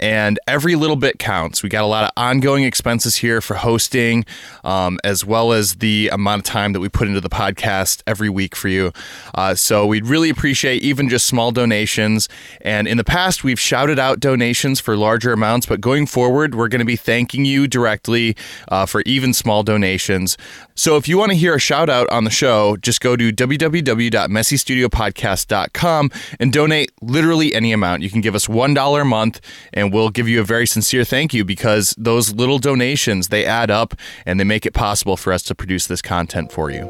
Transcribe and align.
and 0.00 0.38
every 0.46 0.76
little 0.76 0.96
bit 0.96 1.18
counts. 1.18 1.62
We 1.62 1.68
got 1.68 1.84
a 1.84 1.86
lot 1.86 2.04
of 2.04 2.10
ongoing 2.16 2.64
expenses 2.64 3.16
here 3.16 3.40
for 3.40 3.54
hosting, 3.54 4.24
um, 4.62 4.98
as 5.04 5.24
well 5.24 5.52
as 5.52 5.76
the 5.76 6.08
amount 6.12 6.40
of 6.40 6.44
time 6.44 6.72
that 6.72 6.80
we 6.80 6.88
put 6.88 7.08
into 7.08 7.20
the 7.20 7.30
podcast 7.30 8.02
every 8.06 8.28
week 8.28 8.56
for 8.56 8.68
you. 8.68 8.92
Uh, 9.34 9.54
so 9.54 9.86
we'd 9.86 10.06
really 10.06 10.30
appreciate 10.30 10.82
even 10.82 11.08
just 11.08 11.26
small 11.26 11.52
donations. 11.52 12.28
And 12.60 12.86
in 12.86 12.96
the 12.96 13.04
past, 13.04 13.44
we've 13.44 13.60
shouted 13.60 13.98
out 13.98 14.20
donations 14.20 14.80
for 14.80 14.96
larger 14.96 15.32
amounts, 15.32 15.66
but 15.66 15.80
going 15.80 16.06
forward, 16.06 16.54
we're 16.54 16.68
going 16.68 16.80
to 16.80 16.84
be 16.84 16.96
thanking 16.96 17.44
you 17.44 17.66
directly 17.66 18.36
uh, 18.68 18.86
for 18.86 19.02
even 19.02 19.32
small 19.32 19.62
donations. 19.62 20.36
So 20.74 20.96
if 20.96 21.06
you 21.06 21.18
want 21.18 21.30
to 21.30 21.36
hear 21.36 21.54
a 21.54 21.60
shout 21.60 21.88
out 21.88 22.08
on 22.10 22.24
the 22.24 22.30
show, 22.30 22.76
just 22.76 23.00
go 23.00 23.16
to 23.16 23.32
www.messystudiopodcast.com 23.32 26.10
and 26.40 26.52
donate 26.52 26.92
literally 27.00 27.54
any 27.54 27.72
amount. 27.72 28.02
You 28.02 28.10
can 28.10 28.20
give 28.20 28.34
us 28.34 28.46
$1 28.46 29.00
a 29.00 29.04
month 29.04 29.40
and 29.72 29.83
we'll 29.92 30.10
give 30.10 30.28
you 30.28 30.40
a 30.40 30.44
very 30.44 30.66
sincere 30.66 31.04
thank 31.04 31.34
you 31.34 31.44
because 31.44 31.94
those 31.98 32.32
little 32.34 32.58
donations, 32.58 33.28
they 33.28 33.44
add 33.44 33.70
up 33.70 33.94
and 34.26 34.38
they 34.38 34.44
make 34.44 34.66
it 34.66 34.72
possible 34.72 35.16
for 35.16 35.32
us 35.32 35.42
to 35.44 35.54
produce 35.54 35.86
this 35.86 36.02
content 36.02 36.52
for 36.52 36.70
you. 36.70 36.88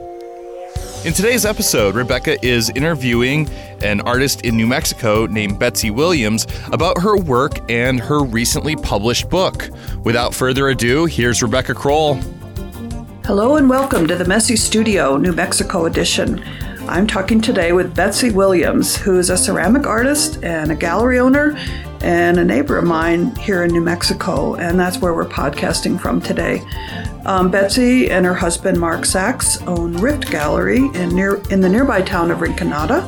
In 1.05 1.13
today's 1.13 1.45
episode, 1.45 1.95
Rebecca 1.95 2.43
is 2.45 2.71
interviewing 2.71 3.49
an 3.83 4.01
artist 4.01 4.41
in 4.43 4.57
New 4.57 4.67
Mexico 4.67 5.27
named 5.27 5.59
Betsy 5.59 5.91
Williams 5.91 6.47
about 6.73 6.99
her 7.01 7.19
work 7.19 7.59
and 7.71 8.01
her 8.01 8.23
recently 8.25 8.75
published 8.75 9.29
book. 9.29 9.69
Without 10.03 10.35
further 10.35 10.69
ado, 10.69 11.05
here's 11.05 11.43
Rebecca 11.43 11.75
Crowell. 11.75 12.15
Hello 13.27 13.57
and 13.57 13.69
welcome 13.69 14.07
to 14.07 14.17
the 14.17 14.25
Messy 14.25 14.57
Studio, 14.57 15.17
New 15.17 15.33
Mexico 15.33 15.85
edition. 15.85 16.43
I'm 16.87 17.07
talking 17.07 17.41
today 17.41 17.73
with 17.73 17.97
Betsy 17.97 18.31
Williams, 18.31 18.95
who 18.95 19.19
is 19.19 19.31
a 19.31 19.39
ceramic 19.39 19.87
artist 19.87 20.45
and 20.45 20.71
a 20.71 20.75
gallery 20.75 21.19
owner 21.19 21.57
and 22.03 22.39
a 22.39 22.45
neighbor 22.45 22.77
of 22.77 22.85
mine 22.85 23.35
here 23.37 23.65
in 23.65 23.73
New 23.73 23.81
Mexico, 23.81 24.55
and 24.57 24.79
that's 24.79 24.99
where 24.99 25.15
we're 25.15 25.25
podcasting 25.25 25.99
from 25.99 26.21
today. 26.21 26.63
Um, 27.25 27.51
Betsy 27.51 28.11
and 28.11 28.27
her 28.27 28.35
husband 28.35 28.79
Mark 28.79 29.07
Saxe 29.07 29.63
own 29.63 29.95
Rift 29.95 30.31
Gallery 30.31 30.87
in 30.95 31.15
near 31.15 31.37
in 31.51 31.63
the 31.63 31.71
nearby 31.71 32.03
town 32.03 32.31
of 32.31 32.39
Rinconada. 32.39 33.03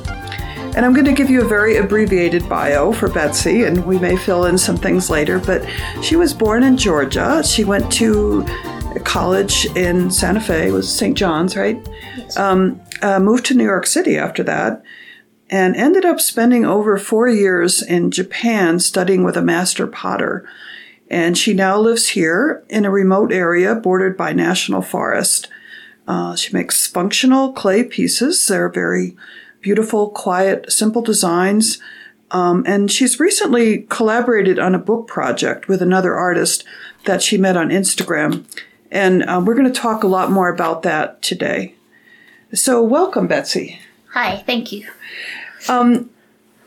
And 0.75 0.85
I'm 0.85 0.95
going 0.95 1.07
to 1.07 1.13
give 1.13 1.29
you 1.29 1.43
a 1.43 1.49
very 1.49 1.77
abbreviated 1.77 2.49
bio 2.49 2.93
for 2.93 3.09
Betsy, 3.09 3.65
and 3.65 3.85
we 3.85 3.99
may 3.99 4.17
fill 4.17 4.47
in 4.47 4.57
some 4.57 4.79
things 4.79 5.11
later. 5.11 5.39
But 5.39 5.67
she 6.03 6.17
was 6.17 6.33
born 6.33 6.63
in 6.63 6.79
Georgia. 6.79 7.43
She 7.45 7.65
went 7.65 7.93
to 7.93 8.45
college 9.05 9.67
in 9.77 10.11
Santa 10.11 10.41
Fe, 10.41 10.71
was 10.71 10.93
St. 10.93 11.17
John's, 11.17 11.57
right? 11.57 11.87
Yes. 12.17 12.37
Um, 12.37 12.81
uh, 13.03 13.21
moved 13.21 13.47
to 13.47 13.55
New 13.55 13.65
York 13.65 13.87
City 13.87 14.17
after 14.17 14.43
that 14.45 14.83
and 15.49 15.77
ended 15.77 16.05
up 16.05 16.21
spending 16.21 16.65
over 16.65 16.99
four 16.99 17.29
years 17.29 17.83
in 17.83 18.11
Japan 18.11 18.81
studying 18.81 19.23
with 19.23 19.37
a 19.37 19.43
master 19.43 19.87
potter. 19.87 20.49
And 21.09 21.39
she 21.39 21.55
now 21.55 21.79
lives 21.79 22.09
here 22.09 22.65
in 22.69 22.85
a 22.85 22.91
remote 22.91 23.33
area 23.33 23.75
bordered 23.77 24.17
by 24.17 24.33
national 24.33 24.83
forest. 24.83 25.49
Uh, 26.09 26.35
she 26.35 26.53
makes 26.53 26.87
functional 26.87 27.53
clay 27.53 27.85
pieces. 27.85 28.45
They're 28.47 28.69
very 28.69 29.17
beautiful, 29.61 30.11
quiet, 30.11 30.71
simple 30.73 31.03
designs. 31.03 31.79
Um, 32.33 32.65
and 32.67 32.91
she's 32.91 33.21
recently 33.21 33.83
collaborated 33.83 34.59
on 34.59 34.75
a 34.75 34.81
book 34.81 35.07
project 35.07 35.69
with 35.69 35.81
another 35.81 36.15
artist 36.15 36.65
that 37.05 37.23
she 37.23 37.37
met 37.37 37.57
on 37.57 37.69
Instagram. 37.69 38.45
And 38.91 39.23
uh, 39.25 39.41
we're 39.45 39.55
going 39.55 39.73
to 39.73 39.81
talk 39.81 40.03
a 40.03 40.09
lot 40.09 40.33
more 40.33 40.49
about 40.49 40.83
that 40.83 41.23
today. 41.23 41.76
So, 42.53 42.83
welcome, 42.83 43.27
Betsy. 43.27 43.81
Hi, 44.13 44.43
thank 44.47 44.73
you. 44.73 44.89
Um, 45.69 46.11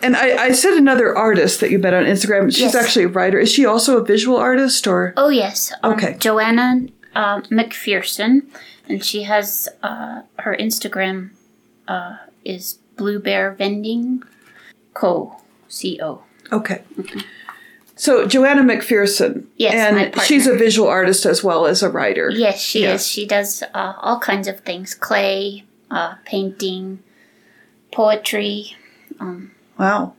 and 0.01 0.15
I, 0.15 0.45
I, 0.45 0.51
said 0.51 0.73
another 0.73 1.15
artist 1.15 1.61
that 1.61 1.71
you 1.71 1.79
met 1.79 1.93
on 1.93 2.03
Instagram. 2.03 2.51
She's 2.51 2.73
yes. 2.73 2.75
actually 2.75 3.05
a 3.05 3.09
writer. 3.09 3.39
Is 3.39 3.51
she 3.51 3.65
also 3.65 3.97
a 3.97 4.03
visual 4.03 4.37
artist, 4.37 4.87
or? 4.87 5.13
Oh 5.17 5.29
yes. 5.29 5.73
Um, 5.83 5.93
okay. 5.93 6.17
Joanna 6.19 6.87
uh, 7.15 7.41
McPherson, 7.41 8.45
and 8.87 9.03
she 9.03 9.23
has 9.23 9.69
uh, 9.83 10.23
her 10.39 10.55
Instagram 10.57 11.31
uh, 11.87 12.17
is 12.43 12.79
Blue 12.95 13.19
Bear 13.19 13.51
Vending 13.51 14.23
Co. 14.93 15.39
C 15.67 15.99
O. 16.01 16.23
Okay. 16.51 16.81
Mm-hmm. 16.97 17.19
So 17.95 18.25
Joanna 18.25 18.61
McPherson. 18.61 19.45
Yes, 19.57 19.73
and 19.73 20.21
she's 20.21 20.47
a 20.47 20.55
visual 20.55 20.87
artist 20.87 21.25
as 21.25 21.43
well 21.43 21.65
as 21.65 21.83
a 21.83 21.89
writer. 21.89 22.29
Yes, 22.29 22.61
she 22.61 22.83
yeah. 22.83 22.93
is. 22.93 23.07
She 23.07 23.25
does 23.27 23.63
uh, 23.73 23.93
all 23.97 24.19
kinds 24.19 24.47
of 24.47 24.61
things: 24.61 24.95
clay, 24.95 25.65
uh, 25.91 26.15
painting, 26.25 26.99
poetry. 27.91 28.75
Um, 29.19 29.51
wow. 29.77 30.13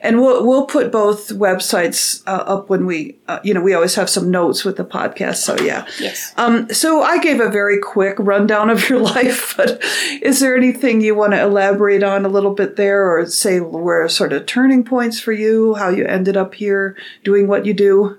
And 0.00 0.20
we'll 0.20 0.46
we'll 0.46 0.66
put 0.66 0.92
both 0.92 1.30
websites 1.30 2.22
uh, 2.28 2.44
up 2.46 2.70
when 2.70 2.86
we, 2.86 3.16
uh, 3.26 3.40
you 3.42 3.52
know, 3.52 3.60
we 3.60 3.74
always 3.74 3.96
have 3.96 4.08
some 4.08 4.30
notes 4.30 4.64
with 4.64 4.76
the 4.76 4.84
podcast. 4.84 5.36
So 5.36 5.58
yeah. 5.58 5.86
Yes. 5.98 6.32
Um, 6.36 6.72
so 6.72 7.02
I 7.02 7.18
gave 7.18 7.40
a 7.40 7.48
very 7.48 7.80
quick 7.80 8.16
rundown 8.20 8.70
of 8.70 8.88
your 8.88 9.00
life, 9.14 9.54
but 9.56 9.82
is 10.22 10.38
there 10.38 10.56
anything 10.56 11.00
you 11.00 11.16
want 11.16 11.32
to 11.32 11.42
elaborate 11.42 12.04
on 12.04 12.24
a 12.24 12.28
little 12.28 12.54
bit 12.54 12.76
there, 12.76 13.04
or 13.04 13.26
say 13.26 13.58
where 13.58 14.08
sort 14.08 14.32
of 14.32 14.46
turning 14.46 14.84
points 14.84 15.18
for 15.18 15.32
you, 15.32 15.74
how 15.74 15.88
you 15.88 16.04
ended 16.06 16.36
up 16.36 16.54
here 16.54 16.96
doing 17.24 17.48
what 17.48 17.66
you 17.66 17.74
do? 17.74 18.16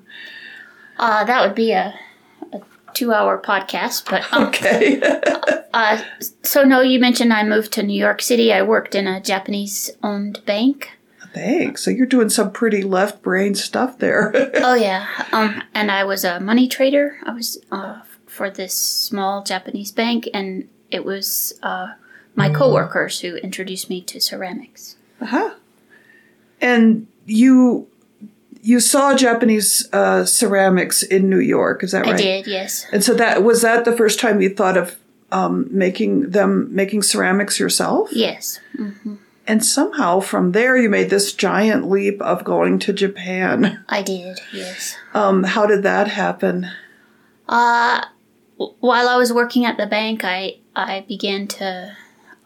Uh, 0.98 1.24
that 1.24 1.46
would 1.46 1.56
be 1.56 1.72
a, 1.72 1.94
a 2.96 2.98
two-hour 2.98 3.42
podcast, 3.42 4.10
but 4.10 4.32
um, 4.34 4.48
okay. 4.48 5.02
uh, 5.74 6.02
so 6.44 6.64
no, 6.64 6.82
you 6.82 7.00
mentioned 7.00 7.34
I 7.34 7.44
moved 7.44 7.72
to 7.74 7.84
New 7.84 7.98
York 7.98 8.22
City. 8.22 8.54
I 8.54 8.62
worked 8.62 8.96
in 8.96 9.08
a 9.08 9.22
Japanese-owned 9.22 10.46
bank. 10.46 10.92
Thanks. 11.34 11.84
So 11.84 11.92
you're 11.92 12.06
doing 12.06 12.30
some 12.30 12.52
pretty 12.52 12.82
left 12.82 13.22
brain 13.22 13.56
stuff 13.56 14.00
there. 14.00 14.32
oh 14.56 14.76
yeah. 14.76 15.06
Um, 15.34 15.62
and 15.74 15.92
I 15.92 16.06
was 16.06 16.24
a 16.24 16.40
money 16.40 16.68
trader. 16.68 17.18
I 17.24 17.34
was 17.34 17.58
uh, 17.72 18.02
for 18.26 18.50
this 18.50 18.74
small 18.74 19.44
Japanese 19.44 19.92
bank, 19.92 20.30
and 20.34 20.70
it 20.90 21.04
was 21.04 21.60
uh, 21.62 21.94
my 22.36 22.50
mm. 22.50 22.56
coworkers 22.56 23.20
who 23.20 23.36
introduced 23.36 23.90
me 23.90 24.02
to 24.04 24.22
ceramics. 24.22 24.96
Uh 25.20 25.26
huh. 25.26 25.54
And 26.62 27.08
you 27.26 27.90
you 28.66 28.80
saw 28.80 29.16
Japanese 29.16 29.88
uh, 29.94 30.26
ceramics 30.26 31.04
in 31.04 31.30
New 31.30 31.40
York, 31.40 31.84
is 31.84 31.92
that 31.92 32.08
right? 32.08 32.16
I 32.16 32.18
did, 32.18 32.48
yes. 32.48 32.88
And 32.92 33.04
so 33.04 33.14
that 33.14 33.44
was 33.44 33.62
that 33.62 33.86
the 33.86 33.96
first 33.96 34.20
time 34.20 34.42
you 34.42 34.50
thought 34.50 34.76
of 34.76 34.98
um, 35.32 35.68
making 35.70 36.32
them 36.32 36.74
making 36.74 37.04
ceramics 37.04 37.60
yourself? 37.60 38.10
Yes. 38.12 38.60
Mm-hmm. 38.76 39.16
And 39.46 39.64
somehow 39.64 40.20
from 40.20 40.54
there 40.54 40.76
you 40.76 40.90
made 40.90 41.12
this 41.12 41.32
giant 41.32 41.88
leap 41.88 42.20
of 42.24 42.44
going 42.44 42.80
to 42.80 42.92
Japan. 42.92 43.86
I 43.88 44.02
did, 44.02 44.40
yes. 44.52 44.96
Um, 45.14 45.44
how 45.44 45.68
did 45.68 45.84
that 45.84 46.08
happen? 46.08 46.72
Uh, 47.48 48.04
while 48.58 49.08
I 49.08 49.16
was 49.16 49.32
working 49.32 49.64
at 49.64 49.78
the 49.78 49.86
bank, 49.86 50.24
I, 50.24 50.58
I 50.76 51.06
began 51.08 51.46
to 51.48 51.96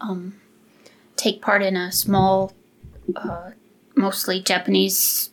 um, 0.02 0.34
take 1.16 1.40
part 1.40 1.62
in 1.62 1.78
a 1.78 1.90
small, 1.90 2.52
uh, 3.16 3.52
mostly 3.94 4.42
Japanese 4.42 5.30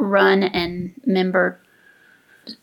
run 0.00 0.42
and 0.42 0.94
member 1.04 1.60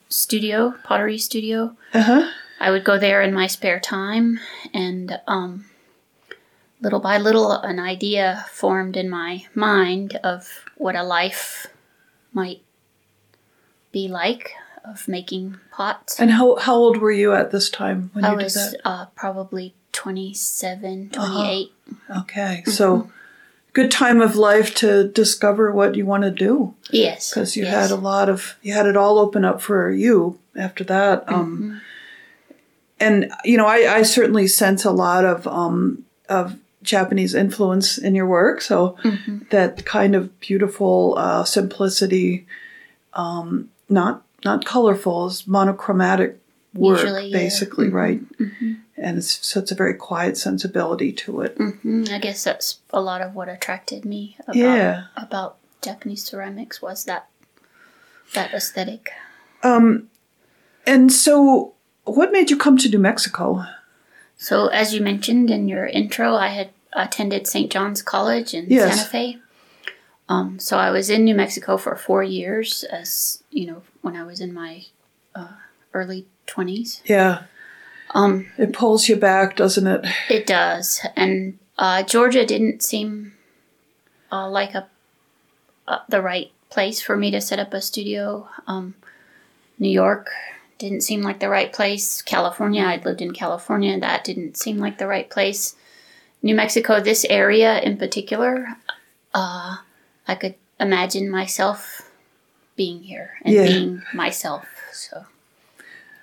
studio, 0.09 0.73
pottery 0.83 1.17
studio. 1.17 1.75
Uh-huh. 1.93 2.29
I 2.59 2.71
would 2.71 2.83
go 2.83 2.97
there 2.97 3.21
in 3.21 3.33
my 3.33 3.47
spare 3.47 3.79
time 3.79 4.39
and 4.73 5.19
um, 5.27 5.65
little 6.81 6.99
by 6.99 7.17
little, 7.17 7.51
an 7.51 7.79
idea 7.79 8.45
formed 8.51 8.97
in 8.97 9.09
my 9.09 9.45
mind 9.53 10.19
of 10.23 10.65
what 10.75 10.95
a 10.95 11.03
life 11.03 11.67
might 12.33 12.61
be 13.91 14.07
like 14.07 14.53
of 14.83 15.07
making 15.07 15.59
pots. 15.71 16.19
And 16.19 16.31
how, 16.31 16.55
how 16.55 16.75
old 16.75 16.97
were 16.97 17.11
you 17.11 17.33
at 17.33 17.51
this 17.51 17.69
time 17.69 18.09
when 18.13 18.25
I 18.25 18.31
you 18.31 18.37
was, 18.37 18.53
did 18.53 18.73
that? 18.73 18.81
Uh, 18.83 19.05
probably 19.15 19.75
27, 19.91 21.11
28. 21.11 21.17
Uh-huh. 21.19 22.21
Okay, 22.21 22.63
mm-hmm. 22.65 22.71
so 22.71 23.11
good 23.77 23.91
time 23.91 24.21
of 24.21 24.35
life 24.35 24.73
to 24.73 25.07
discover 25.09 25.71
what 25.71 25.93
you 25.93 26.03
want 26.03 26.23
to 26.23 26.31
do. 26.31 26.73
Yes. 26.89 27.29
Because 27.29 27.55
you 27.55 27.63
yes. 27.63 27.75
had 27.75 27.91
a 27.91 28.01
lot 28.01 28.27
of, 28.27 28.57
you 28.63 28.73
had 28.73 28.87
it 28.87 28.97
all 28.97 29.19
open 29.19 29.45
up 29.45 29.61
for 29.61 29.91
you 29.91 30.39
after 30.55 30.83
that. 30.85 31.31
Um, 31.31 31.57
mm-hmm. 31.57 31.77
And, 32.99 33.31
you 33.45 33.55
know, 33.55 33.67
I, 33.67 33.97
I 33.97 34.01
certainly 34.01 34.47
sense 34.47 34.83
a 34.83 34.89
lot 34.89 35.25
of, 35.25 35.45
um, 35.45 36.05
of 36.27 36.55
Japanese 36.81 37.35
influence 37.35 37.99
in 37.99 38.15
your 38.15 38.25
work. 38.25 38.61
So 38.61 38.97
mm-hmm. 39.03 39.39
that 39.51 39.85
kind 39.85 40.15
of 40.15 40.39
beautiful 40.39 41.13
uh, 41.15 41.43
simplicity, 41.43 42.47
um, 43.13 43.69
not 43.89 44.23
not 44.43 44.65
colorful, 44.65 45.27
is 45.27 45.45
monochromatic 45.45 46.39
work, 46.73 47.01
Usually, 47.01 47.31
basically, 47.31 47.87
mm-hmm. 47.87 47.95
right? 47.95 48.37
Mm-hmm. 48.39 48.73
And 48.97 49.17
it's, 49.17 49.45
so 49.45 49.59
it's 49.59 49.71
a 49.71 49.75
very 49.75 49.93
quiet 49.93 50.37
sensibility 50.37 51.11
to 51.13 51.41
it. 51.41 51.57
Mm-hmm. 51.57 52.05
I 52.09 52.17
guess 52.17 52.43
that's 52.43 52.79
a 52.91 53.01
lot 53.01 53.21
of 53.21 53.35
what 53.35 53.47
attracted 53.47 54.05
me 54.05 54.37
about, 54.43 54.55
yeah. 54.55 55.03
about 55.15 55.57
Japanese 55.83 56.23
ceramics 56.23 56.81
was 56.81 57.05
that 57.05 57.29
that 58.33 58.53
aesthetic. 58.53 59.11
And 60.87 61.11
so, 61.11 61.73
what 62.05 62.31
made 62.31 62.49
you 62.49 62.57
come 62.57 62.77
to 62.77 62.89
New 62.89 62.99
Mexico? 62.99 63.65
So, 64.37 64.67
as 64.67 64.93
you 64.93 65.01
mentioned 65.01 65.51
in 65.51 65.67
your 65.67 65.85
intro, 65.85 66.33
I 66.35 66.47
had 66.47 66.69
attended 66.93 67.47
St. 67.47 67.71
John's 67.71 68.01
College 68.01 68.53
in 68.53 68.65
Yes. 68.69 68.95
Santa 68.95 69.09
Fe. 69.09 69.37
Um, 70.29 70.59
so 70.59 70.77
I 70.77 70.89
was 70.91 71.09
in 71.09 71.23
New 71.23 71.35
Mexico 71.35 71.77
for 71.77 71.95
four 71.95 72.23
years, 72.23 72.83
as 72.83 73.43
you 73.49 73.65
know, 73.65 73.81
when 74.01 74.15
I 74.15 74.23
was 74.23 74.41
in 74.41 74.53
my 74.53 74.85
uh, 75.33 75.53
early 75.93 76.25
twenties. 76.45 77.01
Yeah, 77.05 77.43
Um, 78.11 78.47
it 78.57 78.73
pulls 78.73 79.09
you 79.09 79.15
back, 79.15 79.55
doesn't 79.55 79.85
it? 79.87 80.05
it 80.29 80.45
does, 80.47 81.01
and 81.15 81.59
uh, 81.77 82.03
Georgia 82.03 82.45
didn't 82.45 82.81
seem 82.83 83.33
uh, 84.31 84.49
like 84.49 84.73
a 84.73 84.87
uh, 85.87 85.99
the 86.09 86.21
right 86.21 86.51
place 86.69 87.01
for 87.01 87.15
me 87.15 87.31
to 87.31 87.41
set 87.41 87.59
up 87.59 87.73
a 87.73 87.81
studio. 87.81 88.47
Um, 88.67 88.95
New 89.79 89.89
York 89.89 90.29
didn't 90.77 91.01
seem 91.01 91.21
like 91.21 91.39
the 91.39 91.49
right 91.49 91.71
place. 91.71 92.21
California, 92.21 92.83
I'd 92.83 93.05
lived 93.05 93.21
in 93.21 93.33
California, 93.33 93.99
that 93.99 94.23
didn't 94.23 94.57
seem 94.57 94.77
like 94.77 94.97
the 94.97 95.07
right 95.07 95.29
place. 95.29 95.75
New 96.43 96.55
Mexico, 96.55 96.99
this 96.99 97.25
area 97.29 97.79
in 97.79 97.97
particular, 97.97 98.67
uh, 99.33 99.77
I 100.27 100.35
could 100.35 100.55
imagine 100.79 101.29
myself 101.29 102.09
being 102.75 103.01
here 103.03 103.37
and 103.43 103.55
Yeah. 103.55 103.63
being 103.65 104.03
myself. 104.13 104.65
So. 104.93 105.25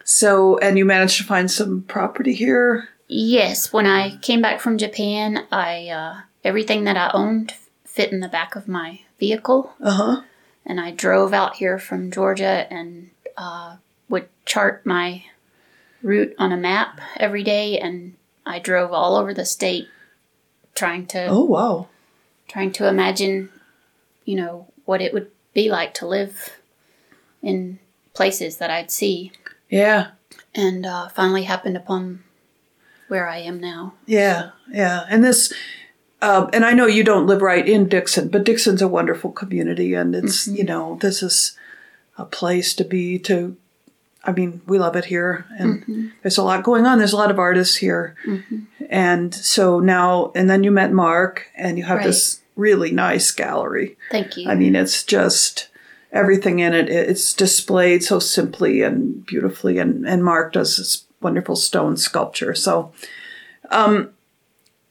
So, 0.05 0.59
and 0.59 0.77
you 0.79 0.85
managed 0.85 1.17
to 1.19 1.25
find 1.25 1.51
some 1.51 1.83
property 1.83 2.35
here. 2.35 2.89
Yes, 3.09 3.73
when 3.73 3.87
I 3.87 4.17
came 4.19 4.41
back 4.43 4.61
from 4.61 4.79
Japan, 4.79 5.47
I 5.51 5.89
uh, 5.89 6.21
everything 6.45 6.85
that 6.85 6.97
I 6.97 7.11
owned 7.15 7.55
fit 7.85 8.13
in 8.13 8.21
the 8.21 8.29
back 8.29 8.55
of 8.57 8.69
my 8.69 9.01
vehicle, 9.19 9.73
Uh 9.83 9.91
huh. 9.93 10.23
and 10.67 10.81
I 10.81 10.91
drove 10.91 11.33
out 11.33 11.57
here 11.57 11.79
from 11.79 12.11
Georgia 12.11 12.67
and 12.71 13.11
uh, 13.37 13.77
would 14.09 14.29
chart 14.45 14.85
my 14.85 15.25
route 16.03 16.35
on 16.39 16.53
a 16.53 16.57
map 16.57 17.01
every 17.17 17.43
day, 17.43 17.79
and 17.79 18.15
I 18.45 18.59
drove 18.59 18.93
all 18.93 19.17
over 19.17 19.33
the 19.33 19.45
state 19.47 19.89
trying 20.75 21.07
to 21.09 21.29
Oh 21.29 21.45
wow. 21.45 21.89
trying 22.49 22.73
to 22.73 22.89
imagine, 22.89 23.49
you 24.25 24.37
know, 24.37 24.67
what 24.85 25.01
it 25.01 25.15
would 25.15 25.31
be 25.55 25.71
like 25.71 25.95
to 25.95 26.07
live 26.07 26.59
in 27.43 27.79
places 28.13 28.57
that 28.59 28.71
I'd 28.71 28.91
see, 28.91 29.33
Yeah. 29.69 30.09
and 30.55 30.87
uh, 30.87 31.09
finally 31.09 31.45
happened 31.45 31.77
upon 31.77 32.23
where 33.09 33.29
I 33.29 33.39
am 33.39 33.61
now. 33.61 33.95
Yeah. 34.07 34.51
Yeah. 34.71 35.05
And 35.09 35.23
this, 35.25 35.53
um, 36.23 36.49
and 36.53 36.65
I 36.65 36.73
know 36.73 36.87
you 36.87 37.05
don't 37.05 37.27
live 37.27 37.43
right 37.43 37.67
in 37.67 37.89
Dixon, 37.89 38.29
but 38.29 38.45
Dixon's 38.45 38.81
a 38.83 38.89
wonderful 38.89 39.31
community, 39.33 39.95
and 39.95 40.15
it's 40.15 40.47
you 40.47 40.65
know 40.65 40.97
this 41.01 41.23
is 41.23 41.57
a 42.17 42.25
place 42.25 42.73
to 42.77 42.85
be. 42.85 43.19
To, 43.21 43.57
I 44.25 44.33
mean, 44.33 44.63
we 44.67 44.79
love 44.79 44.97
it 44.97 45.05
here, 45.07 45.45
and 45.59 46.13
there's 46.23 46.39
a 46.39 46.43
lot 46.43 46.65
going 46.65 46.87
on. 46.87 46.99
There's 46.99 47.13
a 47.13 47.19
lot 47.19 47.31
of 47.31 47.39
artists 47.39 47.77
here, 47.77 48.15
and 48.89 49.35
so 49.35 49.81
now 49.81 50.33
and 50.35 50.49
then 50.49 50.65
you 50.65 50.71
met 50.71 50.93
Mark, 50.93 51.49
and 51.57 51.77
you 51.77 51.85
have 51.85 52.03
this 52.03 52.41
really 52.57 52.91
nice 52.91 53.31
gallery. 53.31 53.97
Thank 54.11 54.37
you. 54.39 54.49
I 54.49 54.55
mean, 54.55 54.75
it's 54.77 55.03
just 55.05 55.69
everything 56.15 56.61
in 56.61 56.73
it. 56.73 56.89
It's 56.89 57.35
displayed 57.35 58.03
so 58.03 58.19
simply 58.19 58.81
and 58.81 59.27
beautifully, 59.27 59.79
and 59.79 60.09
and 60.09 60.25
Mark 60.25 60.55
does 60.55 60.79
this 60.79 61.05
wonderful 61.21 61.57
stone 61.57 61.97
sculpture. 61.97 62.55
So, 62.55 62.93
um, 63.71 64.11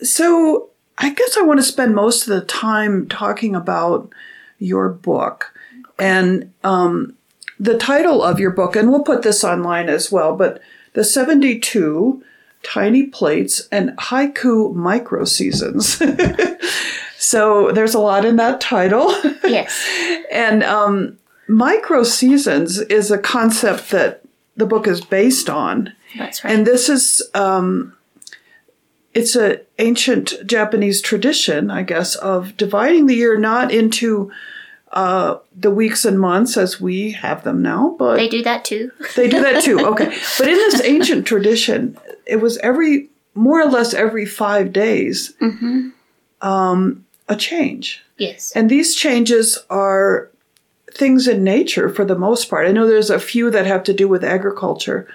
so 0.02 0.70
I 0.98 1.12
guess 1.12 1.38
I 1.38 1.42
want 1.42 1.60
to 1.60 1.66
spend 1.66 1.96
most 1.96 2.28
of 2.28 2.36
the 2.36 2.46
time 2.46 3.08
talking 3.08 3.56
about 3.56 4.12
your 4.60 4.90
book 4.90 5.54
and 5.98 6.52
um, 6.64 7.16
the 7.60 7.78
title 7.78 8.22
of 8.22 8.40
your 8.40 8.52
book, 8.52 8.76
and 8.76 8.92
we'll 8.92 9.04
put 9.04 9.24
this 9.24 9.44
online 9.44 9.90
as 9.90 10.12
well. 10.12 10.36
But 10.36 10.62
the 10.94 11.06
seventy-two 11.06 12.24
tiny 12.64 13.08
plates 13.08 13.68
and 13.72 13.92
haiku 13.98 14.74
micro 14.76 15.26
seasons. 15.26 16.02
so 17.24 17.72
there's 17.72 17.94
a 17.94 18.00
lot 18.00 18.26
in 18.26 18.36
that 18.36 18.60
title. 18.60 19.10
yes. 19.46 19.88
And 20.30 20.62
um, 20.62 21.18
micro 21.48 22.04
seasons 22.04 22.80
is 22.80 23.12
a 23.12 23.18
concept 23.18 23.92
that 23.92 24.24
the 24.58 24.66
book 24.66 24.88
is 24.88 25.00
based 25.00 25.50
on, 25.50 25.94
That's 26.18 26.44
right. 26.44 26.54
and 26.54 26.68
this 26.68 26.90
is 26.90 27.24
um, 27.34 27.96
it's 29.14 29.38
a 29.38 29.62
ancient 29.80 30.34
Japanese 30.46 31.02
tradition, 31.02 31.72
I 31.72 31.84
guess, 31.84 32.16
of 32.16 32.58
dividing 32.58 33.06
the 33.06 33.16
year 33.16 33.38
not 33.38 33.72
into 33.72 34.30
uh, 34.92 35.38
the 35.56 35.72
weeks 35.72 36.04
and 36.04 36.20
months 36.20 36.58
as 36.58 36.82
we 36.82 37.12
have 37.12 37.46
them 37.46 37.62
now, 37.62 37.96
but 37.98 38.18
they 38.18 38.28
do 38.28 38.44
that 38.44 38.66
too. 38.66 38.92
they 39.16 39.30
do 39.30 39.42
that 39.42 39.64
too. 39.64 39.80
Okay, 39.80 40.06
but 40.38 40.48
in 40.50 40.56
this 40.56 40.82
ancient 40.84 41.26
tradition, 41.26 41.98
it 42.26 42.42
was 42.42 42.58
every 42.58 43.10
more 43.34 43.62
or 43.62 43.70
less 43.70 43.94
every 43.94 44.26
five 44.26 44.74
days 44.74 45.34
um, 46.42 47.06
a 47.28 47.36
change. 47.36 48.04
Yes. 48.18 48.52
And 48.56 48.70
these 48.70 48.96
changes 48.96 49.60
are 49.70 50.30
things 50.92 51.28
in 51.28 51.44
nature 51.44 51.90
for 51.90 52.06
the 52.06 52.18
most 52.18 52.50
part. 52.50 52.68
I 52.68 52.72
know 52.72 52.86
there's 52.86 53.10
a 53.10 53.20
few 53.20 53.50
that 53.52 53.66
have 53.66 53.84
to 53.86 53.94
do 53.94 54.08
with 54.08 54.24
agriculture. 54.24 55.08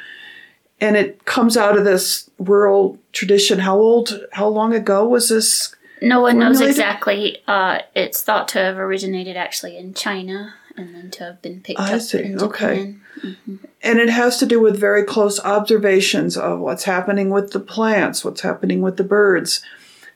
And 0.81 0.97
it 0.97 1.25
comes 1.25 1.57
out 1.57 1.77
of 1.77 1.85
this 1.85 2.31
rural 2.39 2.99
tradition. 3.13 3.61
How 3.61 3.79
old, 3.79 4.27
how 4.33 4.49
long 4.49 4.75
ago 4.75 5.07
was 5.07 5.29
this? 5.29 5.75
No 6.01 6.21
one 6.21 6.39
knows 6.39 6.61
exactly. 6.61 7.39
Uh, 7.49 7.81
it's 7.95 8.23
thought 8.23 8.49
to 8.49 8.59
have 8.59 8.79
originated 8.79 9.37
actually 9.37 9.77
in 9.77 9.95
China 9.95 10.55
and 10.77 10.95
then 10.95 11.11
to 11.11 11.25
have 11.25 11.43
been 11.43 11.61
picked 11.61 11.81
I 11.81 11.95
up 11.95 12.01
see, 12.01 12.23
in 12.23 12.41
okay. 12.41 12.97
Japan. 13.21 13.59
And 13.83 13.99
it 13.99 14.09
has 14.09 14.39
to 14.39 14.47
do 14.47 14.61
with 14.61 14.79
very 14.79 15.03
close 15.03 15.41
observations 15.41 16.37
of 16.37 16.61
what's 16.61 16.85
happening 16.85 17.31
with 17.31 17.53
the 17.53 17.61
plants, 17.61 18.25
what's 18.25 18.43
happening 18.43 18.81
with 18.81 18.97
the 18.97 19.05
birds, 19.05 19.61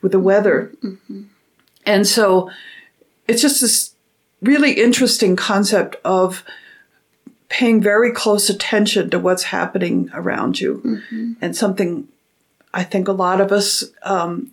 with 0.01 0.13
the 0.13 0.21
weather. 0.21 0.73
And 1.87 2.07
so 2.07 2.51
it's 3.29 3.43
just 3.43 3.61
this 3.61 3.95
really 4.41 4.73
interesting 4.73 5.37
concept 5.37 5.97
of 6.05 6.45
paying 7.49 7.81
very 7.83 8.13
close 8.13 8.49
attention 8.49 9.11
to 9.11 9.19
what's 9.19 9.45
happening 9.45 10.11
around 10.15 10.61
you 10.61 11.03
and 11.41 11.55
something 11.57 12.09
I 12.75 12.83
think 12.85 13.09
a 13.09 13.13
lot 13.13 13.41
of 13.43 13.53
us 13.53 13.85
um, 14.03 14.53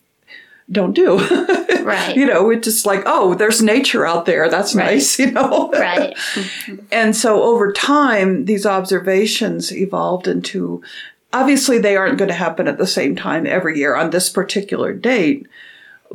don't 0.71 0.93
do. 0.93 1.19
Right. 1.79 2.15
you 2.15 2.25
know, 2.27 2.51
it's 2.51 2.65
just 2.65 2.85
like, 2.85 3.01
oh, 3.07 3.33
there's 3.33 3.63
nature 3.63 4.05
out 4.05 4.27
there. 4.27 4.47
That's 4.47 4.75
Right. 4.75 4.91
nice, 4.95 5.17
you 5.23 5.31
know? 5.31 5.71
Right. 5.71 6.15
And 6.91 7.15
so 7.15 7.41
over 7.41 7.71
time, 7.71 8.45
these 8.45 8.65
observations 8.65 9.71
evolved 9.71 10.27
into 10.27 10.83
obviously 11.33 11.79
they 11.79 11.95
aren't 11.95 12.19
going 12.19 12.27
to 12.27 12.35
happen 12.35 12.67
at 12.67 12.77
the 12.77 12.85
same 12.85 13.15
time 13.15 13.47
every 13.47 13.79
year 13.79 13.95
on 13.95 14.09
this 14.11 14.29
particular 14.29 14.93
date, 14.93 15.47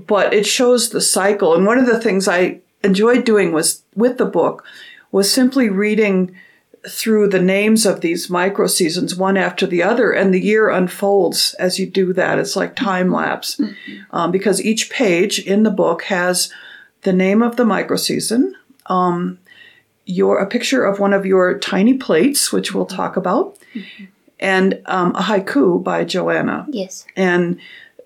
but 0.07 0.33
it 0.35 0.47
shows 0.47 0.91
the 0.91 1.01
cycle. 1.01 1.55
And 1.55 1.67
one 1.67 1.79
of 1.79 1.87
the 1.87 2.01
things 2.01 2.29
I 2.29 2.61
enjoyed 2.83 3.25
doing 3.25 3.53
was 3.53 3.83
with 3.95 4.19
the 4.19 4.27
book 4.27 4.65
was 5.13 5.33
simply 5.33 5.69
reading 5.69 6.35
through 6.87 7.29
the 7.29 7.41
names 7.41 7.87
of 7.87 8.03
these 8.03 8.29
micro 8.29 8.67
seasons 8.67 9.17
one 9.17 9.39
after 9.39 9.67
the 9.67 9.83
other 9.83 10.13
and 10.13 10.35
the 10.35 10.41
year 10.41 10.69
unfolds 10.69 11.55
as 11.55 11.79
you 11.79 11.87
do 11.87 12.13
that 12.13 12.39
it's 12.39 12.57
like 12.57 12.77
time 12.77 13.11
lapse 13.11 13.59
um, 14.11 14.31
because 14.31 14.61
each 14.61 14.91
page 14.91 15.39
in 15.39 15.63
the 15.63 15.71
book 15.71 16.03
has 16.03 16.53
the 17.01 17.13
name 17.13 17.43
of 17.43 17.57
the 17.57 17.65
micro 17.65 17.97
season 17.97 18.55
your 20.07 20.39
a 20.39 20.47
picture 20.47 20.85
of 20.85 21.01
one 21.01 21.13
of 21.13 21.25
your 21.25 21.59
tiny 21.59 21.95
plates, 21.95 22.53
which 22.53 22.75
we'll 22.75 22.87
talk 22.87 23.17
about, 23.17 23.59
and 24.39 24.81
um, 24.87 25.15
a 25.15 25.23
haiku 25.23 25.83
by 25.83 26.05
Joanna. 26.05 26.67
yes. 26.71 27.07
And 27.17 27.59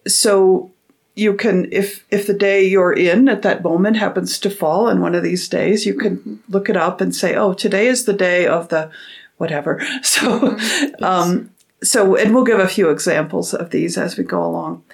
so 0.07 0.71
you 1.19 1.35
can, 1.35 1.69
if 1.73 2.07
if 2.11 2.27
the 2.27 2.35
day 2.35 2.65
you're 2.65 2.93
in 2.93 3.29
at 3.29 3.43
that 3.43 3.65
moment 3.65 3.97
happens 3.97 4.39
to 4.39 4.51
fall 4.51 4.89
in 4.89 5.01
one 5.01 5.17
of 5.17 5.25
these 5.25 5.49
days, 5.49 5.85
you 5.85 5.95
can 5.95 6.41
look 6.49 6.69
it 6.69 6.77
up 6.77 7.01
and 7.01 7.15
say, 7.15 7.35
"Oh, 7.35 7.55
today 7.55 7.89
is 7.89 8.05
the 8.05 8.13
day 8.13 8.47
of 8.47 8.69
the 8.69 8.91
whatever." 9.37 9.83
So, 10.03 10.57
um, 11.03 11.51
so 11.83 12.15
and 12.15 12.35
we'll 12.35 12.45
give 12.45 12.61
a 12.61 12.69
few 12.69 12.91
examples 12.91 13.53
of 13.53 13.71
these 13.71 13.99
as 13.99 14.17
we 14.17 14.23
go 14.23 14.45
along. 14.45 14.85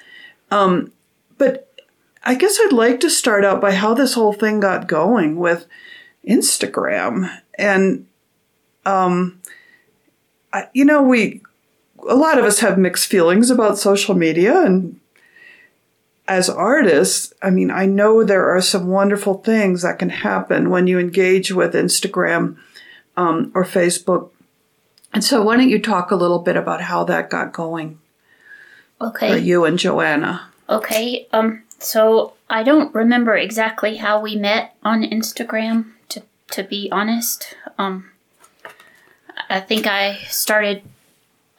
Um, 0.50 0.92
but 1.36 1.70
I 2.22 2.34
guess 2.34 2.58
I'd 2.58 2.72
like 2.72 3.00
to 3.00 3.10
start 3.10 3.44
out 3.44 3.60
by 3.60 3.72
how 3.72 3.92
this 3.92 4.14
whole 4.14 4.32
thing 4.32 4.60
got 4.60 4.88
going 4.88 5.36
with 5.36 5.66
Instagram 6.26 7.38
and 7.58 8.06
um, 8.86 9.40
I, 10.54 10.68
you 10.72 10.84
know 10.84 11.02
we 11.02 11.42
a 12.08 12.14
lot 12.14 12.38
of 12.38 12.44
us 12.44 12.60
have 12.60 12.78
mixed 12.78 13.08
feelings 13.08 13.50
about 13.50 13.78
social 13.78 14.14
media 14.14 14.64
and 14.64 14.98
as 16.26 16.48
artists 16.48 17.32
i 17.42 17.50
mean 17.50 17.70
i 17.70 17.84
know 17.86 18.24
there 18.24 18.48
are 18.48 18.60
some 18.60 18.86
wonderful 18.88 19.34
things 19.42 19.82
that 19.82 19.98
can 19.98 20.08
happen 20.10 20.70
when 20.70 20.86
you 20.86 20.98
engage 20.98 21.52
with 21.52 21.74
instagram 21.74 22.56
um, 23.16 23.50
or 23.54 23.64
facebook 23.64 24.30
and 25.12 25.22
so 25.22 25.42
why 25.42 25.56
don't 25.56 25.68
you 25.68 25.78
talk 25.80 26.10
a 26.10 26.16
little 26.16 26.38
bit 26.40 26.56
about 26.56 26.80
how 26.80 27.04
that 27.04 27.28
got 27.30 27.52
going 27.52 27.98
for 28.98 29.08
Okay. 29.08 29.38
you 29.38 29.64
and 29.64 29.78
joanna 29.78 30.48
Okay. 30.66 31.26
Um. 31.30 31.62
So 31.78 32.32
I 32.48 32.62
don't 32.62 32.94
remember 32.94 33.36
exactly 33.36 33.96
how 33.96 34.18
we 34.18 34.34
met 34.34 34.74
on 34.82 35.02
Instagram. 35.02 35.92
To 36.08 36.22
to 36.52 36.62
be 36.62 36.88
honest, 36.90 37.54
um, 37.76 38.10
I 39.50 39.60
think 39.60 39.86
I 39.86 40.20
started 40.28 40.82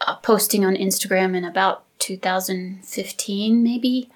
uh, 0.01 0.15
posting 0.23 0.65
on 0.65 0.75
Instagram 0.75 1.35
in 1.35 1.45
about 1.45 1.83
2015, 1.99 3.61
maybe. 3.61 4.09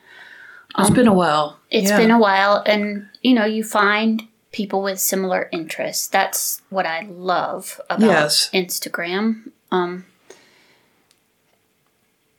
It's 0.78 0.90
been 0.92 1.08
a 1.08 1.14
while. 1.14 1.60
It's 1.72 1.90
Yeah. 1.90 1.98
been 1.98 2.12
a 2.12 2.20
while, 2.20 2.64
and 2.66 3.10
you 3.22 3.34
know, 3.34 3.46
you 3.46 3.64
find 3.64 4.28
people 4.52 4.82
with 4.82 5.00
similar 5.00 5.50
interests. 5.52 6.08
That's 6.08 6.62
what 6.70 6.86
I 6.86 7.08
love 7.10 7.80
about 7.90 8.08
Yes. 8.08 8.50
Instagram. 8.54 9.52
Um, 9.72 10.06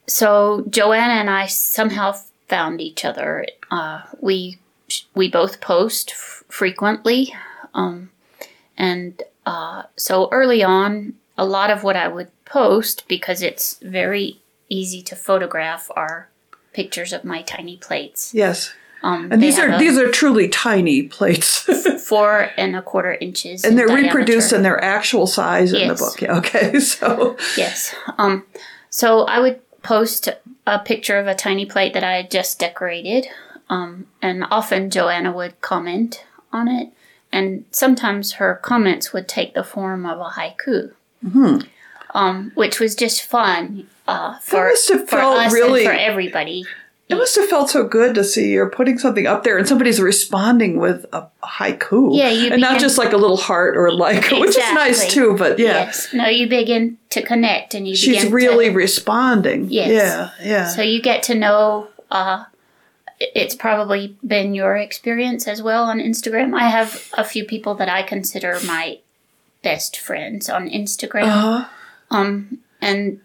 so 0.06 0.64
Joanna 0.68 1.14
and 1.14 1.30
I 1.30 1.46
somehow 1.46 2.14
found 2.49 2.80
each 2.80 3.04
other. 3.04 3.46
Uh, 3.70 4.02
we 4.20 4.58
we 5.14 5.30
both 5.30 5.60
post 5.60 6.10
f- 6.12 6.42
frequently, 6.49 7.32
um, 7.75 8.10
and 8.76 9.22
uh, 9.46 9.84
so 9.96 10.28
early 10.32 10.62
on, 10.64 11.14
a 11.38 11.44
lot 11.44 11.70
of 11.70 11.84
what 11.84 11.94
I 11.96 12.08
would 12.08 12.28
post 12.44 13.06
because 13.06 13.40
it's 13.42 13.78
very 13.82 14.40
easy 14.68 15.00
to 15.02 15.14
photograph 15.16 15.88
are 15.94 16.28
pictures 16.72 17.12
of 17.12 17.24
my 17.24 17.42
tiny 17.42 17.76
plates. 17.76 18.32
Yes. 18.34 18.72
Um, 19.02 19.32
And 19.32 19.42
these 19.42 19.58
are 19.58 19.78
these 19.78 19.96
are 19.96 20.10
truly 20.10 20.48
tiny 20.48 21.04
plates. 21.04 21.60
four 22.04 22.50
and 22.56 22.76
a 22.76 22.82
quarter 22.82 23.14
inches, 23.14 23.64
and 23.64 23.72
in 23.72 23.76
they're 23.76 23.96
reproduced 23.96 24.52
in 24.52 24.62
their 24.62 24.82
actual 24.82 25.26
size 25.26 25.72
in 25.72 25.88
the 25.88 25.94
book. 25.94 26.20
Yeah, 26.20 26.36
okay. 26.38 26.78
So 26.80 27.36
Yes. 27.56 27.94
Um, 28.18 28.44
so 28.90 29.24
I 29.24 29.40
would 29.40 29.60
post 29.82 30.28
a 30.66 30.78
picture 30.78 31.18
of 31.18 31.26
a 31.26 31.34
tiny 31.34 31.64
plate 31.64 31.94
that 31.94 32.04
I 32.04 32.16
had 32.16 32.30
just 32.30 32.58
decorated, 32.58 33.26
um, 33.70 34.06
and 34.20 34.44
often 34.50 34.90
Joanna 34.90 35.32
would 35.32 35.60
comment 35.62 36.24
on 36.52 36.68
it, 36.68 36.92
and 37.32 37.64
sometimes 37.70 38.32
her 38.32 38.56
comments 38.62 39.12
would 39.14 39.28
take 39.28 39.54
the 39.54 39.64
form 39.64 40.04
of 40.04 40.18
a 40.18 40.30
haiku, 40.38 40.92
um, 42.14 42.52
which 42.55 42.81
was 42.81 42.95
just 42.95 43.23
fun 43.23 43.87
uh, 44.09 44.38
for, 44.38 44.69
must 44.69 44.88
have 44.90 45.09
for 45.09 45.17
felt 45.19 45.38
us 45.38 45.52
really- 45.52 45.87
and 45.87 45.93
for 45.95 45.99
everybody. 45.99 46.64
it 47.09 47.17
must 47.17 47.35
have 47.37 47.49
felt 47.49 47.71
so 47.71 47.85
good 47.85 48.14
to 48.14 48.23
see 48.25 48.50
you're 48.52 48.71
putting 48.71 48.99
something 48.99 49.26
up 49.26 49.43
there 49.45 49.59
and 49.59 49.67
somebody's 49.67 50.00
responding 50.00 50.79
with 50.79 51.07
a 51.12 51.26
haiku. 51.43 52.17
Yeah, 52.17 52.31
you 52.31 52.52
and 52.52 52.61
not 52.61 52.81
just 52.81 52.99
like 52.99 53.12
a 53.12 53.17
little 53.17 53.37
heart 53.37 53.76
or 53.76 53.90
like, 53.93 54.31
which 54.31 54.50
is 54.50 54.73
nice 54.75 55.12
too. 55.12 55.37
But 55.37 55.59
yeah, 55.59 55.85
Yes. 55.85 56.12
No, 56.12 56.26
you 56.26 56.49
begin 56.49 56.99
to 57.11 57.23
connect, 57.23 57.75
and 57.75 57.87
you 57.88 57.97
she's 57.97 58.26
really 58.26 58.67
to, 58.67 58.75
responding. 58.75 59.67
Yes. 59.71 59.90
Yeah, 59.90 60.31
yeah. 60.49 60.69
So 60.69 60.83
you 60.83 61.02
get 61.02 61.23
to 61.25 61.35
know. 61.35 61.88
Uh, 62.11 62.45
it's 63.21 63.55
probably 63.55 64.17
been 64.26 64.55
your 64.55 64.76
experience 64.76 65.47
as 65.47 65.61
well 65.62 65.85
on 65.85 65.99
Instagram. 65.99 66.55
I 66.59 66.71
have 66.71 67.09
a 67.19 67.23
few 67.25 67.45
people 67.45 67.75
that 67.75 67.88
I 67.88 68.02
consider 68.02 68.59
my 68.64 68.99
best 69.62 69.99
friends 69.99 70.49
on 70.49 70.69
Instagram, 70.71 71.25
uh-huh. 71.25 71.69
Um, 72.11 72.59
and 72.81 73.21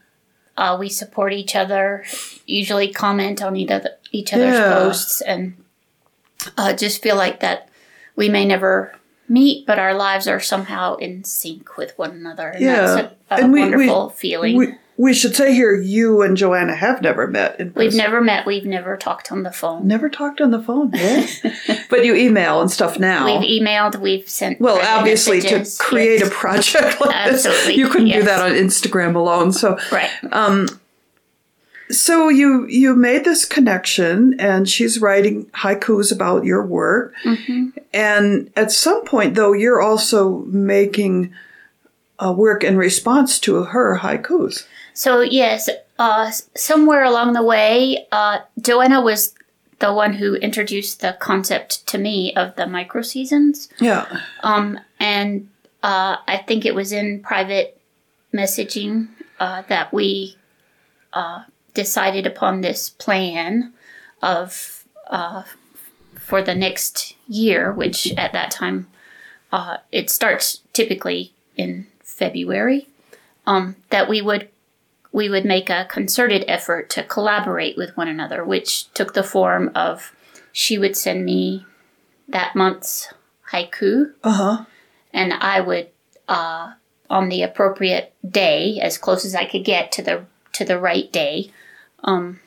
uh, 0.58 0.78
we 0.80 0.90
support 0.90 1.34
each 1.34 1.56
other. 1.56 2.04
Usually, 2.46 2.92
comment 2.92 3.42
on 3.44 3.56
either 3.56 3.92
each 4.12 4.34
other's 4.34 4.54
Yeah. 4.54 4.74
posts, 4.74 5.22
and 5.22 5.56
uh, 6.58 6.74
just 6.74 7.02
feel 7.02 7.16
like 7.16 7.40
that 7.42 7.70
we 8.16 8.30
may 8.30 8.46
never 8.46 8.94
meet, 9.28 9.66
but 9.66 9.80
our 9.80 9.94
lives 9.94 10.28
are 10.28 10.40
somehow 10.40 10.96
in 10.96 11.24
sync 11.24 11.78
with 11.78 11.98
one 11.98 12.12
another. 12.12 12.50
And 12.50 12.62
Yeah. 12.64 12.76
that's 12.86 13.02
a, 13.32 13.36
a 13.36 13.44
And 13.44 13.52
we- 13.54 13.62
we- 13.64 13.70
wonderful 13.70 14.10
feeling. 14.12 14.56
We, 14.58 14.74
we 14.98 15.14
should 15.14 15.36
say 15.36 15.54
here, 15.54 15.76
you 15.76 16.22
and 16.22 16.38
Joanna 16.38 16.74
have 16.74 17.02
never 17.02 17.28
met 17.28 17.60
in 17.60 17.72
person. 17.72 17.80
We've 17.80 17.96
never 17.96 18.22
met. 18.22 18.46
We've 18.46 18.66
never 18.66 18.96
talked 18.96 19.30
on 19.30 19.44
the 19.44 19.52
phone. 19.52 19.88
Never 19.88 20.10
talked 20.10 20.40
on 20.40 20.52
the 20.52 20.62
phone, 20.62 20.92
yeah. 20.94 21.28
but 21.90 22.06
you 22.06 22.16
email 22.16 22.62
and 22.62 22.72
stuff 22.72 22.98
now. 22.98 23.26
We've 23.26 23.62
emailed. 23.62 24.00
We've 24.00 24.28
sent. 24.30 24.62
well, 24.62 24.80
obviously, 24.82 25.42
messages, 25.42 25.78
to 25.78 25.84
create 25.84 26.20
yes. 26.22 26.30
a 26.30 26.32
project 26.32 27.02
like 27.02 27.14
Absolutely, 27.14 27.66
this, 27.66 27.78
you 27.78 27.90
couldn't 27.90 28.10
do 28.10 28.24
that 28.24 28.42
on 28.42 28.52
Instagram 28.52 29.16
alone. 29.16 29.52
So, 29.52 29.78
right. 29.92 30.10
so 31.90 32.30
you 32.30 32.66
you 32.68 32.96
made 32.96 33.26
this 33.26 33.44
connection, 33.44 34.40
and 34.40 34.70
she's 34.70 35.02
writing 35.02 35.48
haikus 35.48 36.14
about 36.14 36.46
your 36.46 36.66
work. 36.66 37.14
Mm-hmm. 37.26 37.78
And 37.94 38.50
at 38.56 38.72
some 38.72 39.04
point, 39.04 39.36
though, 39.36 39.52
you're 39.52 39.82
also 39.82 40.40
making 40.46 41.34
a 42.18 42.32
work 42.32 42.64
in 42.64 42.78
response 42.78 43.40
to 43.42 43.64
her 43.66 44.00
haikus. 44.02 44.66
So 44.96 45.22
yes, 45.22 45.70
uh, 46.00 46.32
somewhere 46.56 47.04
along 47.04 47.34
the 47.34 47.44
way, 47.44 48.08
uh, 48.12 48.40
Joanna 48.60 49.02
was 49.02 49.36
the 49.80 49.94
one 49.94 50.14
who 50.14 50.36
introduced 50.36 51.02
the 51.02 51.18
concept 51.20 51.86
to 51.88 51.98
me 51.98 52.34
of 52.36 52.56
the 52.56 52.66
micro 52.66 53.02
seasons. 53.02 53.70
Yeah. 53.80 54.22
Um, 54.42 54.80
and 55.00 55.50
uh, 55.84 56.18
I 56.28 56.38
think 56.48 56.66
it 56.66 56.74
was 56.74 56.94
in 56.94 57.22
private 57.22 57.80
messaging 58.34 59.10
uh, 59.40 59.64
that 59.68 59.94
we 59.94 60.38
uh, 61.12 61.44
decided 61.74 62.26
upon 62.26 62.62
this 62.62 62.90
plan 62.90 63.74
of 64.22 64.86
uh, 65.08 65.44
for 66.18 66.42
the 66.42 66.56
next 66.56 67.16
year, 67.28 67.72
which 67.74 68.14
at 68.18 68.32
that 68.32 68.50
time 68.50 68.88
uh, 69.52 69.78
it 69.92 70.10
starts 70.10 70.62
typically 70.72 71.34
in 71.58 71.88
February. 72.02 72.88
Um, 73.46 73.76
that 73.92 74.10
we 74.10 74.24
would 74.24 74.50
we 75.16 75.30
would 75.30 75.46
make 75.46 75.70
a 75.70 75.86
concerted 75.86 76.44
effort 76.46 76.90
to 76.90 77.02
collaborate 77.02 77.78
with 77.78 77.96
one 77.96 78.10
another, 78.10 78.44
which 78.44 78.92
took 78.94 79.14
the 79.14 79.24
form 79.24 79.72
of 79.74 80.12
she 80.52 80.78
would 80.78 80.96
send 80.98 81.24
me 81.24 81.66
that 82.28 82.54
month's 82.56 83.14
haiku 83.52 84.12
Uh 84.24 84.32
huh. 84.42 84.66
and 85.14 85.32
I 85.34 85.62
would 85.62 85.88
uh, 86.28 86.74
on 87.10 87.30
the 87.30 87.44
appropriate 87.44 88.14
day, 88.30 88.80
as 88.82 88.98
close 88.98 89.24
as 89.24 89.36
I 89.36 89.46
could 89.46 89.64
get 89.64 89.92
to 89.94 90.02
the 90.02 90.26
to 90.58 90.66
the 90.66 90.78
right 90.90 91.10
day, 91.14 91.52
um, 92.04 92.42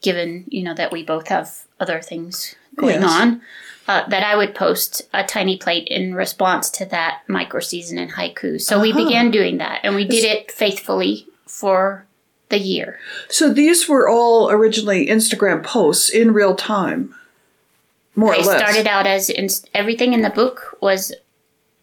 given 0.00 0.44
you 0.48 0.62
know 0.62 0.74
that 0.74 0.92
we 0.92 1.02
both 1.02 1.26
have 1.28 1.48
other 1.80 2.00
things 2.00 2.54
going 2.76 3.00
Yes. 3.02 3.10
on, 3.20 3.42
uh, 3.88 4.06
that 4.08 4.22
I 4.22 4.36
would 4.36 4.54
post 4.54 5.02
a 5.12 5.24
tiny 5.24 5.56
plate 5.56 5.88
in 5.88 6.14
response 6.14 6.70
to 6.78 6.84
that 6.86 7.22
micro 7.26 7.60
season 7.60 7.98
in 7.98 8.10
haiku. 8.10 8.60
So 8.60 8.80
we 8.80 8.90
Uh-huh. 8.92 9.02
began 9.04 9.30
doing 9.32 9.58
that, 9.58 9.80
and 9.82 9.96
we 9.96 10.04
did 10.04 10.24
it 10.24 10.52
faithfully 10.52 11.26
for 11.48 12.06
the 12.52 12.58
year. 12.60 13.00
So 13.28 13.52
these 13.52 13.88
were 13.88 14.08
all 14.08 14.48
originally 14.50 15.08
Instagram 15.08 15.64
posts 15.64 16.08
in 16.08 16.32
real 16.32 16.54
time, 16.54 17.12
more 18.14 18.34
I 18.34 18.38
or 18.38 18.42
less. 18.44 18.60
started 18.60 18.86
out 18.86 19.06
as 19.08 19.28
in, 19.28 19.48
everything 19.74 20.12
in 20.12 20.22
the 20.22 20.30
book 20.30 20.78
was 20.80 21.12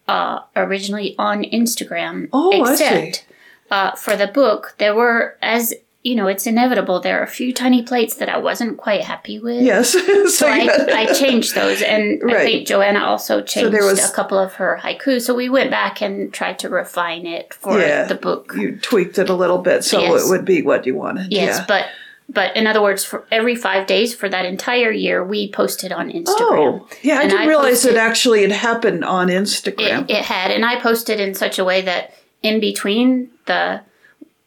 uh, 0.08 0.40
originally 0.56 1.14
on 1.18 1.44
Instagram. 1.44 2.28
Oh, 2.32 2.50
I 2.64 2.74
see. 2.74 2.84
except 2.84 3.26
Uh, 3.70 3.92
for 3.94 4.16
the 4.16 4.26
book, 4.26 4.74
there 4.78 4.94
were 4.96 5.36
as 5.42 5.74
you 6.02 6.14
know, 6.14 6.28
it's 6.28 6.46
inevitable. 6.46 7.00
There 7.00 7.20
are 7.20 7.22
a 7.22 7.26
few 7.28 7.52
tiny 7.52 7.82
plates 7.82 8.14
that 8.16 8.28
I 8.30 8.38
wasn't 8.38 8.78
quite 8.78 9.02
happy 9.02 9.38
with. 9.38 9.60
Yes. 9.62 9.90
so 9.92 10.26
So 10.26 10.46
I. 10.48 10.68
I 10.92 11.12
changed 11.12 11.54
those, 11.54 11.82
and 11.82 12.22
I 12.30 12.44
think 12.44 12.66
Joanna 12.66 13.00
also 13.04 13.42
changed 13.42 13.72
there 13.72 13.84
was- 13.84 14.08
a 14.10 14.12
couple 14.14 14.38
of 14.38 14.54
her 14.54 14.80
haiku. 14.82 15.20
So 15.20 15.34
we 15.34 15.48
went 15.50 15.70
back 15.70 16.00
and 16.00 16.32
tried 16.32 16.58
to 16.60 16.68
refine 16.70 17.26
it 17.26 17.52
for 17.52 17.78
Yeah. 17.78 18.04
the 18.04 18.14
book. 18.14 18.52
you 18.56 18.76
tweaked 18.78 19.18
it 19.18 19.28
a 19.28 19.34
little 19.34 19.58
bit 19.58 19.84
so 19.84 20.00
Yes. 20.00 20.24
it 20.24 20.30
would 20.30 20.44
be 20.46 20.62
what 20.62 20.86
you 20.86 20.94
wanted. 20.94 21.30
Yes, 21.32 21.58
yeah. 21.58 21.64
but 21.68 21.86
but 22.32 22.56
in 22.56 22.66
other 22.68 22.80
words, 22.80 23.04
for 23.04 23.26
every 23.32 23.56
five 23.56 23.88
days 23.88 24.14
for 24.14 24.28
that 24.28 24.44
entire 24.46 24.92
year, 24.92 25.22
we 25.24 25.50
posted 25.50 25.90
on 25.92 26.10
Instagram. 26.12 26.26
Oh, 26.38 26.88
yeah, 27.02 27.18
I 27.18 27.22
And 27.22 27.30
didn't 27.30 27.42
I 27.42 27.48
realize 27.48 27.72
posted- 27.82 27.94
it 27.94 27.98
actually 27.98 28.42
had 28.42 28.52
happened 28.52 29.04
on 29.04 29.26
Instagram. 29.28 30.04
It, 30.04 30.10
it 30.12 30.24
had, 30.24 30.52
and 30.52 30.64
I 30.64 30.80
posted 30.80 31.18
in 31.18 31.34
such 31.34 31.58
a 31.58 31.64
way 31.64 31.80
that 31.82 32.14
in 32.42 32.60
between 32.60 33.30
the 33.46 33.80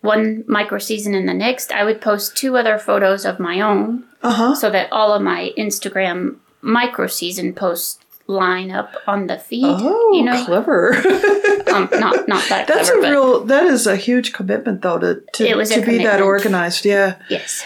one 0.03 0.43
micro 0.48 0.77
season 0.79 1.15
and 1.15 1.27
the 1.27 1.33
next, 1.33 1.72
I 1.72 1.86
would 1.86 2.01
post 2.01 2.36
two 2.36 2.57
other 2.57 2.77
photos 2.77 3.25
of 3.25 3.39
my 3.39 3.62
own, 3.62 4.03
uh 4.22 4.33
huh. 4.33 4.55
so 4.55 4.69
that 4.69 4.91
all 4.91 5.13
of 5.13 5.22
my 5.22 5.53
Instagram 5.57 6.36
micro 6.62 7.07
season 7.07 7.53
posts 7.53 8.00
line 8.27 8.69
up 8.69 8.95
on 9.07 9.27
the 9.27 9.38
feed. 9.38 9.63
Oh, 9.65 10.13
you 10.13 10.24
know, 10.24 10.43
clever. 10.45 10.93
um, 11.74 11.88
not 11.93 12.27
not 12.27 12.48
that 12.50 12.67
That's 12.67 12.91
clever, 12.91 13.05
a 13.05 13.10
real. 13.12 13.45
That 13.45 13.65
is 13.65 13.88
a 13.88 13.95
huge 13.95 14.33
commitment, 14.33 14.81
though, 14.81 15.00
to 15.00 15.24
to, 15.33 15.65
to 15.65 15.86
be 15.86 16.03
that 16.03 16.22
organized. 16.22 16.86
Yeah. 16.86 17.17
yes, 17.29 17.63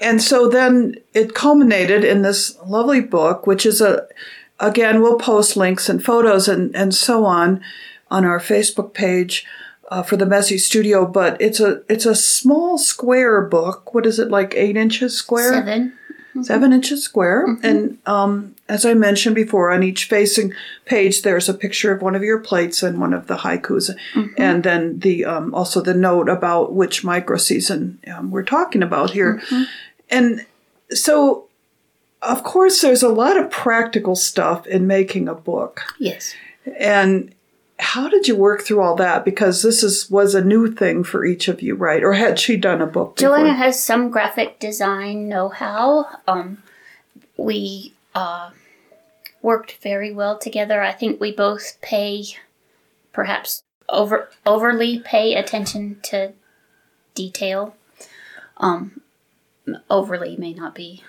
and 0.00 0.22
so 0.22 0.48
then 0.48 0.94
it 1.12 1.34
culminated 1.34 2.04
in 2.04 2.22
this 2.22 2.56
lovely 2.64 3.00
book, 3.00 3.48
which 3.48 3.66
is 3.66 3.80
a, 3.80 4.06
again, 4.60 5.02
we'll 5.02 5.18
post 5.18 5.56
links 5.56 5.88
and 5.88 6.04
photos 6.04 6.46
and, 6.46 6.74
and 6.76 6.94
so 6.94 7.24
on 7.24 7.60
on 8.10 8.24
our 8.24 8.38
Facebook 8.38 8.94
page 8.94 9.44
uh, 9.88 10.02
for 10.02 10.16
the 10.16 10.26
Messy 10.26 10.58
Studio. 10.58 11.06
But 11.06 11.40
it's 11.40 11.60
a 11.60 11.82
it's 11.88 12.06
a 12.06 12.14
small 12.14 12.78
square 12.78 13.42
book. 13.42 13.94
What 13.94 14.06
is 14.06 14.18
it 14.18 14.30
like? 14.30 14.54
Eight 14.54 14.76
inches 14.76 15.16
square, 15.16 15.52
7 15.52 15.92
Seven 16.42 16.72
inches 16.72 17.02
square. 17.02 17.46
And 17.62 17.98
um, 18.06 18.54
as 18.68 18.84
I 18.84 18.94
mentioned 18.94 19.34
before, 19.34 19.70
on 19.72 19.82
each 19.82 20.04
facing 20.04 20.52
page, 20.84 21.22
there's 21.22 21.48
a 21.48 21.54
picture 21.54 21.92
of 21.92 22.02
one 22.02 22.14
of 22.14 22.22
your 22.22 22.38
plates 22.38 22.82
and 22.82 23.00
one 23.00 23.12
of 23.12 23.26
the 23.26 23.38
haikus, 23.38 23.90
and 24.36 24.62
then 24.62 25.00
the 25.00 25.24
um, 25.24 25.54
also 25.54 25.80
the 25.80 25.94
note 25.94 26.28
about 26.28 26.74
which 26.74 27.02
micro 27.02 27.38
season 27.38 27.98
um, 28.12 28.30
we're 28.30 28.44
talking 28.44 28.82
about 28.82 29.10
here. 29.10 29.42
And 30.10 30.46
so 30.90 31.48
of 32.22 32.42
course, 32.42 32.80
there's 32.80 33.02
a 33.02 33.08
lot 33.08 33.36
of 33.36 33.50
practical 33.50 34.16
stuff 34.16 34.66
in 34.66 34.86
making 34.86 35.28
a 35.28 35.34
book. 35.34 35.82
Yes. 35.98 36.34
And 36.78 37.34
how 37.78 38.08
did 38.08 38.26
you 38.26 38.36
work 38.36 38.62
through 38.62 38.80
all 38.80 38.96
that? 38.96 39.24
Because 39.24 39.62
this 39.62 39.82
is 39.82 40.10
was 40.10 40.34
a 40.34 40.44
new 40.44 40.70
thing 40.70 41.04
for 41.04 41.24
each 41.24 41.48
of 41.48 41.62
you, 41.62 41.74
right? 41.74 42.02
Or 42.02 42.14
had 42.14 42.38
she 42.38 42.56
done 42.56 42.80
a 42.80 42.86
book 42.86 43.16
before? 43.16 43.36
Joanna 43.36 43.54
has 43.54 43.82
some 43.82 44.10
graphic 44.10 44.58
design 44.58 45.28
know-how. 45.28 46.06
Um, 46.26 46.62
we 47.36 47.94
uh, 48.14 48.50
worked 49.42 49.76
very 49.82 50.12
well 50.12 50.38
together. 50.38 50.82
I 50.82 50.92
think 50.92 51.20
we 51.20 51.32
both 51.32 51.80
pay, 51.80 52.24
perhaps 53.12 53.62
over 53.88 54.28
overly 54.44 54.98
pay 54.98 55.34
attention 55.34 55.98
to 56.02 56.32
detail. 57.14 57.76
Um, 58.56 59.00
overly 59.88 60.36
may 60.36 60.52
not 60.52 60.74
be 60.74 61.02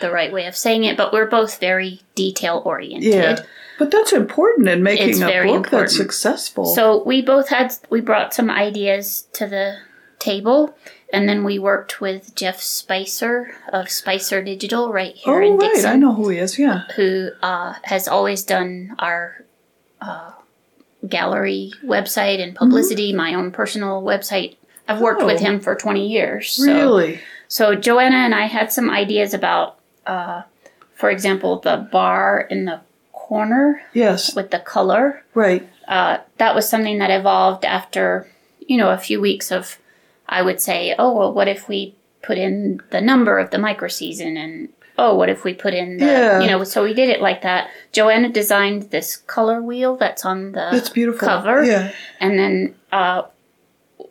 the 0.00 0.10
right 0.10 0.32
way 0.32 0.46
of 0.46 0.56
saying 0.56 0.84
it, 0.84 0.96
but 0.96 1.12
we're 1.12 1.26
both 1.26 1.58
very 1.60 2.00
detail 2.14 2.62
oriented. 2.64 3.12
Yeah. 3.12 3.38
But 3.80 3.90
that's 3.90 4.12
important 4.12 4.68
in 4.68 4.82
making 4.82 5.08
It's 5.08 5.20
a 5.20 5.24
book 5.24 5.34
important. 5.34 5.70
that's 5.70 5.96
successful. 5.96 6.66
So 6.66 7.02
we 7.02 7.22
both 7.22 7.48
had 7.48 7.74
we 7.88 8.02
brought 8.02 8.34
some 8.34 8.50
ideas 8.50 9.26
to 9.32 9.46
the 9.46 9.78
table, 10.18 10.76
and 11.14 11.26
then 11.26 11.44
we 11.44 11.58
worked 11.58 11.98
with 11.98 12.34
Jeff 12.34 12.60
Spicer 12.60 13.54
of 13.72 13.88
Spicer 13.88 14.42
Digital 14.44 14.92
right 14.92 15.14
oh, 15.16 15.32
here 15.32 15.42
in 15.42 15.56
right. 15.56 15.72
Dixon. 15.72 15.90
I 15.90 15.96
know 15.96 16.12
who 16.14 16.28
he 16.28 16.36
is. 16.38 16.58
Yeah. 16.58 16.82
who 16.94 17.30
uh, 17.42 17.72
has 17.84 18.06
always 18.06 18.44
done 18.44 18.94
our 18.98 19.44
uh, 20.02 20.32
gallery 21.08 21.72
website 21.82 22.38
and 22.38 22.54
publicity, 22.54 23.14
my 23.14 23.32
own 23.32 23.50
personal 23.50 24.02
website. 24.02 24.56
I've 24.88 25.00
worked 25.00 25.22
with 25.24 25.36
Mm-hmm. 25.38 25.46
Oh. 25.46 25.50
him 25.52 25.60
for 25.60 25.74
20 25.74 26.06
years. 26.06 26.50
So, 26.52 26.64
Really? 26.66 27.20
so 27.48 27.74
Joanna 27.74 28.16
and 28.16 28.34
I 28.34 28.44
had 28.46 28.70
some 28.72 28.90
ideas 28.90 29.32
about, 29.32 29.78
uh, 30.06 30.42
for 30.94 31.08
example, 31.10 31.60
the 31.60 31.88
bar 31.90 32.42
in 32.50 32.66
the 32.66 32.80
corner 33.30 33.80
Yes. 33.94 34.34
with 34.34 34.50
the 34.50 34.58
color. 34.58 35.22
Right. 35.34 35.62
Uh, 35.86 36.18
that 36.38 36.54
was 36.56 36.68
something 36.68 36.98
that 36.98 37.10
evolved 37.12 37.64
after, 37.64 38.26
you 38.66 38.76
know, 38.76 38.90
a 38.90 38.98
few 38.98 39.20
weeks 39.20 39.52
of, 39.52 39.78
I 40.28 40.42
would 40.42 40.60
say, 40.60 40.96
oh, 40.98 41.12
well, 41.16 41.32
what 41.32 41.46
if 41.46 41.68
we 41.68 41.94
put 42.22 42.38
in 42.38 42.80
the 42.90 43.00
number 43.00 43.38
of 43.38 43.50
the 43.52 43.58
micro 43.58 43.86
season 43.88 44.36
and 44.36 44.68
oh, 44.98 45.14
what 45.14 45.28
if 45.30 45.44
we 45.44 45.54
put 45.54 45.74
in 45.74 45.96
the, 45.98 46.04
Yeah. 46.04 46.40
you 46.40 46.48
know, 46.50 46.64
so 46.64 46.82
we 46.82 46.92
did 46.92 47.08
it 47.08 47.22
like 47.22 47.40
that. 47.42 47.70
Joanna 47.92 48.28
designed 48.28 48.90
this 48.90 49.16
color 49.16 49.62
wheel 49.62 49.96
that's 49.96 50.24
on 50.26 50.52
the 50.52 50.68
That's 50.72 50.90
beautiful. 50.90 51.26
cover. 51.28 51.64
Yeah. 51.64 51.92
And 52.18 52.36
then 52.38 52.74
uh, 52.92 53.22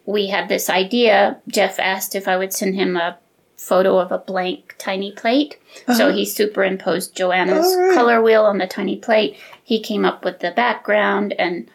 we 0.06 0.28
had 0.28 0.48
this 0.50 0.70
idea. 0.70 1.38
Jeff 1.50 1.78
asked 1.78 2.16
if 2.16 2.26
I 2.28 2.38
would 2.38 2.54
send 2.54 2.74
him 2.76 2.96
a 2.98 3.18
photo 3.60 4.00
of 4.00 4.12
a 4.12 4.18
blank 4.18 4.74
tiny 4.78 5.12
plate. 5.12 5.58
So 5.96 6.12
he 6.12 6.24
superimposed 6.26 7.14
Joanna's 7.16 7.66
Uh-huh. 7.74 7.82
Right. 7.88 7.94
color 7.96 8.22
wheel 8.22 8.46
on 8.46 8.58
the 8.58 8.68
tiny 8.68 8.96
plate. 8.96 9.36
He 9.64 9.80
came 9.82 10.06
up 10.06 10.24
with 10.24 10.40
the 10.40 10.52
background 10.52 11.34
and 11.38 11.70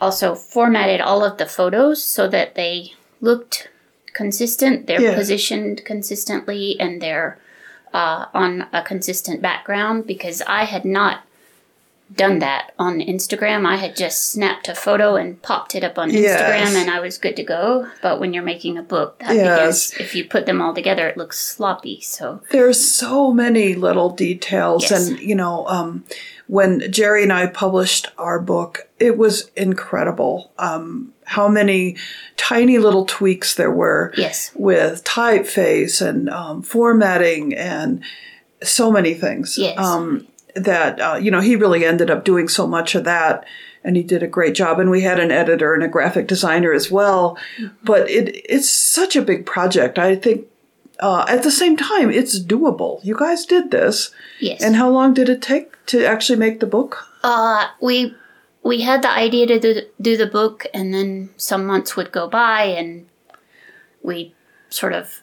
also 0.00 0.34
formatted 0.34 1.00
all 1.00 1.24
of 1.24 1.38
the 1.38 1.46
photos 1.46 2.02
so 2.02 2.26
that 2.28 2.54
they 2.56 2.92
looked 3.20 3.68
consistent. 4.12 4.86
They're 4.86 5.00
Yeah. 5.00 5.14
positioned 5.14 5.84
consistently 5.84 6.76
and 6.80 7.00
they're 7.00 7.38
uh, 7.94 8.26
on 8.34 8.66
a 8.72 8.82
consistent 8.82 9.40
background 9.40 10.06
because 10.06 10.42
I 10.46 10.64
had 10.64 10.84
not 10.84 11.20
done 12.14 12.38
that 12.38 12.72
on 12.78 13.00
Instagram. 13.00 13.66
I 13.66 13.76
had 13.76 13.94
just 13.96 14.32
snapped 14.32 14.68
a 14.68 14.74
photo 14.74 15.16
and 15.16 15.40
popped 15.42 15.74
it 15.74 15.84
up 15.84 15.98
on 15.98 16.10
Yes. 16.10 16.40
Instagram 16.40 16.80
and 16.80 16.90
I 16.90 17.00
was 17.00 17.18
good 17.18 17.36
to 17.36 17.42
go. 17.42 17.86
But 18.02 18.18
when 18.18 18.32
you're 18.32 18.42
making 18.42 18.78
a 18.78 18.82
book, 18.82 19.18
that 19.20 19.34
Yes. 19.36 19.90
begins, 19.90 20.00
if 20.08 20.14
you 20.14 20.24
put 20.24 20.46
them 20.46 20.60
all 20.62 20.74
together, 20.74 21.06
it 21.06 21.16
looks 21.16 21.38
sloppy. 21.38 22.00
So 22.00 22.40
There's 22.50 22.82
so 22.82 23.32
many 23.32 23.74
little 23.74 24.10
details. 24.10 24.90
Yes. 24.90 25.08
And, 25.08 25.18
you 25.20 25.34
know, 25.34 25.66
um, 25.68 26.04
when 26.46 26.90
Jerry 26.90 27.22
and 27.22 27.32
I 27.32 27.46
published 27.46 28.08
our 28.16 28.40
book, 28.40 28.88
it 28.98 29.18
was 29.18 29.50
incredible 29.54 30.50
um, 30.58 31.12
how 31.24 31.46
many 31.46 31.96
tiny 32.38 32.78
little 32.78 33.04
tweaks 33.04 33.54
there 33.54 33.70
were 33.70 34.14
yes, 34.16 34.50
with 34.54 35.04
typeface 35.04 36.00
and 36.00 36.30
um, 36.30 36.62
formatting 36.62 37.54
and 37.54 38.02
so 38.62 38.90
many 38.90 39.12
things. 39.12 39.58
Yes. 39.58 39.78
Um, 39.78 40.26
that, 40.54 41.00
uh, 41.00 41.16
you 41.16 41.30
know, 41.30 41.40
he 41.40 41.56
really 41.56 41.84
ended 41.84 42.10
up 42.10 42.24
doing 42.24 42.48
so 42.48 42.66
much 42.66 42.94
of 42.94 43.04
that 43.04 43.44
and 43.84 43.96
he 43.96 44.02
did 44.02 44.22
a 44.22 44.26
great 44.26 44.54
job. 44.54 44.78
And 44.78 44.90
we 44.90 45.02
had 45.02 45.20
an 45.20 45.30
editor 45.30 45.74
and 45.74 45.82
a 45.82 45.88
graphic 45.88 46.26
designer 46.26 46.72
as 46.72 46.90
well. 46.90 47.38
But 47.82 48.10
it 48.10 48.40
it's 48.48 48.68
such 48.68 49.16
a 49.16 49.22
big 49.22 49.46
project. 49.46 49.98
I 49.98 50.16
think 50.16 50.46
uh, 51.00 51.24
at 51.28 51.42
the 51.42 51.50
same 51.50 51.76
time, 51.76 52.10
it's 52.10 52.38
doable. 52.38 53.02
You 53.04 53.16
guys 53.16 53.46
did 53.46 53.70
this. 53.70 54.10
yes. 54.40 54.62
And 54.62 54.76
how 54.76 54.90
long 54.90 55.14
did 55.14 55.28
it 55.28 55.40
take 55.40 55.74
to 55.86 56.04
actually 56.04 56.38
make 56.38 56.60
the 56.60 56.66
book? 56.66 57.06
Uh, 57.22 57.68
we 57.80 58.14
we 58.62 58.80
had 58.80 59.02
the 59.02 59.10
idea 59.10 59.46
to 59.46 59.60
do, 59.60 59.80
do 60.00 60.16
the 60.16 60.26
book, 60.26 60.66
and 60.74 60.92
then 60.92 61.30
some 61.36 61.64
months 61.64 61.96
would 61.96 62.12
go 62.12 62.28
by, 62.28 62.64
and 62.64 63.08
we 64.02 64.34
sort 64.68 64.92
of 64.92 65.22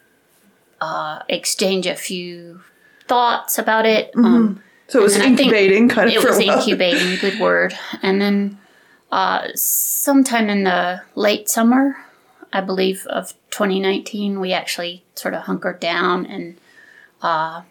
uh, 0.81 1.19
exchange 1.27 1.85
a 1.85 1.95
few 1.95 2.61
thoughts 3.07 3.57
about 3.57 3.85
it. 3.85 4.11
Um, 4.15 4.63
So 4.87 4.99
it 4.99 5.03
was 5.03 5.15
And 5.15 5.23
then 5.23 5.33
I 5.33 5.35
think 5.35 5.47
incubating 5.47 5.89
kind 5.89 6.09
of 6.09 6.15
it 6.15 6.23
was 6.23 6.39
incubating, 6.39 7.17
good 7.19 7.39
word. 7.39 7.77
And 8.01 8.21
then 8.21 8.59
uh, 9.11 9.47
sometime 9.55 10.49
in 10.49 10.63
the 10.63 11.01
late 11.15 11.49
summer, 11.49 11.97
I 12.53 12.61
believe, 12.61 13.05
of 13.07 13.33
2019, 13.51 14.39
we 14.39 14.53
actually 14.53 15.03
sort 15.15 15.33
of 15.33 15.43
hunkered 15.43 15.79
down 15.79 16.25
and 16.25 16.57
uh, 17.21 17.63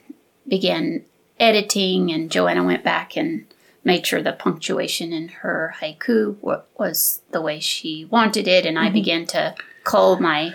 began 0.49 1.05
editing. 1.39 2.11
And 2.11 2.31
Joanna 2.31 2.65
went 2.65 2.83
back 2.83 3.17
and 3.17 3.47
made 3.85 4.07
sure 4.07 4.23
the 4.23 4.33
punctuation 4.33 5.13
in 5.13 5.29
her 5.29 5.75
haiku 5.81 6.37
was 6.77 7.21
the 7.31 7.41
way 7.41 7.61
she 7.61 8.07
wanted 8.07 8.49
it. 8.49 8.67
And 8.67 8.79
I 8.79 8.91
began 8.91 9.27
to 9.27 9.55
cull 9.85 10.19
my 10.19 10.55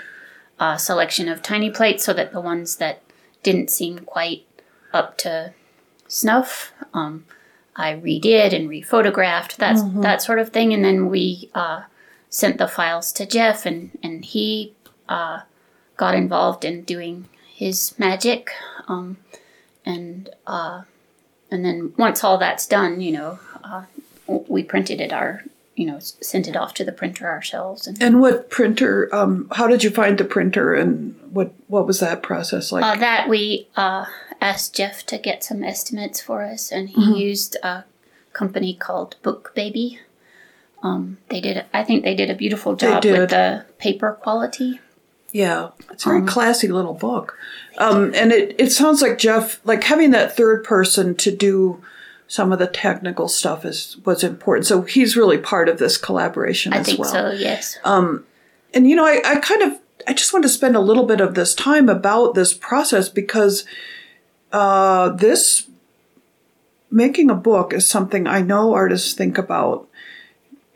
uh, 0.59 0.75
selection 0.75 1.29
of 1.29 1.41
tiny 1.41 1.69
plates 1.69 2.03
so 2.03 2.13
that 2.13 2.33
the 2.33 2.41
ones 2.41 2.77
that 2.77 3.01
didn't 3.43 3.69
seem 3.69 3.99
quite 3.99 4.45
up 4.91 5.17
to 5.19 5.53
snuff. 6.09 6.73
Um, 6.93 7.25
I 7.75 7.93
redid 7.93 8.53
and 8.53 8.69
rephotographed 8.69 9.55
that 9.55 9.77
that 10.01 10.21
sort 10.21 10.39
of 10.39 10.49
thing, 10.49 10.73
and 10.73 10.83
then 10.83 11.07
we 11.07 11.49
uh, 11.55 11.83
sent 12.29 12.57
the 12.57 12.67
files 12.67 13.13
to 13.13 13.25
Jeff, 13.25 13.65
and 13.65 13.91
and 14.03 14.25
he 14.25 14.73
uh, 15.07 15.41
got 15.95 16.15
involved 16.15 16.65
in 16.65 16.81
doing 16.81 17.29
his 17.47 17.97
magic, 17.97 18.51
um, 18.89 19.17
and 19.85 20.29
uh, 20.45 20.81
and 21.49 21.63
then 21.63 21.93
once 21.97 22.21
all 22.21 22.37
that's 22.37 22.67
done, 22.67 22.99
you 22.99 23.13
know, 23.13 23.39
uh, 23.63 23.83
we 24.27 24.61
printed 24.61 24.99
it 24.99 25.13
our 25.13 25.43
you 25.75 25.85
know 25.85 25.99
sent 25.99 26.49
it 26.49 26.57
off 26.57 26.73
to 26.73 26.83
the 26.83 26.91
printer 26.91 27.29
ourselves, 27.29 27.87
and 27.87 28.01
And 28.03 28.19
what 28.19 28.49
printer? 28.49 29.07
Um, 29.15 29.47
how 29.53 29.67
did 29.67 29.85
you 29.85 29.89
find 29.89 30.17
the 30.17 30.25
printer, 30.25 30.73
and 30.73 31.15
what 31.31 31.53
what 31.67 31.87
was 31.87 32.01
that 32.01 32.23
process 32.23 32.73
like? 32.73 32.83
Uh, 32.83 32.97
that 32.97 33.29
we 33.29 33.69
uh, 33.77 34.05
asked 34.41 34.75
Jeff 34.75 35.05
to 35.07 35.17
get 35.17 35.43
some 35.43 35.63
estimates 35.63 36.21
for 36.21 36.43
us, 36.43 36.71
and 36.71 36.89
he 36.89 37.23
used 37.23 37.55
a 37.63 37.83
company 38.33 38.73
called 38.73 39.15
BookBaby. 39.23 39.99
Um, 40.81 41.17
they 41.29 41.41
did, 41.41 41.65
I 41.73 41.83
think 41.83 42.03
they 42.03 42.15
did 42.15 42.29
a 42.29 42.35
beautiful 42.35 42.75
job 42.75 43.03
with 43.03 43.31
the 43.31 43.65
paper 43.79 44.17
quality. 44.21 44.79
yeah, 45.33 45.69
it's 45.91 46.05
a 46.05 46.09
very 46.09 46.25
classy 46.25 46.67
little 46.69 46.93
book. 46.93 47.37
Um, 47.77 48.13
and 48.15 48.31
it 48.31 48.55
it 48.59 48.71
sounds 48.71 49.01
like 49.01 49.17
Jeff, 49.17 49.59
like 49.65 49.83
having 49.83 50.11
that 50.11 50.35
third 50.35 50.63
person 50.63 51.15
to 51.15 51.35
do 51.35 51.81
some 52.27 52.51
of 52.53 52.59
the 52.59 52.67
technical 52.67 53.27
stuff 53.27 53.65
is 53.65 53.97
was 54.05 54.23
important. 54.23 54.65
So 54.67 54.81
he's 54.83 55.17
really 55.17 55.37
part 55.37 55.67
of 55.69 55.79
this 55.79 55.97
collaboration 55.97 56.73
I 56.73 56.77
as 56.77 56.85
think 56.85 56.99
well. 56.99 57.11
so. 57.11 57.31
Yes. 57.31 57.77
And 57.83 58.89
you 58.89 58.95
know, 58.95 59.05
I, 59.05 59.21
I 59.25 59.35
kind 59.39 59.61
of 59.63 59.79
I 60.07 60.13
just 60.13 60.31
want 60.33 60.43
to 60.43 60.49
spend 60.49 60.75
a 60.75 60.79
little 60.81 61.05
bit 61.05 61.21
of 61.21 61.35
this 61.35 61.53
time 61.55 61.89
about 61.89 62.35
this 62.35 62.53
process 62.53 63.09
because 63.09 63.65
uh, 64.51 65.09
this 65.09 65.67
making 66.91 67.29
a 67.29 67.35
book 67.35 67.73
is 67.73 67.87
something 67.87 68.27
I 68.27 68.41
know 68.41 68.73
artists 68.73 69.13
think 69.13 69.37
about, 69.37 69.87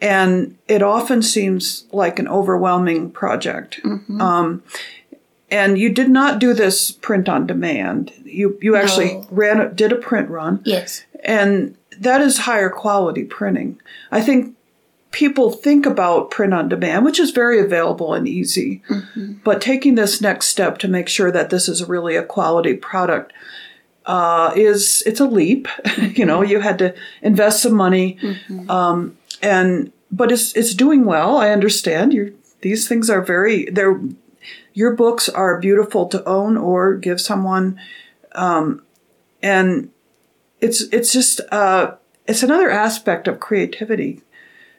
and 0.01 0.57
it 0.67 0.81
often 0.81 1.21
seems 1.21 1.85
like 1.91 2.19
an 2.19 2.27
overwhelming 2.27 3.11
project. 3.11 3.79
Um, 4.19 4.63
and 5.49 5.77
you 5.77 5.89
did 5.89 6.09
not 6.09 6.39
do 6.39 6.53
this 6.53 6.91
print 6.91 7.27
on 7.29 7.47
demand. 7.47 8.11
You 8.25 8.57
you 8.61 8.75
actually 8.75 9.13
No. 9.15 9.27
ran 9.31 9.59
a- 9.59 9.69
did 9.69 9.91
a 9.91 9.95
print 9.97 10.29
run 10.29 10.61
yes. 10.65 11.03
and 11.23 11.75
that 11.99 12.21
is 12.21 12.39
higher 12.39 12.69
quality 12.69 13.23
printing. 13.23 13.79
I 14.11 14.21
think 14.21 14.55
people 15.13 15.51
think 15.51 15.85
about 15.85 16.31
print 16.31 16.53
on 16.53 16.67
demand, 16.67 17.05
which 17.05 17.19
is 17.19 17.31
very 17.31 17.59
available 17.59 18.13
and 18.13 18.27
easy, 18.27 18.81
but 19.43 19.61
taking 19.61 19.95
this 19.95 20.19
next 20.19 20.47
step 20.47 20.77
to 20.79 20.87
make 20.89 21.07
sure 21.07 21.31
that 21.31 21.49
this 21.49 21.69
is 21.69 21.87
really 21.87 22.17
a 22.17 22.23
quality 22.23 22.73
product 22.73 23.31
uh, 24.05 24.51
is 24.55 25.01
it's 25.05 25.21
a 25.21 25.25
leap. 25.25 25.69
you 26.01 26.25
know, 26.25 26.41
you 26.41 26.59
had 26.59 26.77
to 26.79 26.93
invest 27.21 27.63
some 27.63 27.73
money, 27.73 28.19
um, 28.69 29.17
and 29.41 29.93
but 30.11 30.31
it's 30.31 30.53
it's 30.57 30.73
doing 30.73 31.05
well. 31.05 31.37
I 31.37 31.51
understand. 31.51 32.13
You 32.13 32.37
these 32.61 32.87
things 32.87 33.09
are 33.09 33.21
very 33.21 33.69
they're 33.69 34.01
your 34.73 34.93
books 34.95 35.29
are 35.29 35.59
beautiful 35.59 36.07
to 36.07 36.27
own 36.27 36.57
or 36.57 36.95
give 36.95 37.21
someone 37.21 37.79
and 39.43 39.91
it's 40.59 40.81
it's 40.91 41.13
just 41.13 41.41
uh, 41.51 41.95
it's 42.25 42.43
another 42.43 42.71
aspect 42.71 43.27
of 43.27 43.39
creativity 43.39 44.22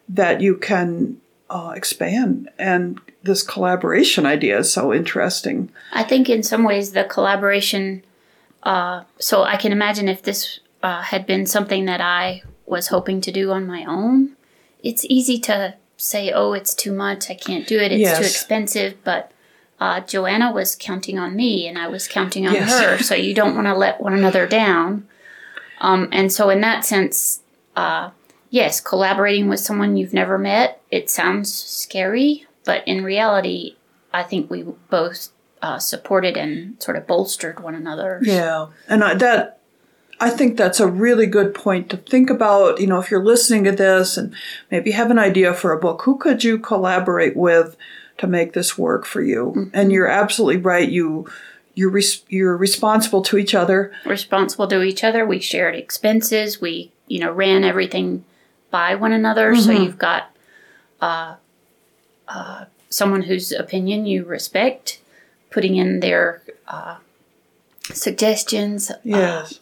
that 0.08 0.40
you 0.40 0.56
can 0.56 1.20
uh, 1.50 1.72
expand 1.76 2.48
and 2.58 3.00
this 3.22 3.42
collaboration 3.42 4.26
idea 4.26 4.58
is 4.58 4.72
so 4.72 4.92
interesting 4.92 5.70
I 5.92 6.02
think 6.02 6.28
in 6.28 6.42
some 6.42 6.64
ways 6.64 6.92
the 6.92 7.04
collaboration. 7.04 8.02
Uh, 8.62 9.04
so 9.18 9.42
I 9.44 9.56
can 9.56 9.72
imagine 9.72 10.08
if 10.08 10.22
this 10.22 10.60
uh, 10.82 11.02
had 11.02 11.26
been 11.26 11.46
something 11.46 11.84
that 11.84 12.00
I 12.00 12.42
was 12.66 12.88
hoping 12.88 13.20
to 13.22 13.30
do 13.32 13.50
on 13.52 13.66
my 13.66 13.84
own, 13.84 14.36
it's 14.82 15.04
easy 15.08 15.38
to 15.40 15.74
say, 15.98 16.32
"Oh, 16.32 16.54
it's 16.54 16.74
too 16.74 16.92
much. 16.92 17.30
I 17.30 17.34
can't 17.34 17.66
do 17.66 17.78
it. 17.78 17.92
It's 17.92 18.18
too 18.18 18.24
expensive." 18.24 18.94
But 19.04 19.30
uh, 19.80 20.00
Joanna 20.00 20.50
was 20.50 20.74
counting 20.76 21.18
on 21.18 21.36
me, 21.36 21.66
and 21.68 21.78
I 21.78 21.88
was 21.88 22.08
counting 22.08 22.46
on 22.46 22.54
Yes. 22.54 22.80
her. 22.80 22.98
So 23.02 23.14
you 23.14 23.34
don't 23.34 23.54
want 23.54 23.66
to 23.66 23.74
let 23.74 24.00
one 24.00 24.14
another 24.14 24.46
down. 24.46 25.06
Um, 25.80 26.08
and 26.10 26.32
so, 26.32 26.48
in 26.50 26.60
that 26.62 26.84
sense, 26.86 27.40
uh, 27.76 28.10
yes, 28.54 28.80
collaborating 28.80 29.48
with 29.48 29.58
someone 29.58 29.96
you've 29.96 30.14
never 30.14 30.38
met, 30.38 30.80
it 30.88 31.10
sounds 31.10 31.52
scary, 31.52 32.46
but 32.64 32.86
in 32.86 33.02
reality, 33.02 33.74
I 34.12 34.22
think 34.22 34.48
we 34.48 34.62
both 34.62 35.30
uh, 35.60 35.80
supported 35.80 36.36
and 36.36 36.80
sort 36.80 36.96
of 36.96 37.04
bolstered 37.04 37.58
one 37.58 37.74
another. 37.74 38.20
Yeah, 38.22 38.68
and 38.86 39.02
I, 39.02 39.14
that 39.14 39.58
I 40.20 40.30
think 40.30 40.56
that's 40.56 40.78
a 40.78 40.86
really 40.86 41.26
good 41.26 41.52
point 41.52 41.90
to 41.90 41.96
think 41.96 42.30
about. 42.30 42.80
You 42.80 42.86
know, 42.86 43.00
if 43.00 43.10
you're 43.10 43.24
listening 43.24 43.64
to 43.64 43.72
this 43.72 44.16
and 44.16 44.32
maybe 44.70 44.92
have 44.92 45.10
an 45.10 45.18
idea 45.18 45.52
for 45.52 45.72
a 45.72 45.80
book, 45.80 46.02
who 46.02 46.16
could 46.16 46.44
you 46.44 46.60
collaborate 46.60 47.36
with 47.36 47.76
to 48.18 48.28
make 48.28 48.52
this 48.52 48.78
work 48.78 49.04
for 49.04 49.20
you? 49.20 49.68
And 49.74 49.90
you're 49.90 50.06
absolutely 50.06 50.62
right. 50.62 50.88
You 50.88 51.28
you're 51.74 51.90
res- 51.90 52.22
you're 52.28 52.56
responsible 52.56 53.22
to 53.22 53.36
each 53.36 53.52
other. 53.52 53.90
Responsible 54.06 54.68
to 54.68 54.82
each 54.82 55.02
other. 55.02 55.26
We 55.26 55.40
shared 55.40 55.74
expenses. 55.74 56.60
We, 56.60 56.92
you 57.08 57.18
know, 57.18 57.32
ran 57.32 57.64
everything 57.64 58.24
by 58.74 58.96
one 58.96 59.12
another. 59.12 59.54
So 59.54 59.70
you've 59.70 59.98
got 59.98 60.34
uh, 61.00 61.36
uh, 62.26 62.64
someone 62.88 63.22
whose 63.22 63.52
opinion 63.52 64.04
you 64.04 64.24
respect, 64.24 65.00
putting 65.50 65.76
in 65.76 66.00
their 66.00 66.42
uh, 66.66 66.96
suggestions. 67.84 68.90
Yes, 69.04 69.60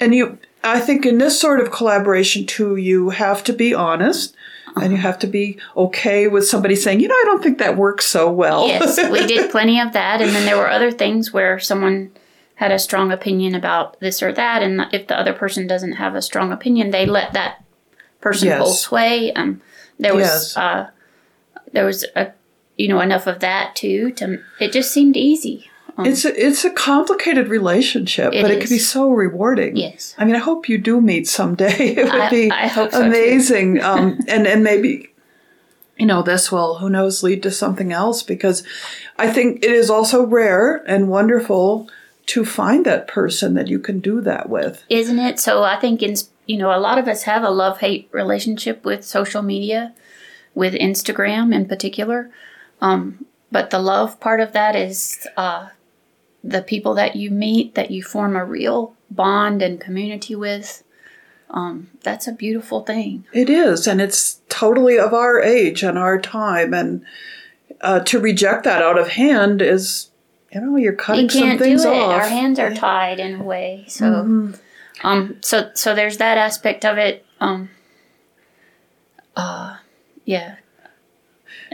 and 0.00 0.12
you. 0.12 0.40
I 0.64 0.80
think 0.80 1.06
in 1.06 1.18
this 1.18 1.40
sort 1.40 1.60
of 1.60 1.70
collaboration 1.70 2.44
too, 2.44 2.74
you 2.74 3.10
have 3.10 3.44
to 3.44 3.52
be 3.52 3.72
honest. 3.72 4.34
And 4.74 4.90
you 4.90 4.98
have 4.98 5.18
to 5.18 5.26
be 5.26 5.58
okay 5.76 6.28
with 6.28 6.48
somebody 6.48 6.76
saying, 6.76 7.00
you 7.00 7.06
know, 7.06 7.14
I 7.14 7.24
don't 7.26 7.42
think 7.42 7.58
that 7.58 7.76
works 7.76 8.06
so 8.06 8.32
well. 8.32 8.66
yes, 8.66 8.98
we 9.10 9.26
did 9.34 9.50
plenty 9.50 9.78
of 9.78 9.92
that. 9.92 10.22
And 10.22 10.30
then 10.30 10.46
there 10.46 10.56
were 10.56 10.70
other 10.70 10.90
things 10.90 11.30
where 11.30 11.60
someone 11.60 12.10
had 12.54 12.72
a 12.72 12.78
strong 12.78 13.12
opinion 13.12 13.54
about 13.54 14.00
this 14.00 14.22
or 14.22 14.32
that. 14.32 14.62
And 14.62 14.86
if 14.90 15.08
the 15.08 15.18
other 15.18 15.34
person 15.34 15.66
doesn't 15.66 15.92
have 15.92 16.14
a 16.14 16.22
strong 16.22 16.52
opinion, 16.52 16.90
they 16.90 17.04
let 17.04 17.34
that 17.34 17.61
person 18.22 18.48
Yes. 18.48 18.58
pull 18.62 18.72
sway. 18.72 19.32
Um, 19.34 19.60
there 19.98 20.14
was, 20.14 20.24
Yes. 20.24 20.56
uh, 20.56 20.86
there 21.72 21.84
was 21.84 22.04
a, 22.16 22.28
you 22.78 22.88
know, 22.88 23.00
enough 23.00 23.26
of 23.26 23.40
that 23.40 23.76
too. 23.76 24.12
To 24.12 24.38
it 24.58 24.72
just 24.72 24.90
seemed 24.92 25.16
easy. 25.16 25.68
It's 25.98 26.24
a, 26.24 26.32
it's 26.46 26.64
a 26.64 26.70
complicated 26.70 27.48
relationship, 27.48 28.32
It 28.32 28.40
but 28.40 28.50
it 28.50 28.60
can 28.60 28.70
be 28.70 28.78
so 28.78 29.10
rewarding. 29.10 29.76
Yes. 29.76 30.14
I 30.16 30.24
mean, 30.24 30.34
I 30.34 30.38
hope 30.38 30.66
you 30.66 30.78
do 30.78 31.02
meet 31.02 31.28
someday. 31.28 31.94
It 31.98 32.04
would 32.04 32.20
I- 32.22 32.30
be 32.30 32.50
I 32.50 32.66
hope 32.66 32.92
so, 32.92 33.04
amazing. 33.04 33.82
um, 33.90 34.18
and 34.26 34.46
and 34.46 34.64
maybe 34.64 35.10
you 35.98 36.06
know 36.06 36.22
this 36.22 36.50
will 36.50 36.78
who 36.78 36.88
knows 36.88 37.22
lead 37.22 37.42
to 37.42 37.50
something 37.50 37.92
else 37.92 38.22
because 38.22 38.62
I 39.18 39.30
think 39.30 39.62
it 39.62 39.70
is 39.70 39.90
also 39.90 40.24
rare 40.24 40.82
and 40.86 41.08
wonderful 41.10 41.90
to 42.26 42.44
find 42.46 42.86
that 42.86 43.06
person 43.06 43.52
that 43.54 43.68
you 43.68 43.78
can 43.78 44.00
do 44.00 44.20
that 44.22 44.48
with. 44.48 44.82
isn't 44.88 45.18
it? 45.18 45.38
So 45.38 45.62
I 45.62 45.76
think 45.78 46.02
in 46.02 46.14
you 46.46 46.56
know 46.56 46.76
a 46.76 46.80
lot 46.80 46.98
of 46.98 47.08
us 47.08 47.22
have 47.24 47.42
a 47.42 47.50
love 47.50 47.78
hate 47.80 48.08
relationship 48.12 48.84
with 48.84 49.04
social 49.04 49.42
media, 49.42 49.94
with 50.54 50.74
Instagram 50.74 51.54
in 51.54 51.66
particular. 51.66 52.30
Um, 52.80 53.26
but 53.50 53.70
the 53.70 53.78
love 53.78 54.18
part 54.20 54.40
of 54.40 54.52
that 54.52 54.74
is 54.74 55.26
uh, 55.36 55.68
the 56.42 56.62
people 56.62 56.94
that 56.94 57.16
you 57.16 57.30
meet 57.30 57.74
that 57.74 57.90
you 57.90 58.02
form 58.02 58.34
a 58.36 58.44
real 58.44 58.94
bond 59.10 59.62
and 59.62 59.80
community 59.80 60.34
with. 60.34 60.82
Um, 61.50 61.90
that's 62.02 62.26
a 62.26 62.32
beautiful 62.32 62.80
thing. 62.82 63.26
It 63.34 63.50
is, 63.50 63.86
and 63.86 64.00
it's 64.00 64.40
totally 64.48 64.98
of 64.98 65.12
our 65.12 65.40
age 65.42 65.82
and 65.82 65.98
our 65.98 66.18
time, 66.18 66.72
and 66.72 67.04
uh, 67.82 68.00
to 68.00 68.18
reject 68.18 68.64
that 68.64 68.80
out 68.80 68.96
of 68.98 69.08
hand 69.08 69.60
is, 69.60 70.10
you 70.50 70.62
know, 70.62 70.76
you're 70.76 70.94
cutting 70.94 71.24
You 71.24 71.28
can't 71.28 71.40
some 71.40 71.48
do 71.58 71.64
it. 71.64 71.66
things 71.66 71.84
off. 71.84 72.10
Our 72.10 72.26
hands 72.28 72.58
are 72.58 72.72
tied 72.74 73.20
in 73.20 73.40
a 73.40 73.42
way. 73.42 73.84
So, 73.88 74.06
Mm-hmm. 74.06 74.52
Um, 75.02 75.38
so 75.42 75.70
so 75.74 75.94
there's 75.94 76.18
that 76.18 76.38
aspect 76.38 76.84
of 76.84 76.98
it. 76.98 77.24
Um, 77.40 77.70
uh, 79.36 79.76
yeah. 80.24 80.56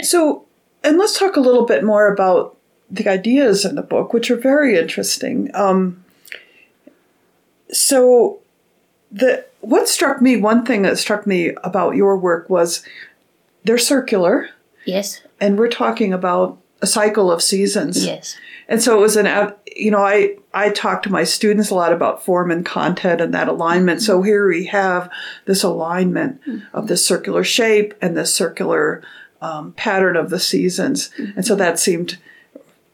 So, 0.03 0.45
and 0.85 0.97
let's 0.99 1.19
talk 1.19 1.37
a 1.37 1.41
little 1.41 1.67
bit 1.67 1.83
more 1.85 2.13
about 2.13 2.57
the 2.91 3.09
ideas 3.09 3.65
in 3.65 3.75
the 3.75 3.83
book, 3.83 4.13
which 4.13 4.31
are 4.31 4.37
very 4.37 4.79
interesting. 4.79 5.51
Um, 5.55 6.05
so, 7.71 8.39
the 9.11 9.45
what 9.61 9.89
struck 9.89 10.23
me, 10.23 10.37
one 10.37 10.65
thing 10.65 10.83
that 10.83 10.99
struck 10.99 11.27
me 11.27 11.53
about 11.65 11.97
your 11.97 12.17
work 12.17 12.49
was 12.49 12.85
they're 13.65 13.77
circular, 13.79 14.51
Yes. 14.87 15.21
and 15.41 15.59
we're 15.59 15.69
talking 15.69 16.13
about 16.13 16.59
a 16.81 16.87
cycle 16.87 17.31
of 17.31 17.43
seasons. 17.43 18.05
Yes. 18.05 18.37
And 18.69 18.83
so 18.83 18.97
it 18.99 19.01
was 19.01 19.17
an, 19.17 19.55
you 19.75 19.91
know, 19.91 20.05
I, 20.05 20.37
I 20.53 20.71
talk 20.71 21.03
to 21.05 21.11
my 21.11 21.25
students 21.25 21.71
a 21.71 21.75
lot 21.75 21.93
about 21.93 22.25
form 22.25 22.51
and 22.51 22.65
content 22.65 23.21
and 23.21 23.33
that 23.33 23.49
alignment. 23.49 24.03
So 24.03 24.23
here 24.23 24.47
we 24.47 24.67
have 24.67 25.11
this 25.47 25.63
alignment 25.63 26.41
of 26.75 26.87
this 26.87 27.07
circular 27.07 27.45
shape 27.45 27.95
and 28.03 28.17
this 28.17 28.35
circular 28.35 29.03
um, 29.41 29.73
pattern 29.73 30.17
of 30.17 30.31
the 30.31 30.39
seasons. 30.39 31.11
And 31.35 31.47
so 31.47 31.55
that 31.57 31.79
seemed 31.79 32.19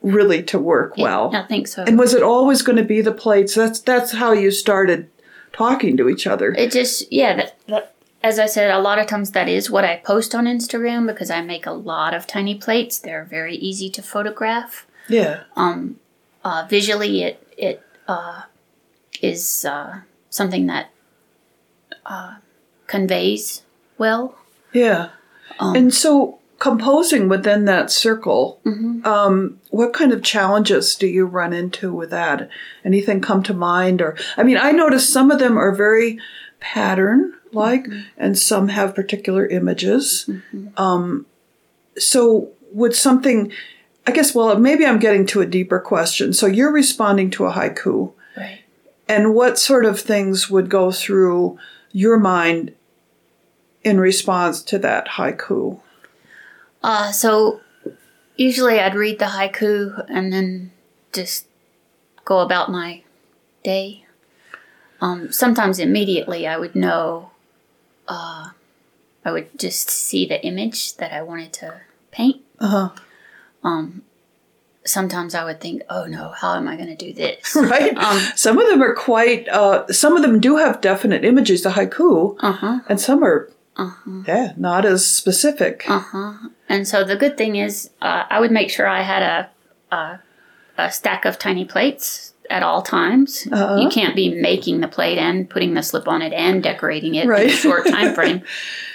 really 0.01 0.43
to 0.45 0.59
work 0.59 0.97
well. 0.97 1.35
I 1.35 1.43
think 1.43 1.67
so. 1.67 1.83
And 1.83 1.99
was 1.99 2.15
it 2.15 2.23
always 2.23 2.63
going 2.63 2.77
to 2.77 2.85
be 2.85 3.01
the 3.01 3.13
plates? 3.13 3.55
That's, 3.55 3.81
that's 3.81 4.13
how 4.13 4.33
you 4.33 4.51
started 4.51 5.11
talking 5.53 5.97
to 5.97 6.09
each 6.09 6.27
other. 6.27 6.53
it 6.53 6.73
just 6.73 7.11
yeah. 7.13 7.37
That, 7.37 7.59
that, 7.69 7.94
as 8.25 8.39
I 8.39 8.47
said, 8.47 8.71
a 8.71 8.79
lot 8.81 8.99
of 8.99 9.07
times 9.07 9.33
that 9.33 9.49
is 9.49 9.71
what 9.71 9.85
I 9.85 9.97
post 9.97 10.35
on 10.35 10.47
Instagram 10.47 11.07
because 11.07 11.31
I 11.31 11.43
make 11.43 11.67
a 11.67 11.73
lot 11.73 12.15
of 12.15 12.27
tiny 12.27 12.55
plates. 12.55 12.99
They're 12.99 13.25
very 13.25 13.55
easy 13.55 13.91
to 13.91 14.03
photograph. 14.03 14.87
Yeah. 15.09 15.43
Uh, 15.57 16.67
visually, 16.69 17.23
it 17.23 17.47
it 17.57 17.83
uh, 18.09 18.43
is 19.21 19.65
uh, 19.65 20.01
something 20.31 20.67
that 20.67 20.91
uh, 22.07 22.37
conveys 22.87 23.63
well. 23.99 24.37
Yeah. 24.73 25.11
Um, 25.61 25.77
and 25.77 25.95
so 25.95 26.39
composing 26.59 27.29
within 27.29 27.67
that 27.67 27.91
circle, 27.91 28.59
Mm-hmm. 28.65 29.07
um, 29.07 29.61
what 29.71 29.93
kind 29.93 30.13
of 30.13 30.23
challenges 30.23 30.95
do 30.97 31.07
you 31.07 31.27
run 31.27 31.53
into 31.53 31.93
with 31.93 32.11
that? 32.11 32.49
Anything 32.85 33.21
come 33.21 33.43
to 33.45 33.55
mind? 33.55 34.01
Or, 34.01 34.17
I 34.39 34.43
mean, 34.43 34.57
I 34.57 34.71
notice 34.73 35.07
some 35.07 35.31
of 35.31 35.39
them 35.39 35.59
are 35.59 35.75
very 35.75 36.19
pattern 36.61 37.35
like, 37.55 37.85
Mm-hmm. 37.85 38.01
and 38.17 38.39
some 38.39 38.69
have 38.69 38.95
particular 38.95 39.47
images. 39.47 40.29
Um, 40.77 41.27
so 41.97 42.51
would 42.73 42.95
something, 42.95 43.53
I 44.07 44.11
guess, 44.13 44.35
well, 44.35 44.59
maybe 44.59 44.85
I'm 44.85 44.99
getting 44.99 45.27
to 45.27 45.41
a 45.41 45.47
deeper 45.47 45.79
question. 45.81 46.33
So 46.33 46.47
you're 46.47 46.73
responding 46.73 47.31
to 47.31 47.47
a 47.47 47.53
haiku. 47.53 48.13
Right. 48.37 48.61
And 49.09 49.35
what 49.35 49.59
sort 49.59 49.85
of 49.85 50.01
things 50.01 50.51
would 50.51 50.69
go 50.69 50.91
through 50.91 51.59
your 51.93 52.19
mind 52.19 52.75
in 53.85 54.01
response 54.01 54.63
to 54.63 54.79
that 54.79 55.09
haiku? 55.09 55.81
Uh, 56.83 57.13
so 57.13 57.61
usually 58.37 58.81
I'd 58.81 58.95
read 58.95 59.19
the 59.19 59.27
haiku 59.27 60.05
and 60.09 60.33
then 60.33 60.73
just 61.13 61.47
go 62.25 62.41
about 62.41 62.71
my 62.71 63.03
day. 63.63 64.05
Um, 65.01 65.31
sometimes 65.31 65.79
immediately 65.79 66.47
I 66.47 66.57
would 66.57 66.75
know, 66.75 67.31
uh, 68.09 68.51
I 69.25 69.33
would 69.33 69.59
just 69.59 69.91
see 69.91 70.27
the 70.27 70.45
image 70.45 70.97
that 70.97 71.13
I 71.13 71.23
wanted 71.23 71.53
to 71.55 71.81
paint. 72.11 72.43
Uh 72.59 72.91
huh. 73.63 73.87
Sometimes 74.87 75.35
I 75.35 75.45
would 75.45 75.63
think, 75.63 75.83
oh 75.89 76.05
no, 76.05 76.35
how 76.37 76.57
am 76.57 76.69
I 76.69 76.77
going 76.77 76.95
to 76.95 76.97
do 76.97 77.15
this? 77.15 77.57
Right. 77.57 77.97
Um, 77.97 78.19
some 78.37 78.59
of 78.59 78.69
them 78.69 78.83
are 78.83 78.95
quite. 78.95 79.49
Uh, 79.49 79.91
some 79.91 80.15
of 80.15 80.21
them 80.23 80.41
do 80.41 80.57
have 80.57 80.83
definite 80.83 81.25
images, 81.25 81.63
the 81.63 81.71
haiku, 81.71 82.37
uh 82.41 82.53
huh. 82.53 82.81
and 82.89 83.01
some 83.01 83.25
are, 83.25 83.51
yeah, 84.27 84.53
not 84.59 84.85
as 84.85 85.07
specific. 85.07 85.85
Uh 85.89 86.01
huh. 86.01 86.35
And 86.69 86.87
so 86.87 87.03
the 87.03 87.17
good 87.17 87.39
thing 87.39 87.57
is, 87.57 87.91
uh, 88.03 88.25
I 88.29 88.41
would 88.41 88.51
make 88.51 88.69
sure 88.71 88.87
I 88.87 89.01
had 89.03 89.23
a, 89.23 89.95
a 89.97 90.21
a 90.77 90.93
stack 90.93 91.25
of 91.25 91.39
tiny 91.39 91.65
plates 91.65 92.34
at 92.55 92.63
all 92.63 92.83
times. 92.83 93.49
Uh-huh. 93.51 93.77
You 93.83 93.89
can't 93.89 94.15
be 94.15 94.29
making 94.41 94.81
the 94.81 94.89
plate 94.89 95.19
and 95.19 95.51
putting 95.51 95.75
the 95.75 95.83
slip 95.83 96.07
on 96.07 96.23
it 96.23 96.33
and 96.33 96.63
decorating 96.63 97.15
it 97.17 97.25
in 97.25 97.31
a 97.33 97.49
short 97.49 97.87
time 97.95 98.15
frame. 98.15 98.43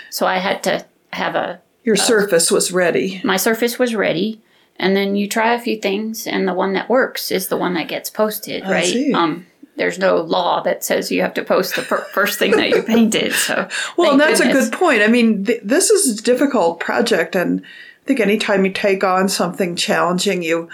so 0.10 0.26
I 0.26 0.38
had 0.38 0.64
to 0.64 0.86
have 1.12 1.36
a 1.36 1.60
Your 1.84 1.96
surface 1.98 2.50
was 2.52 2.72
ready. 2.72 3.20
my 3.24 3.38
surface 3.38 3.78
was 3.78 3.94
ready, 3.96 4.42
and 4.78 4.96
then 4.96 5.16
you 5.16 5.28
try 5.28 5.54
a 5.54 5.60
few 5.60 5.78
things, 5.80 6.26
and 6.26 6.48
the 6.48 6.54
one 6.54 6.74
that 6.74 6.90
works 6.90 7.32
is 7.32 7.48
the 7.50 7.58
one 7.58 7.74
that 7.74 7.88
gets 7.90 8.10
posted, 8.10 8.64
I 8.64 8.72
right? 8.72 8.86
see. 8.86 9.14
Um, 9.14 9.46
there's 9.76 9.98
no 10.00 10.18
law 10.18 10.62
that 10.64 10.84
says 10.84 11.10
you 11.12 11.22
have 11.22 11.34
to 11.36 11.44
post 11.44 11.76
the 11.76 11.82
fir- 11.82 12.06
first 12.14 12.38
thing 12.40 12.52
that 12.52 12.70
you 12.70 12.82
painted. 12.84 13.34
So 13.34 13.68
Well, 13.98 14.12
and 14.12 14.20
that's 14.20 14.40
goodness. 14.42 14.68
a 14.68 14.70
good 14.72 14.78
point. 14.80 15.02
I 15.02 15.08
mean, 15.08 15.46
th- 15.46 15.62
this 15.64 15.90
is 15.90 16.20
a 16.20 16.24
difficult 16.24 16.80
project, 16.80 17.36
and 17.36 17.62
I 17.62 18.06
think 18.08 18.20
anytime 18.20 18.66
you 18.66 18.72
take 18.74 19.04
on 19.04 19.28
something 19.30 19.76
challenging, 19.76 20.44
you 20.44 20.70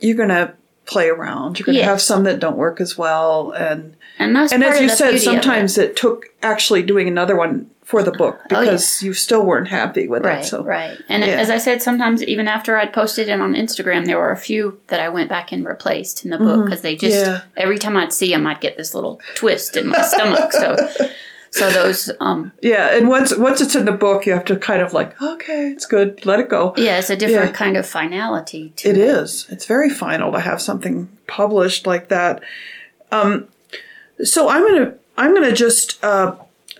you're 0.00 0.16
going 0.16 0.28
to 0.28 0.52
play 0.86 1.08
around. 1.08 1.58
You're 1.58 1.66
going 1.66 1.74
to 1.74 1.80
Yes. 1.80 1.88
have 1.88 2.00
some 2.00 2.24
that 2.24 2.38
don't 2.40 2.56
work 2.56 2.80
as 2.80 2.96
well, 2.96 3.50
and 3.52 3.94
And 4.18 4.34
that's 4.34 4.52
and 4.52 4.62
as 4.64 4.80
you 4.80 4.88
said, 4.88 5.10
of 5.10 5.14
it. 5.16 5.20
sometimes 5.22 5.76
it. 5.78 5.96
took 5.96 6.26
actually 6.42 6.82
doing 6.82 7.08
another 7.08 7.36
one 7.36 7.68
for 7.82 8.02
the 8.02 8.10
book 8.10 8.38
Oh, 8.40 8.46
yeah. 8.54 8.60
because 8.60 9.02
you 9.02 9.12
still 9.12 9.44
weren't 9.46 9.68
happy 9.68 10.08
with 10.08 10.24
Right, 10.24 10.40
it. 10.40 10.46
So 10.46 10.62
right. 10.64 10.96
And 11.08 11.22
Yeah. 11.24 11.34
as 11.34 11.50
I 11.50 11.58
said, 11.58 11.82
sometimes 11.82 12.22
even 12.24 12.48
after 12.48 12.76
I'd 12.76 12.92
posted 12.92 13.28
it 13.28 13.40
on 13.40 13.54
Instagram, 13.54 14.06
there 14.06 14.18
were 14.18 14.32
a 14.32 14.36
few 14.36 14.80
that 14.88 14.98
I 14.98 15.08
went 15.08 15.28
back 15.28 15.52
and 15.52 15.64
replaced 15.64 16.24
in 16.24 16.30
the 16.32 16.38
book 16.38 16.64
because 16.64 16.80
they 16.80 16.96
just 16.96 17.16
Mm-hmm. 17.16 17.30
Yeah. 17.32 17.40
every 17.56 17.78
time 17.78 17.96
I'd 17.96 18.12
see 18.12 18.30
them, 18.30 18.46
I'd 18.46 18.60
get 18.60 18.76
this 18.76 18.92
little 18.94 19.20
twist 19.36 19.76
in 19.76 19.86
my 19.88 20.00
stomach. 20.12 20.52
So, 20.52 20.76
so 21.50 21.70
those, 21.70 22.10
um, 22.20 22.52
yeah, 22.62 22.96
and 22.96 23.08
once 23.08 23.36
once 23.36 23.60
it's 23.60 23.74
in 23.74 23.84
the 23.86 23.92
book, 23.92 24.26
you 24.26 24.32
have 24.32 24.44
to 24.46 24.56
kind 24.56 24.82
of 24.82 24.92
like, 24.92 25.20
okay, 25.22 25.68
it's 25.70 25.86
good, 25.86 26.24
let 26.26 26.40
it 26.40 26.48
go. 26.48 26.74
yeah, 26.76 26.98
it's 26.98 27.10
a 27.10 27.16
different 27.16 27.50
Yeah. 27.50 27.56
kind 27.56 27.76
of 27.76 27.86
finality 27.86 28.72
to 28.76 28.88
It 28.88 28.98
is. 28.98 29.46
It's 29.50 29.64
very 29.66 29.88
final 29.90 30.32
to 30.32 30.40
have 30.40 30.60
something 30.60 31.08
published 31.26 31.86
like 31.86 32.08
that. 32.08 32.42
Um, 33.12 33.48
so 34.22 34.48
I'm 34.48 34.66
gonna 34.66 34.94
I'm 35.16 35.34
gonna 35.34 35.52
just 35.52 36.02
uh, 36.04 36.34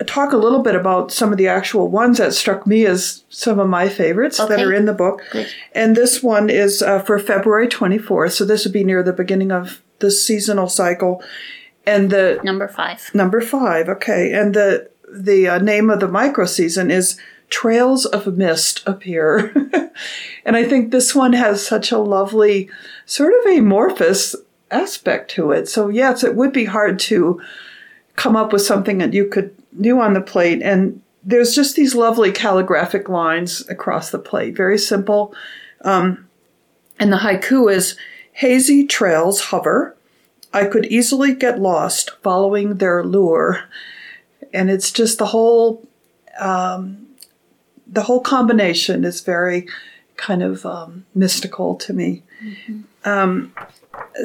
talk 0.06 0.32
a 0.32 0.36
little 0.36 0.60
bit 0.62 0.74
about 0.74 1.10
some 1.10 1.32
of 1.32 1.38
the 1.38 1.48
actual 1.48 1.88
ones 1.88 2.18
that 2.18 2.34
struck 2.34 2.66
me 2.66 2.84
as 2.86 3.24
some 3.30 3.58
of 3.58 3.68
my 3.68 3.88
favorites 3.88 4.38
that 4.38 4.60
are 4.60 4.72
in 4.72 4.84
the 4.84 4.92
book. 4.92 5.22
Good. 5.32 5.48
And 5.74 5.96
this 5.96 6.22
one 6.22 6.50
is 6.50 6.82
uh, 6.82 6.98
for 7.00 7.18
February 7.18 7.68
24th. 7.68 8.32
So 8.32 8.44
this 8.44 8.64
would 8.64 8.72
be 8.74 8.84
near 8.84 9.02
the 9.02 9.12
beginning 9.14 9.52
of 9.52 9.80
the 10.00 10.10
seasonal 10.10 10.68
cycle. 10.68 11.22
And 11.86 12.10
the 12.10 12.40
number 12.42 12.68
five. 12.68 13.14
Number 13.14 13.40
five, 13.40 13.88
okay. 13.88 14.32
And 14.32 14.54
the 14.54 14.90
the 15.12 15.48
uh, 15.48 15.58
name 15.58 15.88
of 15.88 16.00
the 16.00 16.08
micro 16.08 16.44
season 16.46 16.90
is 16.90 17.18
Trails 17.48 18.06
of 18.06 18.36
Mist 18.36 18.82
Appear. 18.86 19.52
and 20.44 20.56
I 20.56 20.64
think 20.64 20.90
this 20.90 21.14
one 21.14 21.32
has 21.32 21.64
such 21.64 21.92
a 21.92 21.98
lovely, 21.98 22.68
sort 23.04 23.32
of 23.32 23.52
amorphous 23.52 24.34
aspect 24.70 25.30
to 25.32 25.52
it. 25.52 25.68
So, 25.68 25.88
yes, 25.88 26.24
it 26.24 26.34
would 26.34 26.52
be 26.52 26.64
hard 26.64 26.98
to 27.00 27.40
come 28.16 28.34
up 28.34 28.52
with 28.52 28.62
something 28.62 28.98
that 28.98 29.12
you 29.12 29.26
could 29.26 29.54
do 29.80 30.00
on 30.00 30.14
the 30.14 30.20
plate. 30.20 30.60
And 30.62 31.00
there's 31.22 31.54
just 31.54 31.76
these 31.76 31.94
lovely 31.94 32.32
calligraphic 32.32 33.08
lines 33.08 33.68
across 33.68 34.10
the 34.10 34.18
plate, 34.18 34.56
very 34.56 34.78
simple. 34.78 35.34
Um, 35.82 36.28
and 36.98 37.12
the 37.12 37.18
haiku 37.18 37.72
is 37.72 37.96
Hazy 38.32 38.86
trails 38.86 39.40
hover. 39.40 39.95
I 40.56 40.64
could 40.64 40.86
easily 40.86 41.34
get 41.34 41.60
lost 41.60 42.12
following 42.22 42.76
their 42.76 43.04
lure. 43.04 43.64
And 44.54 44.70
it's 44.70 44.90
just 44.90 45.18
the 45.18 45.26
whole 45.26 45.86
um, 46.38 47.08
the 47.86 48.04
whole 48.04 48.20
combination 48.20 49.04
is 49.04 49.20
very 49.20 49.68
kind 50.16 50.42
of 50.42 50.64
um, 50.64 51.04
mystical 51.14 51.74
to 51.76 51.92
me. 51.92 52.22
Um, 53.04 53.52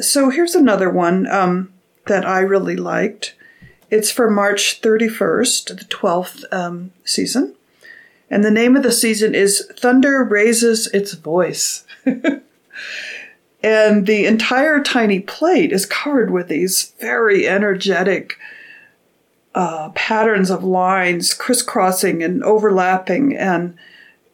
so 0.00 0.30
here's 0.30 0.54
another 0.54 0.88
one 0.88 1.26
um, 1.26 1.70
that 2.06 2.24
I 2.24 2.40
really 2.40 2.76
liked. 2.76 3.34
It's 3.90 4.10
for 4.10 4.30
March 4.30 4.80
31st, 4.80 5.78
the 5.78 5.84
12th 5.84 6.44
um, 6.50 6.92
season. 7.04 7.54
And 8.30 8.42
the 8.42 8.50
name 8.50 8.74
of 8.74 8.82
the 8.82 8.92
season 8.92 9.34
is 9.34 9.70
Thunder 9.78 10.24
Raises 10.24 10.86
Its 10.88 11.12
Voice. 11.12 11.84
and 13.62 14.06
the 14.06 14.26
entire 14.26 14.80
tiny 14.80 15.20
plate 15.20 15.72
is 15.72 15.86
covered 15.86 16.30
with 16.30 16.48
these 16.48 16.92
very 16.98 17.48
energetic 17.48 18.38
uh, 19.54 19.90
patterns 19.90 20.50
of 20.50 20.64
lines 20.64 21.34
crisscrossing 21.34 22.22
and 22.22 22.42
overlapping. 22.42 23.36
And 23.36 23.76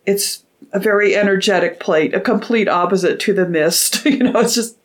it's 0.07 0.45
a 0.73 0.79
very 0.79 1.17
energetic 1.17 1.81
plate, 1.81 2.15
a 2.15 2.21
complete 2.21 2.69
opposite 2.69 3.21
to 3.21 3.35
the 3.35 3.47
mist. 3.47 4.05
you 4.07 4.19
know, 4.19 4.41
it's 4.41 4.55
just 4.55 4.77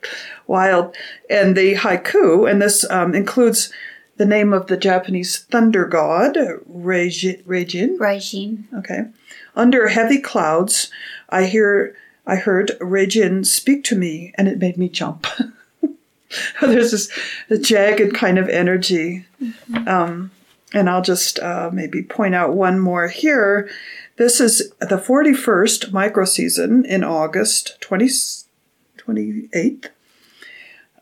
wild. 0.47 0.95
And 1.29 1.55
the 1.55 1.75
haiku, 1.75 2.49
and 2.49 2.61
this 2.61 2.89
um, 2.89 3.15
includes 3.15 3.71
the 4.17 4.25
name 4.25 4.53
of 4.53 4.67
the 4.67 4.77
Japanese 4.77 5.39
thunder 5.39 5.85
god, 5.85 6.35
Reiji- 6.35 7.43
Reijin. 7.45 7.99
Regine. 7.99 8.67
Okay. 8.77 9.05
Under 9.55 9.87
heavy 9.87 10.19
clouds, 10.19 10.91
I 11.29 11.45
hear 11.45 11.95
I 12.25 12.37
heard 12.37 12.71
Reijin 12.79 13.45
speak 13.45 13.83
to 13.85 13.95
me 13.95 14.33
and 14.35 14.47
it 14.47 14.59
made 14.59 14.77
me 14.77 14.89
jump. 14.89 15.27
There's 16.61 16.91
this, 16.91 17.09
jagged 17.67 18.15
kind 18.15 18.39
of 18.39 18.49
energy. 18.49 19.25
Um, 19.85 20.31
and 20.73 20.89
I'll 20.89 21.01
just 21.01 21.39
uh, 21.39 21.69
maybe 21.71 22.01
point 22.01 22.33
out 22.33 22.53
one 22.53 22.79
more 22.79 23.07
here. 23.07 23.69
This 24.17 24.39
is 24.39 24.73
the 24.79 24.97
41st 24.97 25.91
micro 25.91 26.25
season 26.25 26.85
in 26.85 27.03
August 27.03 27.79
20, 27.81 28.07
28th. 28.97 29.89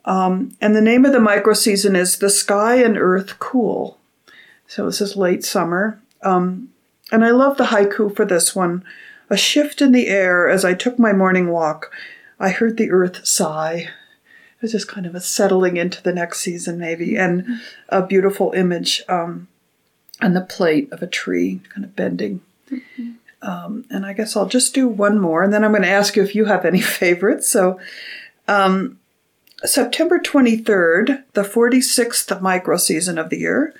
Um, 0.03 0.57
and 0.59 0.75
the 0.75 0.81
name 0.81 1.05
of 1.05 1.13
the 1.13 1.19
micro 1.19 1.53
season 1.53 1.95
is 1.95 2.17
The 2.17 2.29
Sky 2.29 2.75
and 2.75 2.97
Earth 2.97 3.37
Cool. 3.39 3.97
So 4.67 4.85
this 4.85 5.01
is 5.01 5.15
late 5.15 5.43
summer. 5.43 6.01
Um, 6.23 6.69
and 7.11 7.23
I 7.23 7.31
love 7.31 7.57
the 7.57 7.65
haiku 7.65 8.15
for 8.15 8.25
this 8.25 8.55
one. 8.55 8.83
A 9.31 9.37
shift 9.37 9.81
in 9.81 9.93
the 9.93 10.07
air 10.07 10.49
as 10.49 10.65
I 10.65 10.73
took 10.73 10.99
my 10.99 11.13
morning 11.13 11.47
walk. 11.47 11.91
I 12.37 12.49
heard 12.49 12.75
the 12.75 12.91
earth 12.91 13.25
sigh. 13.25 13.87
It 13.87 14.61
was 14.61 14.73
just 14.73 14.89
kind 14.89 15.05
of 15.05 15.15
a 15.15 15.21
settling 15.21 15.77
into 15.77 16.03
the 16.03 16.11
next 16.11 16.41
season, 16.41 16.77
maybe, 16.77 17.15
and 17.15 17.61
a 17.87 18.05
beautiful 18.05 18.51
image 18.51 19.01
um, 19.07 19.47
on 20.21 20.33
the 20.33 20.41
plate 20.41 20.91
of 20.91 21.01
a 21.01 21.07
tree 21.07 21.61
kind 21.69 21.85
of 21.85 21.95
bending. 21.95 22.41
Um, 23.41 23.85
and 23.89 24.05
I 24.05 24.11
guess 24.11 24.35
I'll 24.35 24.47
just 24.47 24.73
do 24.73 24.89
one 24.89 25.17
more, 25.17 25.43
and 25.43 25.53
then 25.53 25.63
I'm 25.63 25.71
going 25.71 25.83
to 25.83 25.87
ask 25.87 26.17
you 26.17 26.23
if 26.23 26.35
you 26.35 26.45
have 26.45 26.65
any 26.65 26.81
favorites. 27.01 27.47
So, 27.47 27.79
um, 28.49 28.99
September 29.63 30.19
23rd, 30.19 31.23
the 31.33 31.43
46th 31.43 32.41
micro 32.41 32.75
season 32.75 33.17
of 33.17 33.29
the 33.29 33.39
year, 33.39 33.73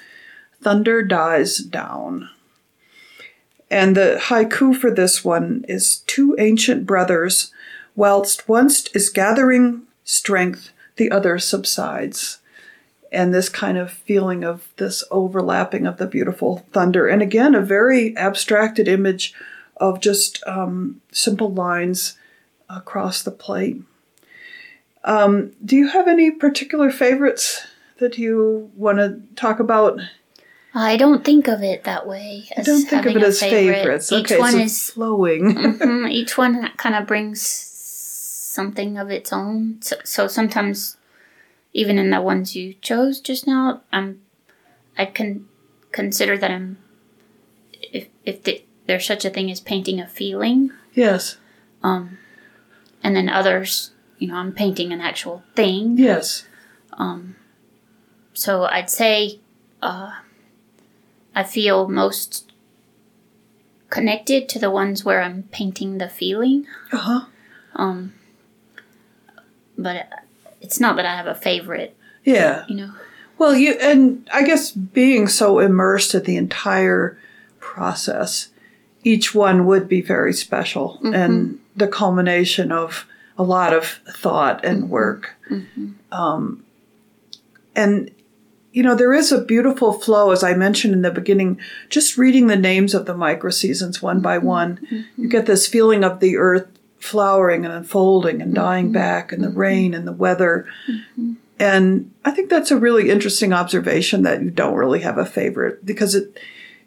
Thunder 0.62 1.04
Dies 1.04 1.58
Down. 1.58 2.30
And 3.72 3.96
the 3.96 4.20
haiku 4.24 4.76
for 4.76 4.92
this 4.92 5.24
one 5.24 5.64
is 5.68 6.00
Two 6.06 6.36
ancient 6.38 6.86
brothers, 6.86 7.54
whilst 7.96 8.50
one 8.50 8.70
is 8.94 9.10
gathering 9.10 9.84
strength, 10.04 10.74
the 10.98 11.10
other 11.10 11.40
subsides. 11.40 12.40
And 13.14 13.34
this 13.34 13.48
kind 13.48 13.78
of 13.78 13.92
feeling 13.92 14.44
of 14.44 14.68
this 14.76 15.06
overlapping 15.10 15.88
of 15.88 15.98
the 15.98 16.06
beautiful 16.06 16.66
thunder. 16.74 17.08
And 17.08 17.22
again, 17.22 17.56
a 17.56 17.62
very 17.62 18.16
abstracted 18.18 18.90
image 18.90 19.34
of 19.78 20.02
just 20.02 20.44
um, 20.46 21.02
simple 21.12 21.52
lines 21.54 22.18
across 22.70 23.24
the 23.24 23.32
plate. 23.32 23.82
Um, 25.06 25.54
do 25.64 25.78
you 25.78 25.88
have 25.88 26.08
any 26.08 26.30
particular 26.30 26.92
favorites 26.92 27.66
that 28.00 28.18
you 28.18 28.70
want 28.76 28.98
to 28.98 29.22
talk 29.36 29.60
about? 29.60 30.00
I 30.74 30.96
don't 30.96 31.26
think 31.26 31.48
of 31.48 31.64
it 31.64 31.84
that 31.84 32.08
way. 32.08 32.48
As 32.56 32.68
I 32.68 32.72
don't 32.72 32.86
think 32.88 33.06
of 33.06 33.16
it 33.16 33.24
as 33.24 33.40
favorite. 33.40 33.76
favorites. 33.76 34.12
Each 34.12 34.32
okay, 34.32 34.40
one 34.40 34.52
so 34.54 34.58
is 34.60 34.90
flowing. 34.90 35.54
Mhm, 35.56 36.12
each 36.20 36.38
one 36.38 36.70
kind 36.78 36.96
of 36.96 37.06
brings 37.08 37.42
something 37.42 38.98
of 38.98 39.10
its 39.10 39.34
own. 39.34 39.82
So, 39.82 39.98
so 40.04 40.28
sometimes, 40.28 40.98
even 41.74 41.98
in 41.98 42.10
the 42.10 42.22
ones 42.22 42.56
you 42.56 42.76
chose 42.76 43.20
just 43.20 43.46
now, 43.48 43.82
I'm, 43.92 44.22
I 44.98 45.06
can 45.06 45.48
consider 45.92 46.38
that 46.38 46.52
I'm, 46.52 46.78
if 47.74 48.08
if 48.24 48.44
the, 48.44 48.64
there's 48.88 49.06
such 49.06 49.26
a 49.26 49.30
thing 49.30 49.52
as 49.52 49.60
painting 49.60 50.00
a 50.00 50.08
feeling, 50.08 50.72
yes, 50.94 51.38
um, 51.84 52.18
and 53.04 53.16
then 53.16 53.28
others, 53.30 53.92
you 54.20 54.28
know, 54.28 54.36
I'm 54.36 54.54
painting 54.54 54.94
an 54.94 55.02
actual 55.02 55.44
thing. 55.56 55.98
yes. 55.98 56.46
So 58.34 58.64
I'd 58.64 58.90
say, 58.90 59.40
uh, 59.82 60.14
I 61.36 61.44
feel 61.44 61.88
most 61.88 62.52
connected 63.90 64.48
to 64.50 64.60
the 64.60 64.72
ones 64.72 65.04
where 65.04 65.22
I'm 65.22 65.44
painting 65.52 65.98
the 65.98 66.10
feeling. 66.10 66.66
Uh 66.92 66.98
huh. 66.98 67.22
Um, 67.76 68.14
but 69.78 70.08
it's 70.62 70.80
not 70.80 70.96
that 70.98 71.06
I 71.06 71.16
have 71.16 71.28
a 71.28 71.36
favorite, 71.36 71.96
Yeah. 72.24 72.66
you 72.68 72.76
know. 72.76 72.92
Well, 73.38 73.56
you 73.56 73.74
and 73.82 74.30
I 74.32 74.44
guess 74.44 74.72
being 74.72 75.28
so 75.28 75.60
immersed 75.60 76.14
in 76.14 76.24
the 76.24 76.38
entire 76.38 77.18
process, 77.60 78.50
each 79.04 79.34
one 79.34 79.66
would 79.66 79.88
be 79.88 80.02
very 80.02 80.32
special 80.34 81.00
and 81.04 81.60
the 81.76 81.88
culmination 81.88 82.72
of 82.72 83.08
a 83.40 83.44
lot 83.44 83.74
of 83.74 83.86
thought 84.16 84.64
and 84.64 84.92
work. 84.92 85.36
Um, 86.12 86.64
and 87.76 88.12
you 88.72 88.84
know, 88.84 88.96
there 88.96 89.14
is 89.14 89.32
a 89.32 89.44
beautiful 89.44 89.94
flow, 89.94 90.32
as 90.32 90.44
I 90.44 90.54
mentioned 90.54 90.94
in 90.94 91.02
the 91.02 91.12
beginning, 91.12 91.60
just 91.90 92.18
reading 92.18 92.48
the 92.48 92.56
names 92.56 92.94
of 92.94 93.06
the 93.06 93.16
micro 93.16 93.50
seasons 93.50 94.02
one 94.02 94.22
by 94.22 94.38
mm-hmm. 94.38 94.48
one. 94.48 94.78
Mm-hmm. 94.78 95.22
You 95.22 95.30
get 95.30 95.46
this 95.46 95.68
feeling 95.68 96.04
of 96.04 96.20
the 96.20 96.38
earth 96.38 96.68
flowering 97.00 97.66
and 97.66 97.74
unfolding 97.74 98.42
and 98.42 98.54
dying 98.54 98.86
mm-hmm. 98.86 98.94
back, 98.94 99.32
and 99.32 99.44
the 99.44 99.50
rain 99.50 99.94
and 99.94 100.08
the 100.08 100.14
weather. 100.14 100.68
And 101.60 102.12
I 102.26 102.32
think 102.32 102.50
that's 102.50 102.72
a 102.72 102.78
really 102.78 103.10
interesting 103.10 103.54
observation 103.54 104.24
that 104.24 104.42
you 104.42 104.50
don't 104.50 104.76
really 104.76 105.02
have 105.02 105.18
a 105.18 105.26
favorite 105.26 105.86
because 105.86 106.16
it 106.16 106.40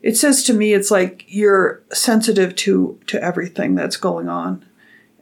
it 0.03 0.17
says 0.17 0.43
to 0.45 0.53
me 0.53 0.73
it's 0.73 0.91
like 0.91 1.25
you're 1.29 1.81
sensitive 1.93 2.57
to 2.57 2.99
to 3.07 3.23
everything 3.23 3.75
that's 3.75 3.97
going 3.97 4.29
on 4.29 4.65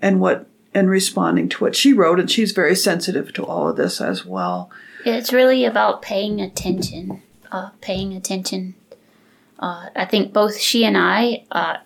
and 0.01 0.21
what 0.21 0.47
and 0.73 0.89
responding 0.89 1.51
to 1.51 1.63
what 1.63 1.77
she 1.77 1.93
wrote 1.93 2.19
and 2.19 2.31
she's 2.31 2.53
very 2.53 2.75
sensitive 2.75 3.33
to 3.35 3.45
all 3.45 3.69
of 3.69 3.77
this 3.77 4.01
as 4.01 4.25
well. 4.25 4.71
It's 5.05 5.33
really 5.33 5.65
about 5.65 6.03
paying 6.03 6.41
attention. 6.41 7.23
Uh, 7.51 7.71
paying 7.81 8.15
attention. 8.15 8.75
Uh, 9.59 9.89
I 9.95 10.05
think 10.07 10.33
both 10.33 10.59
she 10.59 10.85
and 10.85 10.97
I, 10.97 11.45
uh, 11.51 11.77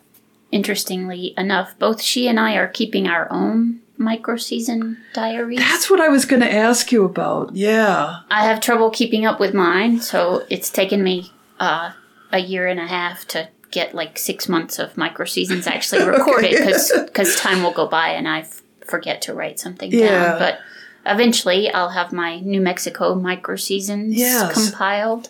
interestingly 0.53 1.35
enough, 1.37 1.79
both 1.79 2.01
she 2.01 2.29
and 2.29 2.39
I 2.41 2.55
are 2.57 2.69
keeping 2.69 3.07
our 3.07 3.31
own 3.31 3.81
micro 3.99 4.37
season 4.37 4.99
diaries. 5.13 5.59
That's 5.59 5.91
what 5.91 6.01
I 6.01 6.09
was 6.09 6.25
going 6.25 6.43
to 6.43 6.53
ask 6.53 6.93
you 6.93 7.05
about. 7.05 7.55
Yeah. 7.55 8.21
I 8.31 8.45
have 8.45 8.61
trouble 8.61 8.91
keeping 8.91 9.25
up 9.27 9.41
with 9.41 9.55
mine, 9.55 10.01
so 10.01 10.45
it's 10.51 10.71
taken 10.71 11.03
me 11.03 11.33
uh, 11.59 11.93
a 12.33 12.39
year 12.39 12.67
and 12.67 12.81
a 12.81 12.87
half 12.87 13.27
to 13.29 13.49
get 13.71 13.95
like 13.95 14.17
six 14.19 14.49
months 14.49 14.79
of 14.79 14.97
micro 14.97 15.27
seasons 15.27 15.67
actually 15.77 16.05
recorded 16.07 16.53
because 16.53 17.37
time 17.37 17.63
will 17.63 17.73
go 17.73 17.87
by 17.87 18.09
and 18.11 18.29
I 18.29 18.41
f- 18.41 18.63
forget 18.87 19.21
to 19.23 19.35
write 19.35 19.59
something 19.59 19.91
Yeah. 19.91 20.09
down. 20.31 20.39
But 20.39 20.59
eventually, 21.07 21.71
I'll 21.73 21.91
have 21.91 22.13
my 22.13 22.41
New 22.41 22.61
Mexico 22.61 23.15
micro 23.15 23.57
seasons 23.57 24.17
Yes. 24.17 24.53
compiled. 24.53 25.29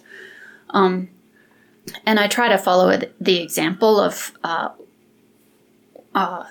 Um, 0.70 1.08
and 2.04 2.18
I 2.18 2.26
try 2.26 2.48
to 2.48 2.58
follow 2.58 2.98
the 3.20 3.40
example 3.42 4.00
of 4.00 4.32
uh, 4.42 4.70
uh, 6.14 6.44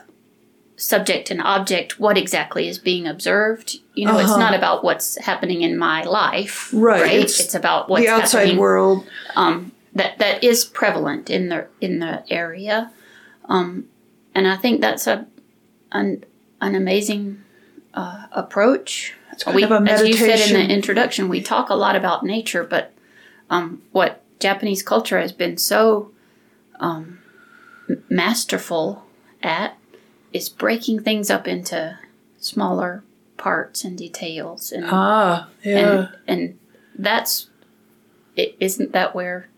subject 0.78 1.32
and 1.32 1.42
object. 1.42 2.00
What 2.00 2.18
exactly 2.18 2.68
is 2.68 2.78
being 2.80 3.08
observed? 3.08 3.78
You 3.94 4.06
know, 4.08 4.18
it's 4.20 4.32
Uh-huh. 4.32 4.40
not 4.40 4.54
about 4.56 4.84
what's 4.84 5.18
happening 5.18 5.62
in 5.62 5.78
my 5.78 6.04
life, 6.04 6.70
Right, 6.74 7.20
It's, 7.20 7.40
it's 7.40 7.56
about 7.56 7.90
what's 7.90 8.06
the 8.06 8.12
outside 8.12 8.40
happening 8.40 8.58
world. 8.58 9.06
um, 9.36 9.72
that 9.94 10.18
that 10.20 10.44
is 10.44 10.66
prevalent 10.66 11.30
in 11.30 11.48
the 11.50 11.68
in 11.80 12.00
the 12.00 12.24
area, 12.30 12.92
um, 13.48 13.86
and 14.34 14.46
I 14.46 14.58
think 14.58 14.82
that's 14.82 15.08
a 15.08 15.26
an 15.94 16.26
an 16.60 16.76
amazing 16.76 17.42
uh, 17.96 18.28
approach. 18.32 19.14
kind 19.44 19.56
we, 19.56 19.64
of 19.64 19.72
a 19.72 19.92
as 19.92 20.08
you 20.08 20.14
said 20.14 20.40
in 20.52 20.54
the 20.54 20.74
introduction, 20.74 21.30
we 21.30 21.42
talk 21.42 21.70
a 21.70 21.76
lot 21.76 21.96
about 21.96 22.24
nature, 22.24 22.64
but 22.64 22.94
um, 23.50 23.82
what 23.92 24.22
Japanese 24.40 24.84
culture 24.84 25.20
has 25.20 25.32
been 25.32 25.58
so 25.58 26.12
um, 26.80 27.20
masterful 28.10 29.04
at 29.42 29.78
is 30.34 30.50
breaking 30.50 31.02
things 31.02 31.30
up 31.30 31.48
into 31.48 31.98
smaller 32.38 33.04
parts 33.38 33.84
and 33.84 33.98
details 33.98 34.72
and 34.72 34.86
Ah, 34.88 35.50
yeah. 35.64 35.78
and 35.78 36.10
and 36.28 36.60
that's 36.98 37.50
it 38.36 38.56
isn't 38.60 38.92
that 38.92 39.16
where 39.16 39.50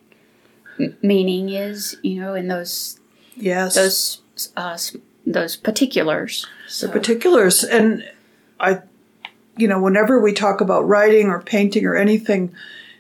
meaning 1.01 1.49
is 1.49 1.97
you 2.01 2.19
know 2.19 2.33
in 2.33 2.47
those 2.47 2.99
yes. 3.35 3.75
those 3.75 4.21
uh, 4.55 4.77
those 5.25 5.55
particulars 5.55 6.45
the 6.81 6.87
particulars 6.89 7.63
and 7.63 8.03
i 8.59 8.81
you 9.57 9.67
know 9.67 9.81
whenever 9.81 10.19
we 10.19 10.33
talk 10.33 10.61
about 10.61 10.87
writing 10.87 11.27
or 11.27 11.41
painting 11.41 11.85
or 11.85 11.95
anything 11.95 12.53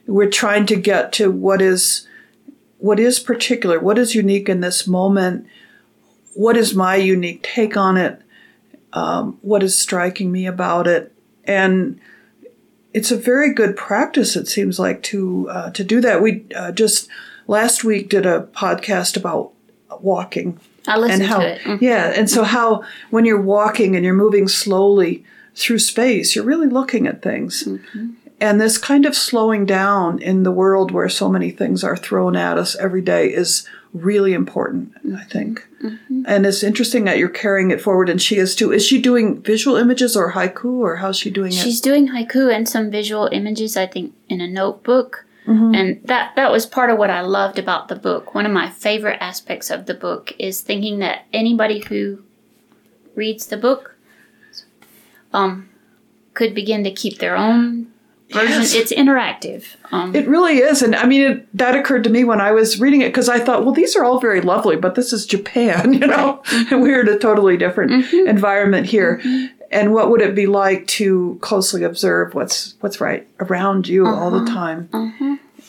we're 0.05 0.29
trying 0.29 0.65
to 0.65 0.75
get 0.75 1.11
to 1.11 1.29
what 1.29 1.61
is 1.61 2.07
what 2.77 2.99
is 2.99 3.19
particular 3.19 3.79
what 3.79 3.97
is 3.97 4.15
unique 4.15 4.49
in 4.49 4.61
this 4.61 4.87
moment 4.87 5.45
what 6.33 6.55
is 6.55 6.75
my 6.75 6.95
unique 6.95 7.41
take 7.43 7.75
on 7.75 7.97
it 7.97 8.21
um, 8.93 9.37
what 9.41 9.63
is 9.63 9.77
striking 9.77 10.31
me 10.31 10.45
about 10.45 10.87
it. 10.87 11.13
And 11.43 11.99
it's 12.93 13.11
a 13.11 13.17
very 13.17 13.53
good 13.53 13.75
practice 13.75 14.35
it 14.35 14.47
seems 14.47 14.79
like 14.79 15.03
to 15.03 15.49
uh, 15.49 15.69
to 15.71 15.83
do 15.83 16.01
that. 16.01 16.21
We 16.21 16.45
uh, 16.55 16.71
just 16.71 17.07
last 17.47 17.83
week 17.83 18.09
did 18.09 18.25
a 18.25 18.47
podcast 18.53 19.15
about 19.15 19.51
walking 20.01 20.59
I 20.87 20.97
listened 20.97 21.21
and 21.21 21.29
how 21.31 21.39
to 21.39 21.47
it. 21.47 21.61
Mm. 21.61 21.81
yeah 21.81 22.13
and 22.15 22.29
so 22.29 22.43
how 22.43 22.83
when 23.09 23.25
you're 23.25 23.41
walking 23.41 23.95
and 23.95 24.03
you're 24.03 24.13
moving 24.13 24.47
slowly 24.47 25.25
through 25.57 25.79
space 25.79 26.35
you're 26.35 26.45
really 26.45 26.69
looking 26.69 27.07
at 27.07 27.21
things. 27.21 27.63
Mm-hmm. 27.63 28.11
and 28.39 28.61
this 28.61 28.77
kind 28.77 29.05
of 29.05 29.15
slowing 29.15 29.65
down 29.65 30.19
in 30.21 30.43
the 30.43 30.51
world 30.51 30.91
where 30.91 31.09
so 31.09 31.27
many 31.27 31.49
things 31.49 31.83
are 31.83 31.97
thrown 31.97 32.35
at 32.35 32.57
us 32.57 32.75
every 32.75 33.01
day 33.01 33.33
is 33.33 33.67
really 33.93 34.33
important 34.33 34.93
i 35.17 35.23
think. 35.23 35.65
Mm-hmm. 35.83 36.23
and 36.27 36.45
it's 36.45 36.61
interesting 36.63 37.05
that 37.05 37.17
you're 37.17 37.29
carrying 37.29 37.71
it 37.71 37.81
forward 37.81 38.09
and 38.09 38.21
she 38.21 38.35
is 38.37 38.55
too. 38.55 38.71
Is 38.71 38.85
she 38.85 39.01
doing 39.01 39.41
visual 39.41 39.77
images 39.77 40.15
or 40.15 40.33
haiku 40.33 40.65
or 40.65 40.97
how's 40.97 41.17
she 41.17 41.29
doing 41.31 41.51
it? 41.51 41.55
She's 41.55 41.81
doing 41.81 42.09
haiku 42.09 42.53
and 42.53 42.67
some 42.69 42.91
visual 42.91 43.27
images 43.31 43.75
i 43.77 43.87
think 43.87 44.13
in 44.29 44.41
a 44.41 44.47
notebook. 44.47 45.25
Mm-hmm. 45.47 45.75
and 45.75 46.01
that 46.03 46.35
that 46.35 46.51
was 46.51 46.65
part 46.65 46.89
of 46.89 46.97
what 46.97 47.09
i 47.09 47.21
loved 47.21 47.57
about 47.57 47.87
the 47.87 47.95
book. 47.95 48.35
One 48.35 48.45
of 48.45 48.51
my 48.51 48.69
favorite 48.69 49.17
aspects 49.21 49.69
of 49.71 49.85
the 49.85 49.93
book 49.93 50.33
is 50.37 50.61
thinking 50.61 50.99
that 50.99 51.25
anybody 51.31 51.79
who 51.79 52.21
reads 53.15 53.47
the 53.47 53.57
book 53.57 53.95
um 55.33 55.69
could 56.33 56.53
begin 56.53 56.83
to 56.83 56.91
keep 56.91 57.17
their 57.19 57.35
own 57.35 57.87
version 58.29 58.61
Yes. 58.61 58.73
it's 58.75 58.91
interactive 58.93 59.63
um 59.91 60.13
It 60.15 60.27
really 60.27 60.57
is. 60.57 60.81
And 60.81 60.95
I 60.95 61.05
mean, 61.05 61.21
it, 61.21 61.57
that 61.57 61.75
occurred 61.75 62.03
to 62.03 62.09
me 62.09 62.23
when 62.25 62.41
I 62.41 62.51
was 62.51 62.79
reading 62.79 63.01
it 63.01 63.09
because 63.09 63.29
I 63.29 63.39
thought, 63.39 63.63
well, 63.63 63.73
these 63.73 63.95
are 63.95 64.03
all 64.03 64.19
very 64.19 64.41
lovely, 64.41 64.75
but 64.75 64.95
this 64.95 65.13
is 65.13 65.25
Japan, 65.25 65.93
you 65.99 66.05
know, 66.07 66.41
and 66.69 66.81
we're 66.83 67.01
in 67.01 67.07
a 67.07 67.17
totally 67.17 67.55
different 67.57 68.11
environment 68.13 68.85
here. 68.87 69.21
And 69.71 69.93
what 69.93 70.09
would 70.11 70.21
it 70.21 70.33
be 70.35 70.45
like 70.47 70.87
to 70.99 71.37
closely 71.41 71.83
observe 71.83 72.33
what's 72.35 72.75
what's 72.81 72.99
right 73.01 73.27
around 73.39 73.87
you 73.87 74.05
all 74.05 74.29
the 74.31 74.45
time? 74.45 74.89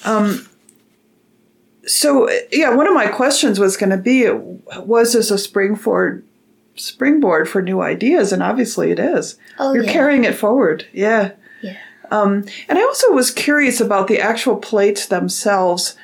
Um, 0.05 0.47
so 1.87 2.29
yeah, 2.53 2.75
one 2.75 2.87
of 2.87 2.94
my 2.94 3.07
questions 3.07 3.59
was 3.59 3.77
going 3.77 3.90
to 3.90 3.97
be, 3.97 4.29
was 4.85 5.14
this 5.14 5.31
a 5.31 5.38
springboard 5.38 6.25
springboard 6.79 7.49
for 7.49 7.61
new 7.62 7.81
ideas? 7.83 8.33
And 8.33 8.43
obviously, 8.43 8.91
it 8.91 8.99
is. 8.99 9.37
oh 9.59 9.75
You're 9.75 9.85
yeah 9.85 9.93
carrying 9.93 10.25
it 10.25 10.35
forward. 10.35 10.87
Yeah. 10.93 11.33
yeah 11.62 11.77
Um, 12.11 12.45
and 12.69 12.79
I 12.79 12.83
also 12.83 13.12
was 13.12 13.31
curious 13.31 13.81
about 13.81 14.09
the 14.09 14.21
actual 14.21 14.57
plates 14.57 15.07
themselves. 15.07 15.97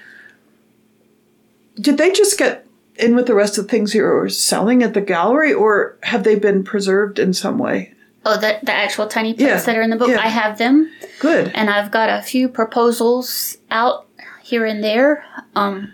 Did 1.76 1.98
they 1.98 2.12
just 2.12 2.38
get 2.38 2.66
in 2.96 3.16
with 3.16 3.26
the 3.26 3.34
rest 3.34 3.58
of 3.58 3.64
the 3.64 3.70
things 3.70 3.94
you 3.94 4.02
were 4.02 4.28
selling 4.28 4.82
at 4.82 4.94
the 4.94 5.00
gallery, 5.00 5.52
or 5.52 5.96
have 6.04 6.22
they 6.22 6.36
been 6.36 6.62
preserved 6.62 7.18
in 7.18 7.32
some 7.34 7.58
way? 7.58 7.90
oh 8.26 8.36
the, 8.38 8.58
the 8.62 8.72
actual 8.72 9.06
tiny 9.06 9.34
plates 9.34 9.40
Yeah, 9.50 9.60
that 9.60 9.76
are 9.76 9.82
in 9.82 9.90
the 9.90 9.96
book 9.96 10.08
yeah. 10.08 10.18
i 10.20 10.28
have 10.28 10.56
them 10.56 10.90
Good. 11.20 11.52
and 11.54 11.68
I've 11.68 11.90
got 11.90 12.08
a 12.08 12.22
few 12.22 12.48
proposals 12.48 13.58
out 13.70 14.06
here 14.42 14.64
and 14.64 14.82
there 14.82 15.24
um, 15.54 15.92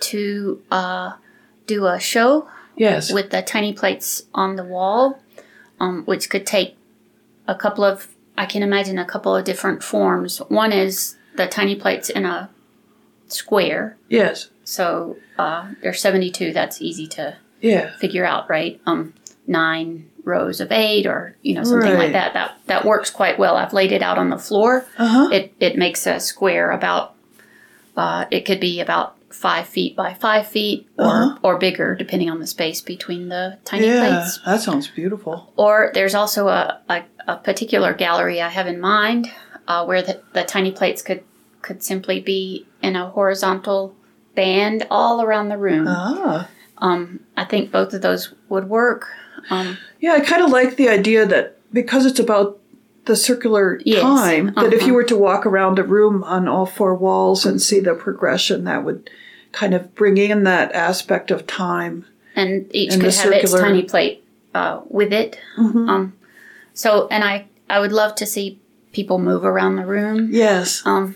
to 0.00 0.62
uh, 0.70 1.12
do 1.66 1.86
a 1.86 2.00
show 2.00 2.48
Yes. 2.76 3.12
with 3.12 3.30
the 3.30 3.42
tiny 3.42 3.72
plates 3.72 4.24
on 4.34 4.56
the 4.56 4.64
wall, 4.64 5.20
um, 5.80 6.04
which 6.04 6.28
could 6.30 6.46
take 6.46 6.76
a 7.48 7.54
couple 7.54 7.84
of, 7.84 8.08
I 8.36 8.46
can 8.46 8.62
imagine 8.62 8.98
a 8.98 9.04
couple 9.04 9.34
of 9.34 9.44
different 9.44 9.82
forms. 9.82 10.38
One 10.48 10.72
is 10.72 11.16
the 11.36 11.46
tiny 11.46 11.74
plates 11.76 12.08
in 12.10 12.24
a 12.24 12.50
square, 13.28 13.96
yes. 14.08 14.48
so 14.64 15.16
uh, 15.38 15.72
there's 15.82 16.00
72. 16.00 16.52
That's 16.52 16.80
easy 16.80 17.06
to 17.08 17.36
Yeah. 17.60 17.96
figure 17.98 18.24
out, 18.24 18.48
right? 18.48 18.80
Um, 18.86 19.14
nine 19.46 20.10
rows 20.24 20.60
of 20.60 20.72
eight, 20.72 21.06
or 21.06 21.36
you 21.42 21.54
know 21.54 21.62
something 21.64 21.90
Right. 21.92 21.98
like 21.98 22.12
that. 22.12 22.34
That 22.34 22.58
that 22.66 22.84
works 22.84 23.10
quite 23.10 23.38
well. 23.38 23.56
I've 23.56 23.72
laid 23.72 23.92
it 23.92 24.02
out 24.02 24.18
on 24.18 24.28
the 24.30 24.38
floor. 24.38 24.84
Uh 24.98 25.06
huh. 25.06 25.28
It 25.32 25.52
it 25.60 25.76
makes 25.78 26.06
a 26.06 26.18
square 26.20 26.70
about. 26.70 27.14
Uh, 27.96 28.26
it 28.30 28.44
could 28.44 28.60
be 28.60 28.80
about 28.80 29.16
five 29.36 29.66
feet 29.66 29.94
by 29.94 30.14
five 30.14 30.46
feet, 30.46 30.88
or 30.98 31.04
Uh-huh. 31.04 31.38
or 31.42 31.58
bigger, 31.58 31.94
depending 31.94 32.30
on 32.30 32.40
the 32.40 32.46
space 32.46 32.80
between 32.80 33.28
the 33.28 33.58
tiny 33.64 33.86
Yeah. 33.86 34.00
plates. 34.00 34.40
That 34.46 34.60
sounds 34.62 34.88
beautiful. 34.88 35.52
Or 35.56 35.90
there's 35.94 36.14
also 36.14 36.48
a, 36.48 36.80
a, 36.88 37.02
a 37.28 37.36
particular 37.36 37.92
gallery 37.94 38.40
I 38.40 38.48
have 38.48 38.66
in 38.66 38.80
mind 38.80 39.30
uh, 39.68 39.84
where 39.84 40.02
the, 40.02 40.20
the 40.32 40.42
tiny 40.44 40.72
plates 40.72 41.02
could 41.02 41.22
could 41.62 41.82
simply 41.82 42.20
be 42.20 42.66
in 42.80 42.94
a 42.96 43.10
horizontal 43.10 43.94
band 44.36 44.86
all 44.90 45.20
around 45.20 45.48
the 45.48 45.58
room. 45.58 45.86
Ah. 45.88 46.48
Um, 46.78 47.20
I 47.36 47.44
think 47.44 47.72
both 47.72 47.92
of 47.92 48.02
those 48.02 48.32
would 48.48 48.68
work. 48.68 49.06
Um, 49.50 49.76
Yeah, 50.00 50.12
I 50.12 50.20
kind 50.20 50.42
of 50.42 50.50
like 50.50 50.76
the 50.76 50.88
idea 50.88 51.26
that 51.26 51.58
because 51.72 52.06
it's 52.06 52.20
about 52.20 52.58
the 53.06 53.16
circular 53.16 53.80
Yes, 53.84 54.02
time, 54.02 54.46
that 54.56 54.72
if 54.72 54.80
uh-huh. 54.80 54.86
you 54.86 54.94
were 54.94 55.04
to 55.04 55.16
walk 55.16 55.46
around 55.46 55.78
a 55.78 55.82
room 55.82 56.22
on 56.24 56.48
all 56.48 56.66
four 56.66 56.94
walls 56.94 57.46
and 57.46 57.60
see 57.62 57.80
the 57.80 57.94
progression, 57.94 58.64
that 58.64 58.84
would 58.84 59.08
kind 59.56 59.72
of 59.74 59.94
bring 59.94 60.18
in 60.18 60.44
that 60.44 60.70
aspect 60.72 61.30
of 61.30 61.46
time. 61.46 62.04
and 62.34 62.66
each 62.74 62.92
And 62.92 63.00
could 63.02 63.14
have 63.14 63.32
its 63.32 63.52
tiny 63.52 63.82
plate 63.82 64.22
uh, 64.54 64.80
with 64.88 65.10
it. 65.12 65.40
Mhm. 65.56 65.88
Um, 65.88 66.12
so, 66.74 67.08
and 67.10 67.24
I, 67.24 67.46
I 67.70 67.80
would 67.80 67.92
love 67.92 68.14
to 68.16 68.26
see 68.26 68.58
people 68.92 69.18
move 69.18 69.44
around 69.44 69.76
the 69.76 69.86
room, 69.86 70.28
Yes, 70.30 70.82
um, 70.84 71.14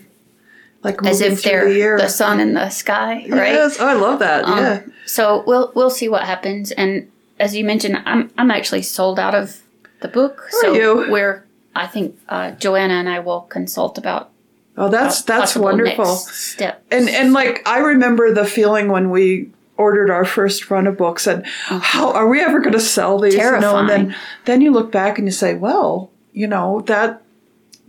like 0.83 0.97
as 1.05 1.21
if 1.21 1.43
they're 1.43 1.69
the 1.97 2.03
the 2.03 2.09
sun 2.09 2.39
in 2.39 2.53
the 2.55 2.69
sky, 2.69 3.25
right? 3.29 3.53
Yes, 3.53 3.77
oh, 3.79 3.85
I 3.87 3.93
love 3.93 4.17
that. 4.19 4.45
Um, 4.45 4.57
yeah. 4.57 4.81
So 5.05 5.43
we'll 5.45 5.71
we'll 5.75 5.91
see 5.91 6.09
what 6.09 6.23
happens. 6.23 6.71
And 6.71 7.11
as 7.39 7.55
you 7.55 7.63
mentioned, 7.63 8.01
I'm 8.07 8.31
I'm 8.39 8.49
actually 8.49 8.81
sold 8.81 9.19
out 9.19 9.35
of 9.35 9.61
the 9.99 10.07
book. 10.07 10.41
Are 10.41 10.61
so 10.61 10.73
you? 10.73 11.11
we're 11.11 11.45
I 11.75 11.85
think 11.85 12.17
uh, 12.27 12.51
Joanna 12.51 12.95
and 12.95 13.07
I 13.07 13.19
will 13.19 13.41
consult 13.41 13.99
about 13.99 14.30
Oh, 14.77 14.89
that's 14.89 15.21
uh, 15.21 15.23
that's 15.25 15.55
wonderful. 15.55 16.05
step. 16.05 16.83
And 16.91 17.09
and 17.09 17.33
like 17.33 17.67
I 17.67 17.79
remember 17.79 18.33
the 18.33 18.45
feeling 18.45 18.89
when 18.89 19.09
we 19.09 19.51
ordered 19.77 20.09
our 20.11 20.25
first 20.25 20.69
run 20.69 20.85
of 20.85 20.95
books 20.95 21.25
and 21.25 21.45
how 21.45 22.11
are 22.13 22.27
we 22.27 22.39
ever 22.39 22.59
going 22.59 22.73
to 22.73 22.79
sell 22.79 23.19
these? 23.19 23.33
You 23.33 23.59
know, 23.59 23.77
and 23.77 23.89
then 23.89 23.99
Terrifying. 24.05 24.27
then 24.45 24.61
you 24.61 24.71
look 24.71 24.91
back 24.91 25.17
and 25.17 25.27
you 25.27 25.31
say, 25.31 25.55
well, 25.55 26.11
you 26.33 26.47
know 26.47 26.81
that 26.81 27.23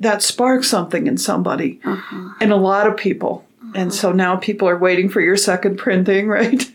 that 0.02 0.22
sparked 0.22 0.64
something 0.64 1.06
in 1.06 1.16
somebody, 1.16 1.80
in 2.40 2.50
a 2.50 2.56
lot 2.56 2.86
of 2.88 2.96
people. 2.96 3.44
And 3.74 3.94
so 3.94 4.12
now 4.12 4.36
people 4.36 4.68
are 4.68 4.76
waiting 4.76 5.08
for 5.08 5.20
your 5.20 5.36
second 5.36 5.78
printing, 5.78 6.28
right? 6.28 6.68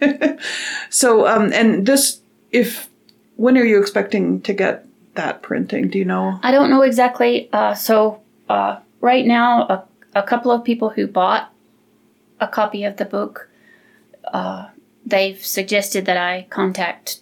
so, 0.89 1.27
um, 1.27 1.51
and 1.53 1.85
this, 1.85 2.21
if, 2.51 2.89
when 3.35 3.57
are 3.57 3.65
you 3.65 3.79
expecting 3.79 4.41
to 4.41 4.53
get 4.53 4.85
that 5.15 5.41
printing? 5.41 5.89
Do 5.89 5.99
you 5.99 6.05
know? 6.05 6.39
I 6.41 6.51
don't 6.51 6.69
know 6.69 6.81
exactly. 6.81 7.49
Uh, 7.51 7.73
so 7.73 8.21
uh, 8.49 8.79
right 9.01 9.25
now, 9.25 9.63
a, 9.63 9.86
a 10.17 10.23
couple 10.23 10.51
of 10.51 10.63
people 10.63 10.89
who 10.89 11.07
bought 11.07 11.51
a 12.39 12.47
copy 12.47 12.83
of 12.83 12.97
the 12.97 13.05
book, 13.05 13.49
uh, 14.33 14.67
they've 15.05 15.43
suggested 15.43 16.05
that 16.05 16.17
I 16.17 16.47
contact 16.49 17.19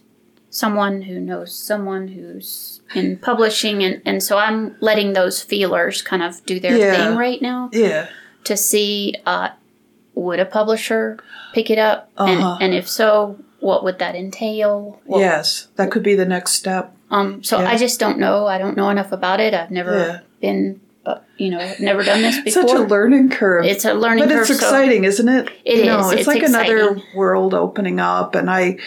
someone 0.49 1.01
who 1.03 1.19
knows 1.19 1.53
someone 1.53 2.07
who's 2.09 2.81
in 2.93 3.17
publishing, 3.21 3.83
and, 3.83 4.01
and 4.05 4.23
so 4.23 4.37
I'm 4.37 4.75
letting 4.79 5.13
those 5.13 5.41
feelers 5.41 6.01
kind 6.01 6.23
of 6.23 6.45
do 6.45 6.59
their 6.59 6.77
Yeah. 6.77 6.95
thing 7.09 7.17
right 7.17 7.41
now 7.41 7.69
Yeah. 7.73 8.07
to 8.45 8.55
see 8.57 9.15
uh, 9.25 9.49
would 10.13 10.39
a 10.39 10.45
publisher 10.45 11.17
pick 11.53 11.69
it 11.69 11.77
up, 11.77 12.09
Uh-huh. 12.17 12.57
and, 12.59 12.63
and 12.63 12.73
if 12.73 12.87
so, 12.87 13.37
what 13.59 13.83
would 13.83 13.99
that 13.99 14.15
entail? 14.15 15.01
What- 15.05 15.19
yes. 15.19 15.67
That 15.75 15.91
could 15.91 16.03
be 16.03 16.15
the 16.15 16.25
next 16.25 16.53
step. 16.53 16.93
Um, 17.11 17.43
so 17.43 17.59
Yeah. 17.59 17.69
I 17.69 17.77
just 17.77 17.99
don't 17.99 18.17
know. 18.19 18.47
I 18.47 18.57
don't 18.57 18.77
know 18.77 18.89
enough 18.89 19.11
about 19.11 19.39
it. 19.39 19.53
I've 19.53 19.71
never 19.71 19.97
Yeah. 19.97 20.19
been, 20.41 20.79
uh, 21.05 21.19
you 21.37 21.51
know, 21.51 21.59
I've 21.59 21.79
never 21.79 22.03
done 22.03 22.21
this 22.21 22.41
before. 22.41 22.63
Such 22.67 22.77
a 22.77 22.81
learning 22.83 23.29
curve. 23.29 23.65
It's 23.65 23.85
a 23.85 23.93
learning 23.93 24.25
but 24.25 24.29
curve. 24.29 24.47
But 24.47 24.51
it's 24.51 24.59
so- 24.59 24.65
exciting, 24.65 25.03
isn't 25.03 25.29
it? 25.29 25.49
It 25.63 25.77
you 25.79 25.85
know, 25.85 25.99
is. 25.99 26.11
It's, 26.11 26.19
It's 26.21 26.27
like 26.27 26.43
another 26.43 27.01
world 27.15 27.53
opening 27.53 27.99
up. 27.99 28.35
And 28.35 28.49
I, 28.49 28.77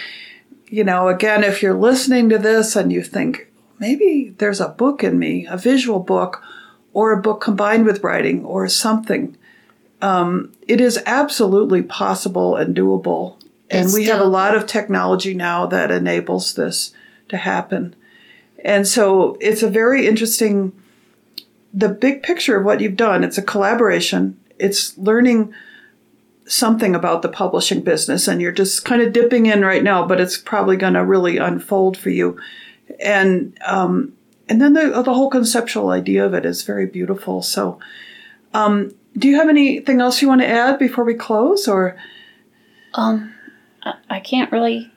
you 0.69 0.85
know, 0.85 1.09
again, 1.09 1.45
if 1.45 1.63
you're 1.63 1.75
listening 1.75 2.29
to 2.31 2.39
this 2.39 2.77
and 2.77 2.93
you 2.93 3.03
think 3.03 3.49
maybe 3.79 4.35
there's 4.39 4.61
a 4.61 4.69
book 4.69 5.05
in 5.05 5.19
me, 5.19 5.47
a 5.47 5.57
visual 5.57 6.01
book, 6.01 6.43
or 6.93 7.13
a 7.13 7.23
book 7.23 7.41
combined 7.41 7.87
with 7.87 8.03
writing, 8.03 8.45
or 8.45 8.69
something, 8.69 9.37
um, 10.03 10.53
it 10.67 10.81
is 10.81 11.01
absolutely 11.07 11.83
possible 11.83 12.57
and 12.57 12.77
doable. 12.77 13.37
And 13.71 13.87
It's 13.87 13.95
we 13.95 14.07
have 14.07 14.21
a 14.21 14.25
lot 14.25 14.57
of 14.57 14.67
technology 14.67 15.35
now 15.35 15.67
that 15.67 15.91
enables 15.91 16.55
this 16.55 16.93
to 17.29 17.37
happen. 17.37 17.95
And 18.65 18.87
so 18.87 19.37
it's 19.41 19.63
a 19.63 19.69
very 19.69 20.07
interesting 20.07 20.73
the 21.73 21.89
big 21.89 22.23
picture 22.23 22.59
of 22.59 22.65
what 22.65 22.81
you've 22.81 22.97
done. 22.97 23.25
It's 23.25 23.39
a 23.39 23.43
collaboration. 23.43 24.39
It's 24.59 24.97
learning 24.99 25.53
something 26.47 26.95
about 26.95 27.23
the 27.23 27.29
publishing 27.29 27.83
business, 27.83 28.27
and 28.27 28.41
you're 28.41 28.53
just 28.53 28.85
kind 28.85 29.03
of 29.03 29.13
dipping 29.13 29.47
in 29.47 29.63
right 29.63 29.83
now, 29.83 30.07
but 30.07 30.21
it's 30.21 30.39
probably 30.39 30.77
going 30.77 30.95
to 30.95 31.05
really 31.05 31.37
unfold 31.37 31.97
for 31.97 32.11
you. 32.11 32.39
And 33.01 33.59
um, 33.67 34.15
and 34.49 34.61
then 34.61 34.73
the 34.73 35.03
the 35.03 35.15
whole 35.15 35.31
conceptual 35.31 35.91
idea 35.91 36.25
of 36.25 36.35
it 36.35 36.47
is 36.47 36.63
very 36.63 36.87
beautiful. 36.87 37.43
So, 37.43 37.79
um, 38.55 38.95
do 39.17 39.29
you 39.29 39.37
have 39.37 39.51
anything 39.51 40.01
else 40.01 40.23
you 40.23 40.29
want 40.29 40.41
to 40.41 40.47
add 40.47 40.79
before 40.79 41.05
we 41.05 41.15
close, 41.15 41.69
or 41.69 41.97
Um, 42.95 43.35
I, 43.83 43.95
I 44.09 44.21
can't 44.21 44.51
really 44.51 44.91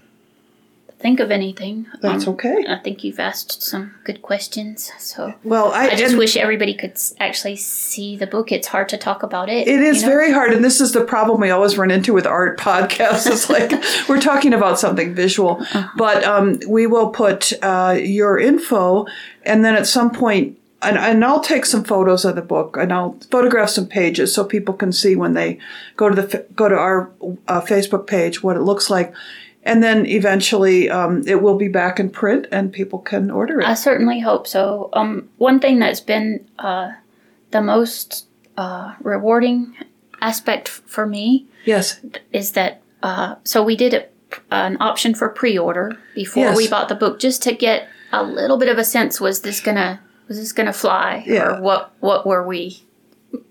think 1.02 1.20
of 1.20 1.32
anything. 1.32 1.88
that's 2.02 2.28
Um, 2.28 2.34
okay? 2.34 2.66
I 2.70 2.78
think 2.78 3.04
you've 3.04 3.20
asked 3.20 3.62
some 3.64 3.94
good 4.04 4.22
questions. 4.22 4.92
So 5.00 5.34
Well, 5.44 5.72
I, 5.72 5.90
I 5.90 5.96
just 5.96 6.16
wish 6.18 6.38
everybody 6.38 6.74
could 6.74 6.98
actually 7.20 7.56
see 7.58 8.16
the 8.16 8.28
book. 8.28 8.52
It's 8.52 8.68
hard 8.68 8.88
to 8.90 8.98
talk 8.98 9.24
about 9.24 9.50
it. 9.50 9.68
It 9.68 9.82
is 9.82 10.02
you 10.02 10.08
know? 10.08 10.14
very 10.16 10.32
hard, 10.32 10.54
and 10.54 10.64
this 10.64 10.80
is 10.80 10.92
the 10.92 11.04
problem 11.04 11.42
we 11.42 11.50
always 11.50 11.78
run 11.78 11.92
into 11.92 12.14
with 12.14 12.28
art 12.28 12.60
podcasts. 12.60 13.28
It's 13.28 13.50
like 13.50 13.72
we're 14.10 14.22
talking 14.22 14.54
about 14.54 14.80
something 14.80 15.14
visual, 15.16 15.58
Uh-huh. 15.62 15.88
but 15.98 16.24
um, 16.24 16.60
we 16.68 16.88
will 16.88 17.10
put 17.10 17.52
uh, 17.64 17.98
your 18.00 18.40
info, 18.40 19.06
and 19.44 19.66
then 19.66 19.76
at 19.76 19.88
some 19.88 20.12
point, 20.12 20.58
and, 20.84 20.98
and 20.98 21.24
I'll 21.24 21.42
take 21.42 21.66
some 21.66 21.84
photos 21.84 22.26
of 22.26 22.36
the 22.36 22.42
book, 22.42 22.78
and 22.78 22.92
I'll 22.92 23.16
photograph 23.30 23.70
some 23.70 23.88
pages 23.88 24.34
so 24.34 24.44
people 24.44 24.74
can 24.74 24.92
see 24.92 25.16
when 25.16 25.34
they 25.34 25.60
go 25.96 26.10
to 26.10 26.16
the 26.22 26.46
go 26.56 26.70
to 26.70 26.76
our 26.76 27.12
uh, 27.48 27.62
Facebook 27.62 28.08
page 28.08 28.42
what 28.44 28.56
it 28.56 28.62
looks 28.62 28.90
like, 28.90 29.14
and 29.64 29.84
then 29.84 30.06
eventually 30.06 30.90
um, 30.90 31.24
it 31.28 31.42
will 31.42 31.58
be 31.58 31.68
back 31.68 32.00
in 32.00 32.10
print, 32.10 32.48
and 32.52 32.72
people 32.74 33.00
can 33.00 33.30
order 33.32 33.60
it. 33.62 33.68
I 33.68 33.74
certainly 33.76 34.20
hope 34.20 34.48
so. 34.48 34.90
Um, 34.94 35.30
one 35.38 35.60
thing 35.60 35.80
that's 35.80 36.00
been 36.02 36.46
uh, 36.60 36.92
the 37.52 37.62
most 37.62 38.26
uh, 38.58 38.96
rewarding 39.02 39.76
aspect 40.22 40.68
for 40.70 41.06
me 41.06 41.48
yes, 41.66 42.00
is 42.32 42.52
that 42.54 42.82
uh, 43.04 43.36
so 43.44 43.64
we 43.64 43.76
did 43.76 43.94
a, 43.94 44.06
an 44.52 44.78
option 44.80 45.14
for 45.16 45.30
pre-order 45.30 45.98
before 46.16 46.46
Yes. 46.46 46.58
we 46.58 46.68
bought 46.68 46.90
the 46.90 46.96
book 46.96 47.20
just 47.20 47.42
to 47.44 47.54
get 47.54 47.88
a 48.12 48.24
little 48.24 48.58
bit 48.58 48.70
of 48.70 48.78
a 48.78 48.84
sense 48.84 49.20
was 49.20 49.42
this 49.42 49.60
gonna 49.60 50.00
was 50.28 50.38
this 50.38 50.52
gonna 50.54 50.74
fly 50.74 51.24
Yeah. 51.26 51.58
or 51.58 51.62
what 51.62 51.92
what 52.00 52.26
were 52.28 52.46
we 52.46 52.84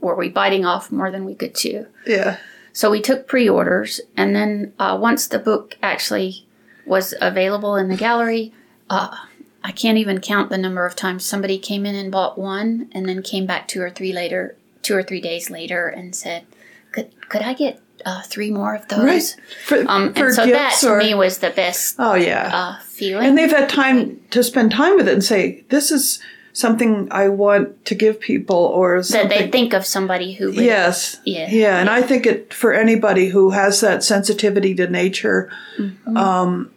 were 0.00 0.14
we 0.14 0.28
biting 0.28 0.64
off 0.64 0.92
more 0.92 1.10
than 1.10 1.24
we 1.24 1.34
could 1.34 1.54
chew 1.56 1.86
yeah, 2.06 2.36
so 2.72 2.90
we 2.90 3.00
took 3.00 3.26
pre-orders 3.26 4.00
and 4.16 4.34
then 4.34 4.72
uh, 4.78 4.96
once 5.00 5.26
the 5.26 5.38
book 5.38 5.76
actually 5.82 6.46
was 6.86 7.14
available 7.20 7.76
in 7.76 7.88
the 7.88 7.96
gallery 7.96 8.52
uh, 8.88 9.16
i 9.62 9.70
can't 9.70 9.98
even 9.98 10.20
count 10.20 10.50
the 10.50 10.58
number 10.58 10.84
of 10.86 10.96
times 10.96 11.24
somebody 11.24 11.58
came 11.58 11.86
in 11.86 11.94
and 11.94 12.10
bought 12.12 12.38
one 12.38 12.88
and 12.92 13.08
then 13.08 13.22
came 13.22 13.46
back 13.46 13.68
two 13.68 13.80
or 13.80 13.90
three 13.90 14.12
later 14.12 14.56
two 14.82 14.94
or 14.94 15.02
three 15.02 15.20
days 15.20 15.50
later 15.50 15.88
and 15.88 16.14
said 16.14 16.44
could 16.92 17.10
could 17.28 17.42
i 17.42 17.52
get 17.54 17.80
uh, 18.06 18.22
three 18.22 18.50
more 18.50 18.74
of 18.74 18.88
those 18.88 19.04
right. 19.04 19.36
For, 19.66 19.84
um, 19.86 20.14
for 20.14 20.26
and 20.26 20.34
so 20.34 20.46
that 20.46 20.78
to 20.80 20.88
or 20.88 20.98
me 20.98 21.12
was 21.12 21.38
the 21.38 21.50
best 21.50 21.96
oh 21.98 22.14
yeah. 22.14 22.50
uh, 22.50 22.80
feeling. 23.00 23.26
And 23.26 23.38
they've 23.38 23.50
had 23.50 23.68
time 23.68 24.20
to 24.30 24.44
spend 24.44 24.70
time 24.70 24.96
with 24.96 25.08
it 25.08 25.14
and 25.14 25.24
say, 25.24 25.64
"This 25.70 25.90
is 25.90 26.20
something 26.52 27.08
I 27.10 27.28
want 27.28 27.84
to 27.86 27.94
give 27.94 28.20
people," 28.20 28.56
or 28.56 29.02
that 29.02 29.28
they 29.28 29.48
think 29.50 29.72
of 29.72 29.84
somebody 29.86 30.32
who 30.32 30.46
would, 30.46 30.56
yes, 30.56 31.18
Yeah. 31.24 31.48
yeah. 31.50 31.78
And 31.80 31.88
I 31.88 32.02
think 32.02 32.26
it 32.26 32.52
for 32.54 32.72
anybody 32.72 33.28
who 33.28 33.50
has 33.50 33.80
that 33.80 34.02
sensitivity 34.04 34.74
to 34.74 34.86
nature, 34.88 35.48
Mm-hmm. 35.78 36.16
um, 36.16 36.70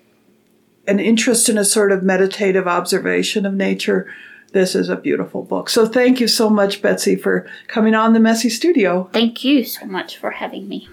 an 0.87 0.99
interest 0.99 1.47
in 1.49 1.57
a 1.57 1.63
sort 1.65 1.91
of 1.91 2.03
meditative 2.03 2.67
observation 2.67 3.45
of 3.45 3.53
nature. 3.53 4.07
This 4.51 4.75
is 4.75 4.87
a 4.89 4.95
beautiful 4.95 5.41
book. 5.41 5.67
So 5.69 5.87
thank 5.87 6.19
you 6.19 6.27
so 6.27 6.47
much, 6.49 6.81
Betsy, 6.81 7.15
for 7.15 7.47
coming 7.67 7.95
on 7.95 8.13
the 8.13 8.19
Messy 8.19 8.49
Studio. 8.49 9.09
Thank 9.11 9.43
you 9.43 9.63
so 9.63 9.85
much 9.87 10.17
for 10.17 10.29
having 10.29 10.67
me. 10.67 10.87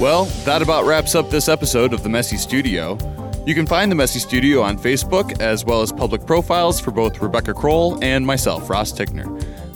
Well, 0.00 0.24
that 0.44 0.62
about 0.62 0.84
wraps 0.84 1.14
up 1.14 1.30
this 1.30 1.48
episode 1.48 1.92
of 1.92 2.02
The 2.02 2.08
Messy 2.08 2.38
Studio. 2.38 2.98
You 3.44 3.56
can 3.56 3.66
find 3.66 3.90
The 3.90 3.96
Messy 3.96 4.20
Studio 4.20 4.62
on 4.62 4.78
Facebook, 4.78 5.40
as 5.40 5.64
well 5.64 5.82
as 5.82 5.90
public 5.90 6.24
profiles 6.26 6.78
for 6.78 6.92
both 6.92 7.20
Rebecca 7.20 7.52
Crowell 7.52 7.98
and 8.00 8.24
myself, 8.24 8.70
Ross 8.70 8.92
Tickner. 8.92 9.26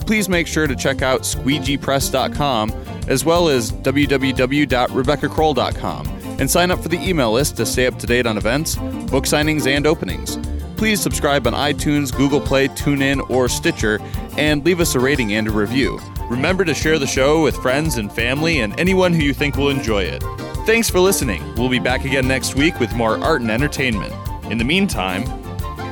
Please 0.05 0.29
make 0.29 0.47
sure 0.47 0.67
to 0.67 0.75
check 0.75 1.01
out 1.01 1.23
squeegeepress.com, 1.23 2.71
as 3.09 3.25
well 3.25 3.49
as 3.49 3.73
www.rebeccacrowell.com, 3.73 6.07
and 6.39 6.49
sign 6.49 6.71
up 6.71 6.81
for 6.81 6.87
the 6.87 7.01
email 7.01 7.33
list 7.33 7.57
to 7.57 7.65
stay 7.65 7.87
up 7.87 7.99
to 7.99 8.07
date 8.07 8.25
on 8.25 8.37
events, 8.37 8.77
book 9.11 9.25
signings, 9.25 9.67
and 9.67 9.85
openings. 9.85 10.39
Please 10.77 11.01
subscribe 11.01 11.45
on 11.45 11.51
iTunes, 11.51 12.15
Google 12.15 12.39
Play, 12.39 12.69
TuneIn, 12.69 13.29
or 13.29 13.49
Stitcher, 13.49 13.99
and 14.37 14.63
leave 14.63 14.79
us 14.79 14.95
a 14.95 14.99
rating 14.99 15.33
and 15.33 15.49
a 15.49 15.51
review. 15.51 15.99
Remember 16.29 16.63
to 16.63 16.73
share 16.73 16.99
the 16.99 17.07
show 17.07 17.43
with 17.43 17.57
friends 17.57 17.97
and 17.97 18.09
family 18.13 18.61
and 18.61 18.79
anyone 18.79 19.11
who 19.11 19.23
you 19.23 19.33
think 19.33 19.57
will 19.57 19.67
enjoy 19.69 20.03
it. 20.03 20.23
Thanks 20.67 20.89
for 20.89 20.99
listening. 20.99 21.55
We'll 21.55 21.69
be 21.69 21.79
back 21.79 22.03
again 22.03 22.27
next 22.27 22.55
week 22.55 22.77
with 22.81 22.93
more 22.93 23.17
art 23.23 23.39
and 23.39 23.49
entertainment. 23.49 24.13
In 24.51 24.57
the 24.57 24.65
meantime, 24.65 25.23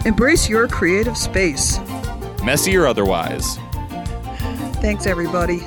Embrace 0.06 0.50
your 0.50 0.68
creative 0.68 1.16
space. 1.16 1.80
messy 2.44 2.76
or 2.76 2.86
otherwise. 2.86 3.56
Thanks, 4.82 5.08
everybody. 5.08 5.62